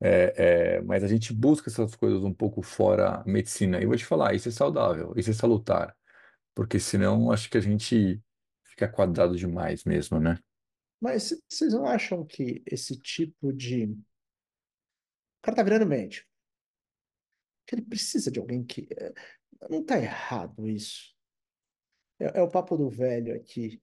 é, 0.00 0.76
é, 0.78 0.82
mas 0.82 1.04
a 1.04 1.08
gente 1.08 1.32
busca 1.32 1.70
essas 1.70 1.94
coisas 1.94 2.22
um 2.24 2.32
pouco 2.34 2.62
fora 2.62 3.22
medicina. 3.26 3.78
E 3.80 3.84
eu 3.84 3.88
vou 3.88 3.96
te 3.96 4.04
falar, 4.04 4.34
isso 4.34 4.48
é 4.48 4.52
saudável, 4.52 5.12
isso 5.16 5.30
é 5.30 5.34
salutar, 5.34 5.96
porque 6.54 6.80
senão 6.80 7.32
acho 7.32 7.50
que 7.50 7.58
a 7.58 7.60
gente 7.62 8.22
fica 8.64 8.88
quadrado 8.88 9.36
demais 9.36 9.84
mesmo, 9.84 10.20
né? 10.20 10.38
Mas 11.00 11.34
vocês 11.50 11.74
não 11.74 11.86
acham 11.86 12.24
que 12.24 12.62
esse 12.66 12.98
tipo 12.98 13.52
de. 13.52 13.84
O 13.86 13.96
cara 15.42 15.56
tá 15.56 15.62
virando 15.62 15.86
médico, 15.86 16.26
que 17.66 17.74
ele 17.74 17.82
precisa 17.82 18.30
de 18.30 18.38
alguém 18.40 18.64
que. 18.64 18.88
eh, 18.98 19.12
Não 19.70 19.84
tá 19.84 19.98
errado 19.98 20.68
isso. 20.68 21.11
É, 22.22 22.38
é 22.38 22.42
o 22.42 22.48
papo 22.50 22.76
do 22.76 22.88
velho 22.88 23.34
aqui, 23.34 23.82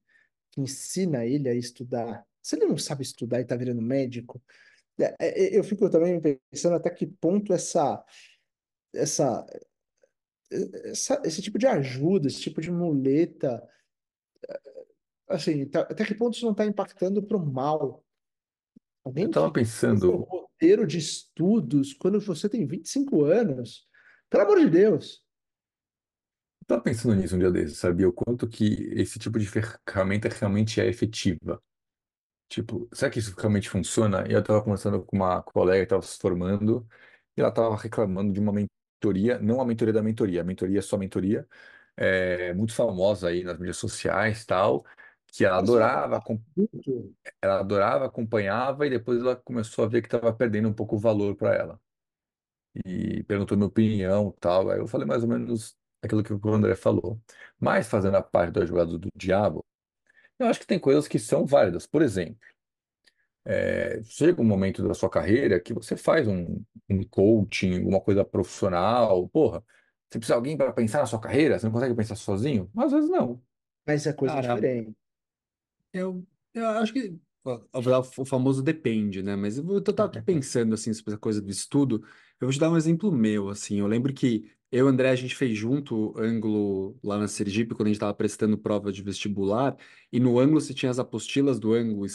que 0.51 0.61
ensina 0.61 1.25
ele 1.25 1.49
a 1.49 1.53
estudar. 1.53 2.25
Se 2.41 2.55
ele 2.55 2.65
não 2.65 2.77
sabe 2.77 3.03
estudar 3.03 3.41
e 3.41 3.45
tá 3.45 3.55
virando 3.55 3.81
médico, 3.81 4.41
é, 4.99 5.15
é, 5.19 5.57
eu 5.57 5.63
fico 5.63 5.89
também 5.89 6.19
pensando 6.51 6.75
até 6.75 6.89
que 6.89 7.05
ponto 7.05 7.53
essa, 7.53 8.03
essa, 8.93 9.45
essa- 10.85 11.21
esse 11.25 11.41
tipo 11.41 11.57
de 11.59 11.67
ajuda, 11.67 12.27
esse 12.27 12.41
tipo 12.41 12.61
de 12.61 12.71
muleta, 12.71 13.61
assim, 15.27 15.65
tá- 15.65 15.81
até 15.81 16.05
que 16.05 16.15
ponto 16.15 16.35
isso 16.35 16.45
não 16.45 16.51
está 16.53 16.65
impactando 16.65 17.21
para 17.23 17.37
o 17.37 17.45
mal? 17.45 18.03
Eu 19.05 19.11
Alguém 19.11 19.29
tava 19.29 19.51
que 19.51 19.63
faz 19.63 19.69
um 19.81 19.95
pensando, 19.95 20.11
roteiro 20.23 20.85
de 20.87 20.97
estudos 20.97 21.93
quando 21.93 22.19
você 22.19 22.49
tem 22.49 22.65
25 22.65 23.23
anos, 23.25 23.87
pelo 24.29 24.43
amor 24.43 24.59
de 24.59 24.69
Deus. 24.69 25.23
Eu 26.73 26.77
tava 26.77 26.81
pensando 26.83 27.15
nisso 27.15 27.35
um 27.35 27.39
dia 27.39 27.51
desses, 27.51 27.77
sabia? 27.77 28.07
O 28.09 28.13
quanto 28.13 28.47
que 28.47 28.65
esse 28.93 29.19
tipo 29.19 29.39
de 29.39 29.47
ferramenta 29.47 30.29
realmente 30.29 30.79
é 30.81 30.87
efetiva. 30.87 31.61
Tipo, 32.49 32.89
será 32.93 33.11
que 33.11 33.19
isso 33.19 33.35
realmente 33.37 33.69
funciona? 33.69 34.27
E 34.27 34.33
eu 34.33 34.39
estava 34.41 34.63
conversando 34.63 35.03
com 35.03 35.15
uma 35.17 35.43
colega 35.43 35.79
que 35.81 35.85
estava 35.85 36.01
se 36.01 36.17
formando 36.19 36.87
e 37.37 37.41
ela 37.41 37.49
estava 37.49 37.75
reclamando 37.77 38.33
de 38.33 38.39
uma 38.39 38.53
mentoria, 38.53 39.39
não 39.39 39.61
a 39.61 39.65
mentoria 39.65 39.93
da 39.93 40.03
mentoria, 40.03 40.41
a 40.41 40.43
mentoria 40.43 40.79
é 40.79 40.81
só 40.81 40.97
mentoria, 40.97 41.47
é, 41.97 42.53
muito 42.53 42.73
famosa 42.73 43.29
aí 43.29 43.43
nas 43.43 43.57
mídias 43.59 43.77
sociais 43.77 44.43
e 44.43 44.45
tal, 44.47 44.85
que 45.27 45.45
ela 45.45 45.57
adorava, 45.59 46.17
acom- 46.17 46.41
ela 47.41 47.59
adorava, 47.59 48.05
acompanhava 48.05 48.87
e 48.87 48.89
depois 48.89 49.19
ela 49.21 49.35
começou 49.35 49.85
a 49.85 49.87
ver 49.87 50.01
que 50.01 50.07
estava 50.07 50.33
perdendo 50.33 50.69
um 50.69 50.73
pouco 50.73 50.95
o 50.95 50.99
valor 50.99 51.35
para 51.35 51.55
ela. 51.55 51.81
E 52.85 53.23
perguntou 53.23 53.57
minha 53.57 53.67
opinião 53.67 54.33
e 54.35 54.39
tal. 54.39 54.69
Aí 54.69 54.79
eu 54.79 54.87
falei 54.87 55.05
mais 55.07 55.23
ou 55.23 55.29
menos 55.29 55.77
aquilo 56.01 56.23
que 56.23 56.33
o 56.33 56.53
André 56.53 56.75
falou. 56.75 57.21
Mas 57.59 57.87
fazendo 57.87 58.17
a 58.17 58.23
parte 58.23 58.53
do 58.53 58.61
advogado 58.61 58.97
do 58.99 59.09
diabo, 59.15 59.65
eu 60.39 60.47
acho 60.47 60.59
que 60.61 60.67
tem 60.67 60.79
coisas 60.79 61.07
que 61.07 61.19
são 61.19 61.45
válidas. 61.45 61.87
Por 61.87 62.01
exemplo, 62.01 62.37
É, 63.45 64.01
chega 64.03 64.41
um 64.41 64.45
momento 64.45 64.87
da 64.87 64.93
sua 64.93 65.09
carreira 65.09 65.59
que 65.59 65.73
você 65.73 65.97
faz 65.97 66.27
um, 66.27 66.63
um 66.89 67.03
coaching, 67.03 67.77
alguma 67.79 67.99
coisa 67.99 68.23
profissional. 68.23 69.27
Porra, 69.29 69.63
você 70.09 70.19
precisa 70.19 70.35
de 70.35 70.37
alguém 70.37 70.57
para 70.57 70.71
pensar 70.71 70.99
na 70.99 71.05
sua 71.05 71.19
carreira? 71.19 71.57
Você 71.57 71.65
não 71.65 71.73
consegue 71.73 71.95
pensar 71.95 72.15
sozinho? 72.15 72.71
Às 72.77 72.91
vezes 72.91 73.09
não. 73.09 73.41
Mas 73.85 74.05
é 74.05 74.13
coisa 74.13 74.35
Cara, 74.35 74.53
diferente. 74.53 74.95
Eu, 75.91 76.25
eu 76.53 76.67
acho 76.67 76.93
que 76.93 77.19
o 78.17 78.25
famoso 78.25 78.61
depende, 78.61 79.23
né? 79.23 79.35
Mas 79.35 79.57
eu 79.57 79.81
tava 79.83 80.09
aqui 80.09 80.21
pensando 80.21 80.73
assim 80.75 80.93
sobre 80.93 81.11
essa 81.13 81.19
coisa 81.19 81.41
do 81.41 81.49
estudo. 81.49 82.03
Eu 82.39 82.47
vou 82.47 82.51
te 82.51 82.59
dar 82.59 82.69
um 82.69 82.77
exemplo 82.77 83.11
meu, 83.11 83.49
assim. 83.49 83.79
Eu 83.79 83.87
lembro 83.87 84.13
que 84.13 84.51
eu 84.71 84.87
e 84.87 84.89
André 84.89 85.09
a 85.09 85.15
gente 85.15 85.35
fez 85.35 85.57
junto 85.57 86.13
ângulo 86.17 86.97
lá 87.03 87.17
na 87.17 87.27
Sergipe 87.27 87.73
quando 87.75 87.87
a 87.87 87.89
gente 87.89 87.95
estava 87.97 88.13
prestando 88.13 88.57
prova 88.57 88.91
de 88.91 89.01
vestibular. 89.01 89.75
E 90.11 90.19
no 90.19 90.39
ângulo 90.39 90.61
você 90.61 90.73
tinha 90.73 90.89
as 90.91 90.99
apostilas 90.99 91.59
do 91.59 91.73
ângulo 91.73 92.05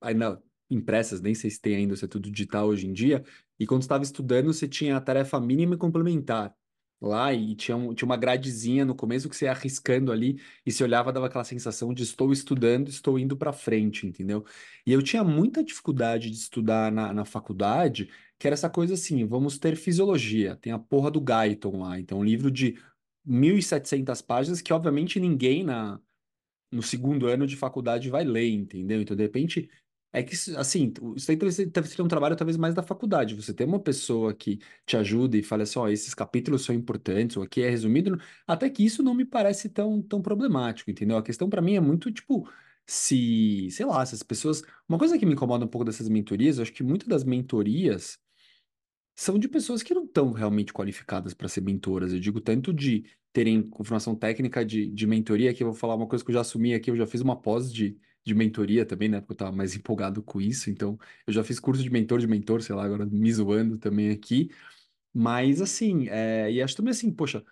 ainda 0.00 0.42
impressas, 0.70 1.20
nem 1.20 1.34
sei 1.34 1.50
se 1.50 1.60
tem 1.60 1.76
ainda, 1.76 1.96
se 1.96 2.04
é 2.04 2.08
tudo 2.08 2.30
digital 2.30 2.68
hoje 2.68 2.86
em 2.86 2.92
dia. 2.92 3.24
E 3.58 3.66
quando 3.66 3.82
estava 3.82 4.02
estudando 4.04 4.52
você 4.52 4.68
tinha 4.68 4.96
a 4.96 5.00
tarefa 5.00 5.40
mínima 5.40 5.74
e 5.74 5.78
complementar. 5.78 6.54
Lá 7.02 7.32
e 7.32 7.54
tinha, 7.54 7.76
um- 7.76 7.94
tinha 7.94 8.04
uma 8.06 8.16
gradezinha 8.16 8.84
no 8.84 8.94
começo 8.94 9.26
que 9.28 9.34
você 9.34 9.46
ia 9.46 9.52
arriscando 9.52 10.12
ali 10.12 10.38
e 10.66 10.70
se 10.70 10.84
olhava, 10.84 11.10
dava 11.10 11.26
aquela 11.26 11.44
sensação 11.44 11.94
de 11.94 12.02
estou 12.02 12.30
estudando, 12.30 12.88
estou 12.88 13.18
indo 13.18 13.34
para 13.38 13.52
frente, 13.54 14.06
entendeu? 14.06 14.44
E 14.86 14.92
eu 14.92 15.02
tinha 15.02 15.24
muita 15.24 15.64
dificuldade 15.64 16.28
de 16.30 16.36
estudar 16.36 16.92
na, 16.92 17.10
na 17.14 17.24
faculdade, 17.24 18.10
que 18.40 18.48
era 18.48 18.54
essa 18.54 18.70
coisa 18.70 18.94
assim, 18.94 19.26
vamos 19.26 19.58
ter 19.58 19.76
fisiologia, 19.76 20.56
tem 20.56 20.72
a 20.72 20.78
porra 20.78 21.10
do 21.10 21.20
Guyton 21.20 21.82
lá, 21.82 22.00
então 22.00 22.20
um 22.20 22.24
livro 22.24 22.50
de 22.50 22.78
1.700 23.26 24.24
páginas 24.24 24.62
que 24.62 24.72
obviamente 24.72 25.20
ninguém 25.20 25.62
na, 25.62 26.00
no 26.72 26.82
segundo 26.82 27.26
ano 27.26 27.46
de 27.46 27.56
faculdade 27.56 28.08
vai 28.10 28.24
ler, 28.24 28.48
entendeu? 28.50 29.00
Então, 29.02 29.16
de 29.16 29.22
repente, 29.22 29.68
é 30.12 30.22
que, 30.22 30.34
assim, 30.56 30.92
isso 31.16 31.30
aí 31.30 31.36
deve 31.36 31.88
ser 31.88 32.02
um 32.02 32.08
trabalho 32.08 32.36
talvez 32.36 32.56
mais 32.56 32.74
da 32.74 32.82
faculdade. 32.82 33.34
Você 33.34 33.52
tem 33.54 33.66
uma 33.66 33.78
pessoa 33.80 34.34
que 34.34 34.58
te 34.86 34.96
ajuda 34.96 35.36
e 35.36 35.42
fala 35.42 35.64
assim, 35.64 35.78
ó, 35.78 35.88
esses 35.88 36.14
capítulos 36.14 36.64
são 36.64 36.74
importantes, 36.74 37.36
ou 37.36 37.42
aqui 37.42 37.62
é 37.62 37.70
resumido, 37.70 38.18
até 38.46 38.70
que 38.70 38.84
isso 38.84 39.02
não 39.02 39.14
me 39.14 39.24
parece 39.26 39.68
tão, 39.68 40.02
tão 40.02 40.22
problemático, 40.22 40.90
entendeu? 40.90 41.16
A 41.18 41.22
questão 41.22 41.48
para 41.50 41.62
mim 41.62 41.74
é 41.76 41.80
muito, 41.80 42.10
tipo, 42.10 42.48
se, 42.86 43.68
sei 43.70 43.86
lá, 43.86 44.04
se 44.06 44.14
as 44.14 44.22
pessoas... 44.22 44.62
Uma 44.88 44.98
coisa 44.98 45.18
que 45.18 45.26
me 45.26 45.34
incomoda 45.34 45.64
um 45.64 45.68
pouco 45.68 45.84
dessas 45.84 46.08
mentorias, 46.08 46.58
eu 46.58 46.62
acho 46.62 46.72
que 46.72 46.82
muitas 46.82 47.08
das 47.08 47.24
mentorias 47.24 48.18
são 49.14 49.38
de 49.38 49.48
pessoas 49.48 49.82
que 49.82 49.94
não 49.94 50.04
estão 50.04 50.32
realmente 50.32 50.72
qualificadas 50.72 51.34
para 51.34 51.48
ser 51.48 51.60
mentoras. 51.62 52.12
Eu 52.12 52.20
digo 52.20 52.40
tanto 52.40 52.72
de 52.72 53.04
terem 53.32 53.70
formação 53.76 54.14
técnica 54.16 54.64
de, 54.64 54.88
de 54.90 55.06
mentoria, 55.06 55.54
que 55.54 55.62
eu 55.62 55.68
vou 55.68 55.74
falar 55.76 55.94
uma 55.94 56.06
coisa 56.06 56.24
que 56.24 56.30
eu 56.30 56.34
já 56.34 56.40
assumi 56.40 56.74
aqui, 56.74 56.90
eu 56.90 56.96
já 56.96 57.06
fiz 57.06 57.20
uma 57.20 57.40
pós 57.40 57.72
de, 57.72 57.96
de 58.24 58.34
mentoria 58.34 58.84
também, 58.86 59.08
né? 59.08 59.20
Porque 59.20 59.32
eu 59.32 59.34
estava 59.34 59.52
mais 59.52 59.74
empolgado 59.76 60.22
com 60.22 60.40
isso, 60.40 60.70
então 60.70 60.98
eu 61.26 61.32
já 61.32 61.44
fiz 61.44 61.60
curso 61.60 61.82
de 61.82 61.90
mentor 61.90 62.18
de 62.18 62.26
mentor, 62.26 62.62
sei 62.62 62.74
lá, 62.74 62.84
agora 62.84 63.06
me 63.06 63.32
zoando 63.32 63.78
também 63.78 64.10
aqui. 64.10 64.50
Mas 65.12 65.60
assim, 65.60 66.08
é, 66.08 66.50
e 66.52 66.62
acho 66.62 66.76
também 66.76 66.92
assim, 66.92 67.12
poxa, 67.12 67.44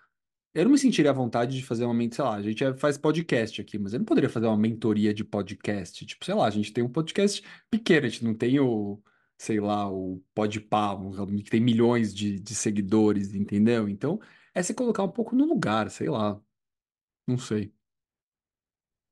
eu 0.53 0.63
não 0.65 0.71
me 0.71 0.77
sentiria 0.79 1.11
à 1.11 1.13
vontade 1.13 1.55
de 1.57 1.63
fazer 1.65 1.85
uma, 1.85 1.93
men- 1.93 2.11
sei 2.11 2.23
lá, 2.23 2.35
a 2.35 2.41
gente 2.41 2.63
é- 2.63 2.73
faz 2.73 2.97
podcast 2.97 3.61
aqui, 3.61 3.77
mas 3.77 3.93
eu 3.93 3.99
não 3.99 4.05
poderia 4.05 4.29
fazer 4.29 4.47
uma 4.47 4.57
mentoria 4.57 5.13
de 5.13 5.23
podcast. 5.23 6.05
Tipo, 6.05 6.25
sei 6.25 6.33
lá, 6.33 6.47
a 6.47 6.49
gente 6.49 6.73
tem 6.73 6.83
um 6.83 6.89
podcast 6.89 7.43
pequeno, 7.69 8.05
a 8.07 8.09
gente 8.09 8.23
não 8.25 8.33
tem 8.35 8.59
o, 8.59 9.01
sei 9.39 9.61
lá, 9.61 9.89
o 9.91 10.23
Podpah, 10.35 10.95
um- 10.95 11.37
que 11.43 11.51
tem 11.51 11.61
milhões 11.61 12.13
de, 12.15 12.39
de 12.41 12.55
seguidores, 12.55 13.33
entendeu? 13.35 13.89
Então, 13.89 14.19
é 14.55 14.63
se 14.63 14.75
colocar 14.75 15.03
um 15.05 15.11
pouco 15.11 15.35
no 15.35 15.45
lugar, 15.47 15.91
sei 15.91 16.09
lá, 16.09 16.41
não 17.27 17.37
sei. 17.39 17.73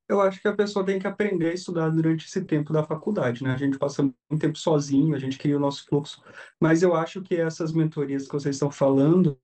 Eu 0.10 0.22
acho 0.22 0.42
que 0.42 0.48
a 0.48 0.56
pessoa 0.56 0.86
tem 0.86 1.00
que 1.00 1.08
aprender 1.08 1.50
a 1.52 1.54
estudar 1.54 1.90
durante 1.90 2.26
esse 2.26 2.44
tempo 2.46 2.72
da 2.72 2.84
faculdade, 2.84 3.44
né? 3.44 3.52
A 3.54 3.58
gente 3.58 3.78
passa 3.78 4.04
muito 4.04 4.16
tempo 4.40 4.58
sozinho, 4.58 5.14
a 5.16 5.20
gente 5.20 5.38
cria 5.38 5.58
o 5.58 5.60
nosso 5.60 5.86
fluxo, 5.86 6.24
mas 6.62 6.82
eu 6.82 6.96
acho 6.96 7.22
que 7.22 7.36
essas 7.36 7.74
mentorias 7.74 8.26
que 8.26 8.34
vocês 8.34 8.56
estão 8.56 8.72
falando 8.72 9.38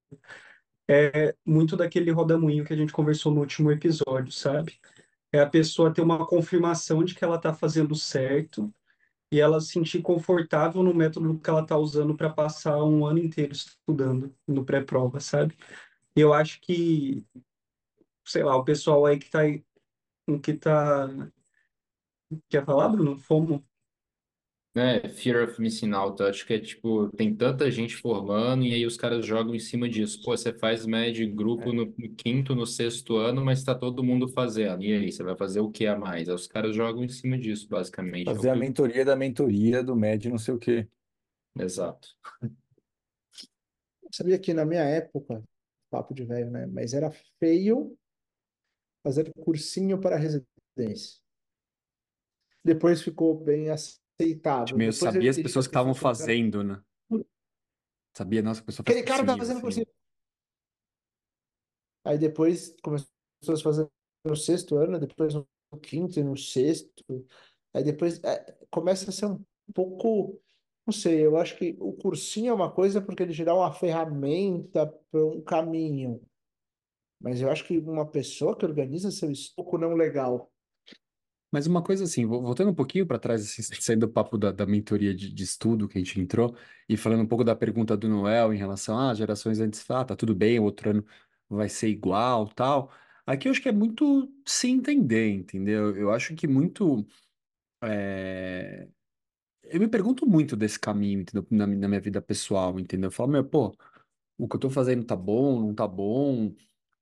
é 0.88 1.36
muito 1.46 1.78
daquele 1.78 2.12
rodamuinho 2.12 2.65
que 2.65 2.74
a 2.74 2.78
gente 2.78 2.93
conversou 2.93 3.34
no 3.34 3.41
último 3.41 3.72
episódio, 3.72 4.32
sabe? 4.32 4.80
É 5.32 5.39
a 5.41 5.50
pessoa 5.50 5.93
ter 5.93 6.02
uma 6.02 6.26
confirmação 6.28 7.04
de 7.04 7.15
que 7.15 7.24
ela 7.26 7.38
está 7.38 7.54
fazendo 7.54 7.96
certo 7.96 8.74
e 9.34 9.39
ela 9.39 9.60
se 9.60 9.69
sentir 9.69 10.00
confortável 10.04 10.84
no 10.84 10.93
método 10.93 11.39
que 11.39 11.50
ela 11.50 11.63
está 11.63 11.76
usando 11.76 12.15
para 12.15 12.30
passar 12.30 12.84
um 12.84 13.04
ano 13.04 13.17
inteiro 13.17 13.52
estudando 13.52 14.32
no 14.48 14.63
pré-prova, 14.63 15.19
sabe? 15.19 15.58
Eu 16.15 16.34
acho 16.34 16.62
que, 16.62 17.26
sei 18.26 18.43
lá, 18.43 18.56
o 18.56 18.63
pessoal 18.63 19.06
aí 19.08 19.17
que 19.17 19.26
está 19.26 19.41
que 20.41 20.54
tá 20.54 21.08
quer 22.50 22.63
falar, 22.63 22.89
Bruno? 22.89 23.17
FOMO. 23.17 23.65
É, 24.76 25.08
Fear 25.08 25.44
of 25.48 25.62
Missing 25.62 25.92
Out, 25.94 26.20
eu 26.20 26.28
acho 26.28 26.48
que 26.48 26.54
é 26.56 26.60
tipo, 26.60 27.08
tem 27.16 27.36
tanta 27.36 27.70
gente 27.70 27.96
formando 27.96 28.64
e 28.66 28.74
aí 28.74 28.88
os 28.88 28.98
caras 28.98 29.24
jogam 29.24 29.54
em 29.54 29.60
cima 29.60 29.88
disso. 29.88 30.20
Pô, 30.24 30.36
você 30.36 30.52
faz 30.52 30.84
média 30.88 31.28
grupo 31.30 31.72
no 31.72 31.86
no 31.96 32.16
quinto, 32.16 32.56
no 32.56 32.66
sexto 32.66 33.18
ano, 33.18 33.46
mas 33.46 33.64
tá 33.64 33.76
todo 33.76 34.04
mundo 34.04 34.28
fazendo. 34.28 34.84
E 34.84 34.92
aí, 34.92 35.12
você 35.12 35.22
vai 35.24 35.36
fazer 35.38 35.60
o 35.60 35.70
que 35.70 35.86
a 35.86 35.96
mais? 35.96 36.28
Aí 36.28 36.34
os 36.34 36.48
caras 36.48 36.76
jogam 36.76 37.04
em 37.04 37.08
cima 37.08 37.38
disso, 37.38 37.70
basicamente. 37.70 38.28
É 38.28 38.32
o 38.32 38.36
Fazer 38.36 38.50
a 38.50 38.54
que- 38.54 38.60
mentoria 38.60 39.06
da 39.06 39.16
mentoria 39.16 39.84
do 39.84 39.96
MED 39.96 40.30
não 40.30 40.40
sei 40.40 40.56
o 40.56 40.58
quê. 40.58 40.88
Exato. 41.60 42.08
Sabia 44.12 44.40
que 44.40 44.56
na 44.56 44.66
minha 44.66 44.82
época, 44.84 45.44
papo 45.92 46.16
de 46.16 46.26
velho, 46.26 46.50
né? 46.50 46.66
Mas 46.66 46.96
era 46.96 47.12
feio 47.40 47.96
fazer 49.04 49.32
cursinho 49.34 50.00
para 50.00 50.17
residência. 50.17 51.21
Depois 52.63 53.04
ficou 53.04 53.38
bem 53.40 53.69
aceitável. 54.20 54.66
Tipo, 54.66 54.82
eu 54.82 54.92
Depois 54.92 54.98
sabia 54.98 55.30
as 55.30 55.38
pessoas 55.38 55.68
que 55.68 55.72
estavam 55.72 55.94
fazendo, 55.94 56.64
né? 56.64 56.82
Sabia, 58.16 58.42
nossa, 58.44 58.62
a 58.62 58.64
pessoa 58.64 58.84
Aquele 58.84 59.04
cara 59.04 59.26
tá 59.26 59.38
fazendo 59.38 59.54
assim. 59.54 59.62
cursinho. 59.62 59.88
Aí 62.06 62.18
depois 62.18 62.76
começou 62.84 63.10
a 63.50 63.58
fazer 63.58 63.90
no 64.26 64.36
sexto 64.36 64.78
ano, 64.78 65.00
depois 65.00 65.34
no 65.34 65.48
quinto 65.82 66.20
e 66.20 66.24
no 66.24 66.38
sexto. 66.38 67.04
Aí 67.74 67.84
depois 67.84 68.24
é, 68.24 68.58
começa 68.70 69.10
a 69.10 69.14
ser 69.14 69.26
um 69.26 69.44
pouco, 69.74 70.40
não 70.86 70.94
sei, 70.94 71.26
eu 71.26 71.38
acho 71.38 71.58
que 71.58 71.76
o 71.80 71.94
cursinho 71.94 72.52
é 72.52 72.54
uma 72.54 72.72
coisa 72.72 73.02
porque 73.02 73.24
ele 73.24 73.34
te 73.34 73.44
dá 73.44 73.56
uma 73.56 73.74
ferramenta 73.74 74.86
para 75.10 75.26
um 75.26 75.42
caminho. 75.42 76.22
Mas 77.20 77.42
eu 77.42 77.50
acho 77.50 77.66
que 77.66 77.80
uma 77.80 78.06
pessoa 78.06 78.56
que 78.56 78.66
organiza 78.66 79.10
seu 79.10 79.32
estoco 79.32 79.78
não 79.78 79.96
legal. 79.96 80.52
Mas 81.54 81.67
uma 81.67 81.83
coisa 81.83 82.06
assim, 82.06 82.25
vo- 82.27 82.41
voltando 82.41 82.71
um 82.71 82.75
pouquinho 82.75 83.08
para 83.08 83.19
trás, 83.19 83.43
assim, 83.43 83.63
saindo 83.81 84.08
do 84.08 84.13
papo 84.13 84.37
da, 84.39 84.51
da 84.51 84.65
mentoria 84.67 85.15
de, 85.15 85.31
de 85.33 85.43
estudo 85.43 85.87
que 85.87 85.97
a 85.99 86.01
gente 86.04 86.19
entrou, 86.21 86.58
e 86.89 86.97
falando 86.97 87.21
um 87.23 87.27
pouco 87.27 87.45
da 87.45 87.56
pergunta 87.56 87.97
do 87.97 88.10
Noel 88.10 88.54
em 88.54 88.58
relação 88.58 88.99
a 88.99 89.13
gerações 89.15 89.60
antes, 89.62 89.89
ah, 89.91 90.06
tá 90.06 90.15
tudo 90.17 90.35
bem, 90.35 90.60
o 90.60 90.63
outro 90.65 90.91
ano 90.91 91.06
vai 91.49 91.69
ser 91.69 91.89
igual, 91.89 92.47
tal. 92.49 92.91
Aqui 93.25 93.47
eu 93.49 93.54
acho 93.54 93.62
que 93.62 93.69
é 93.69 93.73
muito 93.73 94.31
se 94.47 94.69
entender, 94.69 95.29
entendeu? 95.31 95.95
Eu 95.97 96.12
acho 96.12 96.35
que 96.35 96.47
muito. 96.47 97.08
é, 97.83 98.87
Eu 99.63 99.79
me 99.79 99.87
pergunto 99.87 100.25
muito 100.27 100.56
desse 100.56 100.79
caminho, 100.79 101.21
entendeu? 101.21 101.47
Na, 101.51 101.65
na 101.67 101.87
minha 101.87 102.01
vida 102.01 102.21
pessoal, 102.21 102.79
entendeu? 102.79 103.08
Eu 103.10 103.12
falo, 103.12 103.31
meu, 103.31 103.45
pô, 103.45 103.75
o 104.37 104.47
que 104.49 104.56
eu 104.58 104.60
tô 104.62 104.69
fazendo 104.69 105.06
tá 105.06 105.15
bom, 105.15 105.62
não 105.62 105.75
tá 105.75 105.87
bom? 105.87 106.54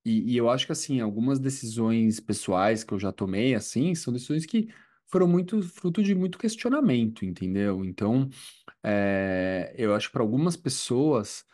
E, 0.05 0.33
e 0.33 0.37
eu 0.37 0.49
acho 0.49 0.65
que, 0.65 0.71
assim, 0.71 0.99
algumas 0.99 1.39
decisões 1.39 2.19
pessoais 2.19 2.83
que 2.83 2.93
eu 2.93 2.99
já 2.99 3.11
tomei, 3.11 3.53
assim, 3.55 3.93
são 3.95 4.11
decisões 4.13 4.45
que 4.45 4.69
foram 5.07 5.27
muito 5.27 5.61
fruto 5.61 6.01
de 6.01 6.15
muito 6.15 6.37
questionamento, 6.39 7.25
entendeu? 7.25 7.83
Então, 7.85 8.29
é, 8.83 9.73
eu 9.77 9.93
acho 9.95 10.07
que 10.07 10.13
para 10.13 10.23
algumas 10.23 10.57
pessoas 10.57 11.45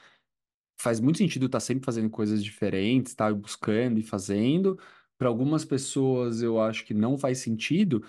faz 0.80 1.00
muito 1.00 1.18
sentido 1.18 1.48
estar 1.48 1.60
sempre 1.60 1.86
fazendo 1.86 2.10
coisas 2.10 2.44
diferentes, 2.44 3.12
estar 3.12 3.34
buscando 3.34 4.00
e 4.00 4.04
fazendo. 4.04 4.80
Para 5.18 5.28
algumas 5.28 5.66
pessoas, 5.66 6.42
eu 6.42 6.62
acho 6.62 6.86
que 6.86 6.94
não 6.94 7.18
faz 7.18 7.40
sentido. 7.40 8.04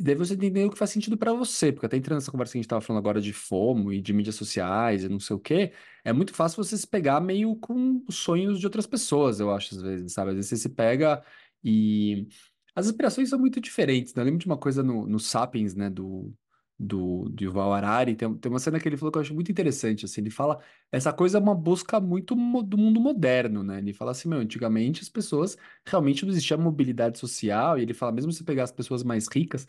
E 0.00 0.02
daí 0.02 0.14
você 0.14 0.32
entender 0.32 0.64
o 0.64 0.70
que 0.70 0.78
faz 0.78 0.90
sentido 0.90 1.14
pra 1.18 1.34
você, 1.34 1.70
porque 1.70 1.84
até 1.84 1.96
entrando 1.98 2.16
nessa 2.16 2.30
conversa 2.30 2.52
que 2.52 2.58
a 2.58 2.62
gente 2.62 2.68
tava 2.68 2.80
falando 2.80 3.00
agora 3.00 3.20
de 3.20 3.34
FOMO 3.34 3.92
e 3.92 4.00
de 4.00 4.14
mídias 4.14 4.34
sociais 4.34 5.04
e 5.04 5.10
não 5.10 5.20
sei 5.20 5.36
o 5.36 5.38
quê, 5.38 5.72
é 6.02 6.10
muito 6.10 6.32
fácil 6.32 6.64
você 6.64 6.76
se 6.78 6.86
pegar 6.86 7.20
meio 7.20 7.54
com 7.56 8.02
os 8.08 8.16
sonhos 8.16 8.58
de 8.58 8.66
outras 8.66 8.86
pessoas, 8.86 9.40
eu 9.40 9.50
acho, 9.54 9.74
às 9.74 9.82
vezes, 9.82 10.14
sabe? 10.14 10.30
Às 10.30 10.36
vezes 10.36 10.48
você 10.48 10.56
se 10.56 10.70
pega 10.70 11.22
e 11.62 12.26
as 12.74 12.86
aspirações 12.86 13.28
são 13.28 13.38
muito 13.38 13.60
diferentes, 13.60 14.14
né? 14.14 14.22
Eu 14.22 14.24
lembro 14.24 14.40
de 14.40 14.46
uma 14.46 14.56
coisa 14.56 14.82
no, 14.82 15.06
no 15.06 15.18
Sapiens, 15.20 15.74
né, 15.74 15.90
do, 15.90 16.32
do, 16.80 17.28
do 17.28 17.44
Yuval 17.44 17.72
Harari, 17.74 18.16
tem, 18.16 18.34
tem 18.36 18.50
uma 18.50 18.58
cena 18.58 18.80
que 18.80 18.88
ele 18.88 18.96
falou 18.96 19.12
que 19.12 19.18
eu 19.18 19.22
acho 19.22 19.34
muito 19.34 19.50
interessante, 19.52 20.04
assim, 20.06 20.20
ele 20.22 20.30
fala, 20.30 20.58
essa 20.90 21.12
coisa 21.12 21.38
é 21.38 21.40
uma 21.40 21.54
busca 21.54 22.00
muito 22.00 22.34
mo- 22.36 22.62
do 22.62 22.78
mundo 22.78 22.98
moderno, 23.00 23.62
né? 23.62 23.78
Ele 23.78 23.92
fala 23.92 24.12
assim, 24.12 24.28
meu, 24.28 24.38
antigamente 24.40 25.02
as 25.02 25.08
pessoas 25.10 25.56
realmente 25.86 26.24
não 26.24 26.32
existia 26.32 26.56
mobilidade 26.56 27.18
social, 27.18 27.78
e 27.78 27.82
ele 27.82 27.92
fala, 27.94 28.12
mesmo 28.12 28.32
se 28.32 28.42
pegar 28.44 28.64
as 28.64 28.72
pessoas 28.72 29.02
mais 29.02 29.28
ricas, 29.28 29.66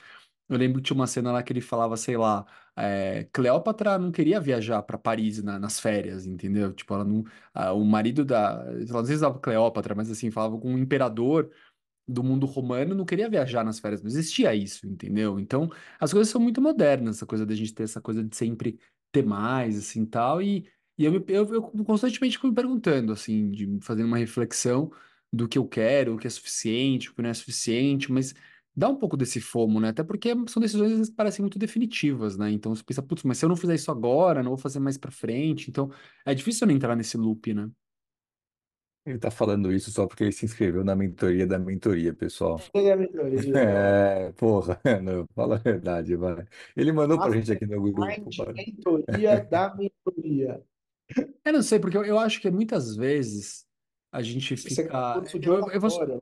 eu 0.49 0.57
lembro 0.57 0.81
que 0.81 0.87
tinha 0.87 0.95
uma 0.95 1.07
cena 1.07 1.31
lá 1.31 1.41
que 1.43 1.53
ele 1.53 1.61
falava, 1.61 1.95
sei 1.95 2.17
lá, 2.17 2.45
é, 2.75 3.23
Cleópatra 3.31 3.97
não 3.97 4.11
queria 4.11 4.39
viajar 4.39 4.81
para 4.83 4.97
Paris 4.97 5.41
na- 5.41 5.57
nas 5.59 5.79
férias, 5.79 6.25
entendeu? 6.25 6.73
Tipo, 6.73 6.93
ela 6.93 7.05
não, 7.05 7.23
ah, 7.53 7.71
o 7.73 7.83
marido 7.85 8.25
da, 8.25 8.63
não 8.89 9.05
sei 9.05 9.17
se 9.17 9.39
Cleópatra, 9.41 9.95
mas 9.95 10.09
assim, 10.11 10.29
falava 10.31 10.57
com 10.59 10.73
o 10.75 10.77
imperador 10.79 11.49
do 12.11 12.23
mundo 12.23 12.45
romano 12.45 12.95
não 12.95 13.05
queria 13.05 13.29
viajar 13.29 13.63
nas 13.63 13.79
férias, 13.79 14.01
não 14.01 14.09
existia 14.09 14.53
isso, 14.55 14.87
entendeu? 14.87 15.39
Então, 15.39 15.69
as 15.99 16.11
coisas 16.11 16.31
são 16.31 16.41
muito 16.41 16.61
modernas, 16.61 17.17
essa 17.17 17.25
coisa 17.25 17.45
da 17.45 17.55
gente 17.55 17.73
ter 17.73 17.83
essa 17.83 18.01
coisa 18.01 18.23
de 18.23 18.35
sempre 18.35 18.79
ter 19.11 19.23
mais, 19.25 19.77
assim, 19.77 20.05
tal, 20.05 20.41
e, 20.41 20.67
e 20.97 21.05
eu, 21.05 21.13
eu, 21.27 21.53
eu 21.55 21.61
constantemente 21.85 22.37
fico 22.37 22.47
me 22.47 22.53
perguntando, 22.55 23.11
assim, 23.11 23.49
de 23.51 23.79
fazendo 23.81 24.07
uma 24.07 24.17
reflexão 24.17 24.91
do 25.31 25.47
que 25.47 25.57
eu 25.57 25.67
quero, 25.67 26.15
o 26.15 26.17
que 26.17 26.27
é 26.27 26.29
suficiente, 26.29 27.09
o 27.09 27.15
que 27.15 27.21
não 27.21 27.29
é 27.29 27.33
suficiente, 27.33 28.11
mas 28.11 28.33
dá 28.75 28.89
um 28.89 28.95
pouco 28.95 29.17
desse 29.17 29.39
fomo, 29.41 29.79
né? 29.79 29.89
Até 29.89 30.03
porque 30.03 30.33
são 30.47 30.61
decisões 30.61 31.09
que 31.09 31.15
parecem 31.15 31.41
muito 31.43 31.59
definitivas, 31.59 32.37
né? 32.37 32.51
Então 32.51 32.73
você 32.73 32.83
pensa, 32.83 33.01
putz, 33.01 33.23
mas 33.23 33.37
se 33.37 33.45
eu 33.45 33.49
não 33.49 33.55
fizer 33.55 33.75
isso 33.75 33.91
agora, 33.91 34.41
não 34.43 34.51
vou 34.51 34.57
fazer 34.57 34.79
mais 34.79 34.97
pra 34.97 35.11
frente, 35.11 35.69
então 35.69 35.89
é 36.25 36.33
difícil 36.33 36.65
eu 36.65 36.69
não 36.69 36.75
entrar 36.75 36.95
nesse 36.95 37.17
loop, 37.17 37.53
né? 37.53 37.69
Ele 39.03 39.17
tá 39.17 39.31
falando 39.31 39.73
isso 39.73 39.89
só 39.91 40.05
porque 40.05 40.23
ele 40.25 40.31
se 40.31 40.45
inscreveu 40.45 40.83
na 40.83 40.95
mentoria 40.95 41.47
da 41.47 41.57
mentoria, 41.57 42.13
pessoal. 42.13 42.59
Tem 42.71 42.91
a 42.91 42.95
melhoria. 42.95 43.41
É, 43.57 44.31
porra, 44.33 44.79
não, 45.01 45.25
fala 45.33 45.55
a 45.55 45.57
verdade, 45.59 46.15
vai. 46.15 46.45
Ele 46.75 46.91
mandou 46.91 47.17
pra 47.17 47.31
gente 47.31 47.51
aqui 47.51 47.65
no 47.65 47.81
grupo, 47.81 48.29
cara. 48.37 48.53
mentoria 48.53 49.43
da 49.43 49.75
mentoria. 49.75 50.63
Eu 51.43 51.53
não 51.53 51.61
sei, 51.63 51.79
porque 51.79 51.97
eu, 51.97 52.05
eu 52.05 52.19
acho 52.19 52.39
que 52.39 52.49
muitas 52.51 52.95
vezes 52.95 53.67
a 54.11 54.21
gente 54.21 54.55
Você 54.55 54.69
quer 54.69 54.83
fica. 54.83 55.13
curso 55.13 55.39
de 55.39 55.49
Eu, 55.49 55.55
eu 55.71 55.81
vou, 55.81 55.89
oratória? 55.89 56.21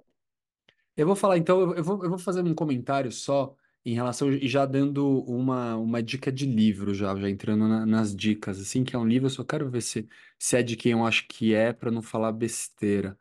eu 0.95 1.05
vou 1.05 1.15
falar, 1.15 1.37
então, 1.37 1.59
eu, 1.61 1.75
eu 1.75 1.83
vou, 1.83 2.03
eu 2.03 2.09
vou 2.09 2.17
fazer 2.19 2.41
um 2.41 2.55
comentário 2.55 3.11
só 3.11 3.55
em 3.91 3.93
relação, 3.95 4.31
e 4.31 4.47
já 4.47 4.65
dando 4.65 5.05
uma, 5.23 5.75
uma 5.77 6.03
dica 6.03 6.31
de 6.31 6.45
livro, 6.45 6.93
já, 6.93 7.15
já 7.15 7.29
entrando 7.29 7.67
na- 7.67 7.85
nas 7.85 8.15
dicas, 8.15 8.59
assim, 8.59 8.83
que 8.83 8.95
é 8.95 8.99
um 8.99 9.07
livro, 9.07 9.27
eu 9.27 9.29
só 9.31 9.43
quero 9.43 9.69
ver 9.69 9.81
se, 9.81 10.07
se 10.37 10.57
é 10.57 10.63
de 10.63 10.75
quem 10.75 10.91
eu 10.93 11.05
acho 11.05 11.27
que 11.27 11.53
é, 11.53 11.73
para 11.73 11.91
não 11.91 12.01
falar 12.01 12.31
besteira. 12.31 13.17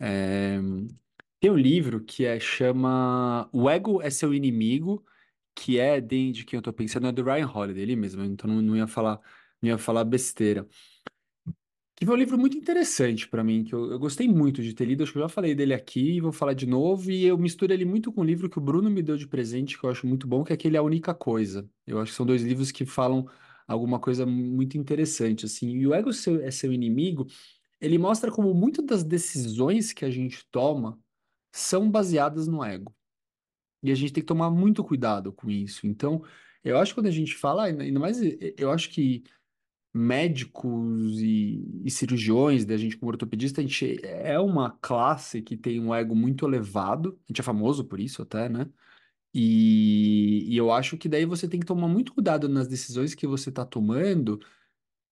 É, 0.00 0.58
tem 1.40 1.50
um 1.50 1.56
livro 1.56 2.04
que 2.04 2.24
é, 2.24 2.40
chama 2.40 3.48
O 3.52 3.68
Ego 3.70 4.00
é 4.02 4.10
Seu 4.10 4.32
Inimigo, 4.34 5.04
que 5.54 5.78
é 5.78 6.00
de, 6.00 6.32
de 6.32 6.44
quem 6.44 6.56
eu 6.58 6.62
tô 6.62 6.72
pensando, 6.72 7.06
é 7.08 7.12
do 7.12 7.22
Ryan 7.24 7.48
Holiday, 7.48 7.82
ele 7.82 7.96
mesmo, 7.96 8.22
então 8.24 8.48
não, 8.50 8.62
não 8.62 8.76
ia 8.76 8.86
falar, 8.86 9.20
não 9.62 9.68
ia 9.70 9.78
falar 9.78 10.04
besteira. 10.04 10.66
Que 11.96 12.04
foi 12.04 12.16
um 12.16 12.18
livro 12.18 12.36
muito 12.36 12.58
interessante 12.58 13.28
para 13.28 13.44
mim, 13.44 13.62
que 13.62 13.72
eu, 13.72 13.92
eu 13.92 13.98
gostei 14.00 14.28
muito 14.28 14.60
de 14.62 14.74
ter 14.74 14.84
lido. 14.84 15.04
Acho 15.04 15.12
que 15.12 15.18
eu 15.18 15.22
já 15.22 15.28
falei 15.28 15.54
dele 15.54 15.72
aqui, 15.72 16.20
vou 16.20 16.32
falar 16.32 16.52
de 16.52 16.66
novo. 16.66 17.10
E 17.10 17.24
eu 17.24 17.38
misturo 17.38 17.72
ele 17.72 17.84
muito 17.84 18.12
com 18.12 18.22
um 18.22 18.24
livro 18.24 18.50
que 18.50 18.58
o 18.58 18.60
Bruno 18.60 18.90
me 18.90 19.00
deu 19.02 19.16
de 19.16 19.28
presente, 19.28 19.78
que 19.78 19.84
eu 19.84 19.90
acho 19.90 20.06
muito 20.06 20.26
bom, 20.26 20.42
que 20.42 20.52
é 20.52 20.54
aquele 20.54 20.76
A 20.76 20.82
Única 20.82 21.14
Coisa. 21.14 21.68
Eu 21.86 22.00
acho 22.00 22.10
que 22.10 22.16
são 22.16 22.26
dois 22.26 22.42
livros 22.42 22.72
que 22.72 22.84
falam 22.84 23.26
alguma 23.66 24.00
coisa 24.00 24.26
muito 24.26 24.76
interessante, 24.76 25.46
assim. 25.46 25.70
E 25.76 25.86
o 25.86 25.94
Ego 25.94 26.12
Seu- 26.12 26.42
é 26.42 26.50
Seu 26.50 26.72
Inimigo, 26.72 27.26
ele 27.80 27.98
mostra 27.98 28.30
como 28.32 28.54
muitas 28.54 28.84
das 28.86 29.04
decisões 29.04 29.92
que 29.92 30.04
a 30.04 30.10
gente 30.10 30.44
toma 30.50 30.98
são 31.52 31.90
baseadas 31.90 32.48
no 32.48 32.64
ego. 32.64 32.94
E 33.82 33.90
a 33.92 33.94
gente 33.94 34.12
tem 34.12 34.22
que 34.22 34.26
tomar 34.26 34.50
muito 34.50 34.82
cuidado 34.82 35.32
com 35.32 35.50
isso. 35.50 35.86
Então, 35.86 36.22
eu 36.62 36.78
acho 36.78 36.92
que 36.92 37.00
quando 37.00 37.06
a 37.08 37.10
gente 37.10 37.34
fala, 37.34 37.64
ainda 37.64 38.00
mais, 38.00 38.18
eu 38.56 38.70
acho 38.70 38.90
que 38.90 39.24
médicos 39.94 41.20
e, 41.20 41.64
e 41.84 41.90
cirurgiões, 41.90 42.64
da 42.64 42.76
gente 42.76 42.96
como 42.96 43.12
ortopedista, 43.12 43.60
a 43.60 43.64
gente 43.64 44.00
é 44.04 44.38
uma 44.40 44.72
classe 44.82 45.40
que 45.40 45.56
tem 45.56 45.80
um 45.80 45.94
ego 45.94 46.16
muito 46.16 46.46
elevado, 46.46 47.18
a 47.24 47.32
gente 47.32 47.40
é 47.40 47.44
famoso 47.44 47.84
por 47.84 48.00
isso 48.00 48.20
até, 48.22 48.48
né? 48.48 48.68
E, 49.32 50.46
e 50.48 50.56
eu 50.56 50.72
acho 50.72 50.96
que 50.98 51.08
daí 51.08 51.24
você 51.24 51.48
tem 51.48 51.60
que 51.60 51.66
tomar 51.66 51.88
muito 51.88 52.14
cuidado 52.14 52.48
nas 52.48 52.68
decisões 52.68 53.14
que 53.14 53.26
você 53.26 53.50
está 53.50 53.64
tomando, 53.64 54.40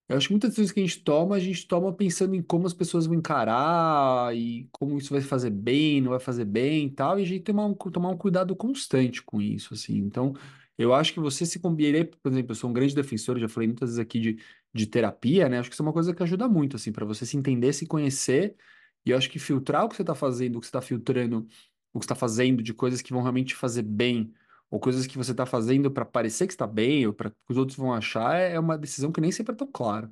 eu 0.08 0.16
acho 0.16 0.28
que 0.28 0.34
muitas 0.34 0.54
vezes 0.54 0.72
que 0.72 0.80
a 0.80 0.82
gente 0.82 1.02
toma, 1.02 1.36
a 1.36 1.38
gente 1.38 1.66
toma 1.66 1.92
pensando 1.92 2.34
em 2.34 2.42
como 2.42 2.66
as 2.66 2.74
pessoas 2.74 3.06
vão 3.06 3.16
encarar 3.16 4.36
e 4.36 4.68
como 4.70 4.98
isso 4.98 5.12
vai 5.12 5.22
fazer 5.22 5.50
bem, 5.50 6.00
não 6.00 6.10
vai 6.10 6.20
fazer 6.20 6.44
bem 6.44 6.86
e 6.86 6.90
tal, 6.90 7.18
e 7.18 7.22
a 7.22 7.26
gente 7.26 7.44
tomar 7.44 7.66
um, 7.66 7.74
tomar 7.74 8.10
um 8.10 8.16
cuidado 8.16 8.54
constante 8.54 9.22
com 9.22 9.40
isso, 9.40 9.74
assim. 9.74 9.96
Então, 9.98 10.34
eu 10.76 10.92
acho 10.92 11.14
que 11.14 11.20
você 11.20 11.46
se 11.46 11.58
combina, 11.60 12.04
por 12.04 12.30
exemplo, 12.32 12.52
eu 12.52 12.56
sou 12.56 12.70
um 12.70 12.72
grande 12.72 12.94
defensor, 12.94 13.38
já 13.38 13.48
falei 13.48 13.68
muitas 13.68 13.90
vezes 13.90 13.98
aqui 14.00 14.20
de, 14.20 14.38
de 14.74 14.86
terapia, 14.86 15.48
né? 15.48 15.58
Acho 15.58 15.68
que 15.70 15.74
isso 15.74 15.82
é 15.82 15.86
uma 15.86 15.92
coisa 15.92 16.14
que 16.14 16.22
ajuda 16.22 16.48
muito, 16.48 16.76
assim, 16.76 16.92
para 16.92 17.04
você 17.04 17.26
se 17.26 17.36
entender, 17.36 17.72
se 17.72 17.86
conhecer, 17.86 18.56
e 19.04 19.10
eu 19.10 19.18
acho 19.18 19.30
que 19.30 19.38
filtrar 19.38 19.84
o 19.84 19.88
que 19.88 19.96
você 19.96 20.02
está 20.02 20.14
fazendo, 20.14 20.56
o 20.56 20.60
que 20.60 20.66
você 20.66 20.70
está 20.70 20.82
filtrando, 20.82 21.46
o 21.92 21.98
que 22.00 22.04
você 22.04 22.06
está 22.06 22.14
fazendo 22.14 22.62
de 22.62 22.72
coisas 22.74 23.02
que 23.02 23.12
vão 23.12 23.22
realmente 23.22 23.48
te 23.48 23.56
fazer 23.56 23.82
bem 23.82 24.32
ou 24.72 24.80
coisas 24.80 25.06
que 25.06 25.18
você 25.18 25.32
está 25.32 25.44
fazendo 25.44 25.90
para 25.90 26.02
parecer 26.02 26.46
que 26.46 26.54
está 26.54 26.66
bem, 26.66 27.06
ou 27.06 27.12
para 27.12 27.28
que 27.30 27.36
os 27.50 27.58
outros 27.58 27.76
vão 27.76 27.92
achar, 27.92 28.36
é 28.36 28.54
é 28.54 28.58
uma 28.58 28.78
decisão 28.78 29.12
que 29.12 29.20
nem 29.20 29.30
sempre 29.30 29.52
é 29.52 29.56
tão 29.56 29.70
clara. 29.70 30.10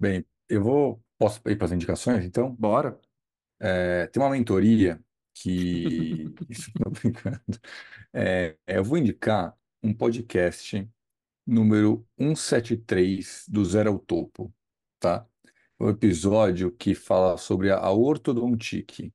Bem, 0.00 0.24
eu 0.48 0.62
vou. 0.62 1.04
Posso 1.18 1.40
ir 1.46 1.56
para 1.56 1.66
as 1.66 1.72
indicações, 1.72 2.24
então? 2.24 2.54
Bora. 2.54 2.98
É, 3.60 4.06
tem 4.06 4.22
uma 4.22 4.30
mentoria 4.30 4.98
que. 5.34 6.24
Tô 6.82 6.90
brincando. 6.90 7.42
É, 8.14 8.56
eu 8.66 8.82
vou 8.82 8.96
indicar 8.96 9.54
um 9.82 9.92
podcast 9.92 10.88
número 11.46 12.06
173 12.18 13.44
do 13.48 13.64
Zero 13.64 13.90
ao 13.90 13.98
Topo, 13.98 14.52
tá? 14.98 15.26
Um 15.78 15.88
episódio 15.90 16.70
que 16.72 16.94
fala 16.94 17.36
sobre 17.36 17.70
a, 17.70 17.90
ortodontique, 17.90 19.12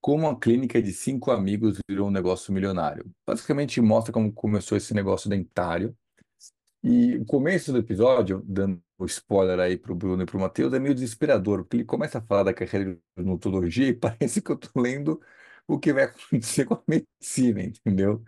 como 0.00 0.28
a 0.28 0.38
clínica 0.38 0.80
de 0.82 0.92
cinco 0.92 1.30
amigos 1.30 1.78
virou 1.88 2.08
um 2.08 2.10
negócio 2.10 2.52
milionário. 2.52 3.10
Basicamente 3.26 3.80
mostra 3.80 4.12
como 4.12 4.32
começou 4.32 4.76
esse 4.78 4.94
negócio 4.94 5.28
dentário. 5.28 5.96
E 6.82 7.16
o 7.16 7.24
começo 7.26 7.72
do 7.72 7.78
episódio, 7.78 8.42
dando 8.46 8.82
o 8.96 9.04
spoiler 9.06 9.58
aí 9.60 9.76
pro 9.76 9.94
Bruno 9.94 10.22
e 10.22 10.26
pro 10.26 10.38
Matheus, 10.38 10.72
é 10.72 10.78
meio 10.78 10.94
desesperador, 10.94 11.64
porque 11.64 11.76
ele 11.78 11.84
começa 11.84 12.18
a 12.18 12.22
falar 12.22 12.44
da 12.44 12.54
carreira 12.54 12.94
de 12.94 13.00
odontologia 13.16 13.88
e 13.88 13.94
parece 13.94 14.40
que 14.40 14.50
eu 14.50 14.56
tô 14.56 14.80
lendo 14.80 15.20
o 15.66 15.78
que 15.78 15.92
vai 15.92 16.04
acontecer 16.04 16.64
com 16.64 16.74
a 16.74 16.82
medicina, 16.88 17.62
entendeu? 17.62 18.24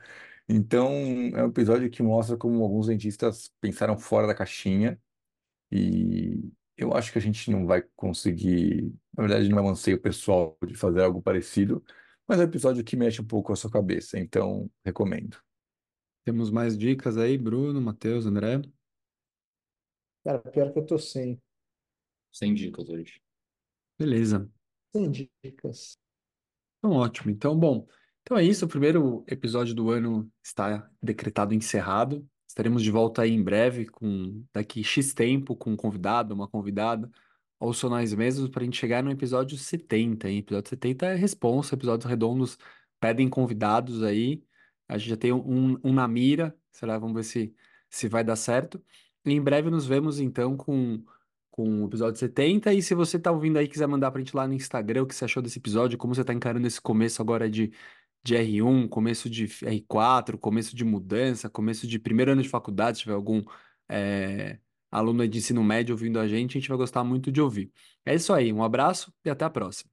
Então, 0.52 0.90
é 1.36 1.44
um 1.44 1.48
episódio 1.48 1.88
que 1.88 2.02
mostra 2.02 2.36
como 2.36 2.60
alguns 2.64 2.88
dentistas 2.88 3.52
pensaram 3.60 3.96
fora 3.96 4.26
da 4.26 4.34
caixinha 4.34 5.00
e 5.70 6.50
eu 6.76 6.92
acho 6.92 7.12
que 7.12 7.18
a 7.18 7.20
gente 7.20 7.52
não 7.52 7.66
vai 7.66 7.82
conseguir, 7.94 8.92
na 9.16 9.22
verdade, 9.22 9.48
não 9.48 9.58
é 9.58 9.62
um 9.62 9.68
anseio 9.68 10.00
pessoal 10.00 10.58
de 10.66 10.74
fazer 10.74 11.02
algo 11.02 11.22
parecido, 11.22 11.84
mas 12.26 12.40
é 12.40 12.42
um 12.42 12.48
episódio 12.48 12.82
que 12.82 12.96
mexe 12.96 13.22
um 13.22 13.26
pouco 13.26 13.52
a 13.52 13.56
sua 13.56 13.70
cabeça, 13.70 14.18
então 14.18 14.68
recomendo. 14.84 15.40
Temos 16.24 16.50
mais 16.50 16.76
dicas 16.76 17.16
aí, 17.16 17.38
Bruno, 17.38 17.80
Matheus, 17.80 18.26
André. 18.26 18.60
Cara, 20.24 20.40
pior 20.40 20.72
que 20.72 20.80
eu 20.80 20.86
tô 20.86 20.98
sem. 20.98 21.40
Sem 22.32 22.54
dicas 22.54 22.88
hoje. 22.88 23.22
Beleza. 23.96 24.50
sem 24.92 25.08
dicas. 25.12 25.96
Então, 26.78 26.96
ótimo. 26.96 27.30
Então, 27.30 27.56
bom, 27.56 27.86
então 28.30 28.38
é 28.38 28.44
isso. 28.44 28.64
O 28.64 28.68
primeiro 28.68 29.24
episódio 29.26 29.74
do 29.74 29.90
ano 29.90 30.30
está 30.40 30.88
decretado 31.02 31.52
encerrado. 31.52 32.24
Estaremos 32.46 32.80
de 32.80 32.88
volta 32.88 33.22
aí 33.22 33.32
em 33.32 33.42
breve, 33.42 33.86
com 33.86 34.44
daqui 34.54 34.84
X 34.84 35.12
tempo, 35.12 35.56
com 35.56 35.72
um 35.72 35.76
convidado, 35.76 36.32
uma 36.32 36.46
convidada, 36.46 37.10
ou 37.58 37.72
só 37.72 37.88
nós 37.88 38.14
mesmos, 38.14 38.48
para 38.48 38.62
a 38.62 38.64
gente 38.64 38.78
chegar 38.78 39.02
no 39.02 39.10
episódio 39.10 39.58
70, 39.58 40.30
hein? 40.30 40.38
Episódio 40.38 40.70
70 40.70 41.06
é 41.06 41.14
responsa, 41.16 41.74
episódios 41.74 42.08
redondos 42.08 42.56
pedem 43.00 43.28
convidados 43.28 44.00
aí. 44.04 44.44
A 44.88 44.96
gente 44.96 45.10
já 45.10 45.16
tem 45.16 45.32
um, 45.32 45.76
um 45.82 45.92
na 45.92 46.06
mira, 46.06 46.56
será? 46.70 46.98
Vamos 46.98 47.16
ver 47.16 47.24
se, 47.24 47.54
se 47.90 48.06
vai 48.06 48.22
dar 48.22 48.36
certo. 48.36 48.80
E 49.24 49.32
em 49.32 49.42
breve 49.42 49.70
nos 49.70 49.86
vemos 49.86 50.20
então 50.20 50.56
com, 50.56 51.02
com 51.50 51.82
o 51.82 51.86
episódio 51.88 52.20
70. 52.20 52.72
E 52.74 52.80
se 52.80 52.94
você 52.94 53.18
tá 53.18 53.32
ouvindo 53.32 53.58
aí 53.58 53.66
quiser 53.66 53.88
mandar 53.88 54.12
pra 54.12 54.20
gente 54.20 54.36
lá 54.36 54.46
no 54.46 54.54
Instagram 54.54 55.02
o 55.02 55.06
que 55.06 55.16
você 55.16 55.24
achou 55.24 55.42
desse 55.42 55.58
episódio, 55.58 55.98
como 55.98 56.14
você 56.14 56.24
tá 56.24 56.32
encarando 56.32 56.66
esse 56.66 56.80
começo 56.80 57.20
agora 57.20 57.50
de, 57.50 57.72
de 58.22 58.34
R1, 58.34 58.88
começo 58.88 59.30
de 59.30 59.46
R4, 59.46 60.36
começo 60.38 60.76
de 60.76 60.84
mudança, 60.84 61.48
começo 61.48 61.86
de 61.86 61.98
primeiro 61.98 62.32
ano 62.32 62.42
de 62.42 62.48
faculdade, 62.48 62.98
se 62.98 63.02
tiver 63.04 63.14
algum 63.14 63.42
é, 63.88 64.58
aluno 64.90 65.26
de 65.26 65.38
ensino 65.38 65.62
médio 65.64 65.94
ouvindo 65.94 66.18
a 66.18 66.28
gente, 66.28 66.56
a 66.56 66.60
gente 66.60 66.68
vai 66.68 66.78
gostar 66.78 67.04
muito 67.04 67.32
de 67.32 67.40
ouvir. 67.40 67.72
É 68.04 68.14
isso 68.14 68.32
aí, 68.32 68.52
um 68.52 68.62
abraço 68.62 69.12
e 69.24 69.30
até 69.30 69.44
a 69.44 69.50
próxima. 69.50 69.90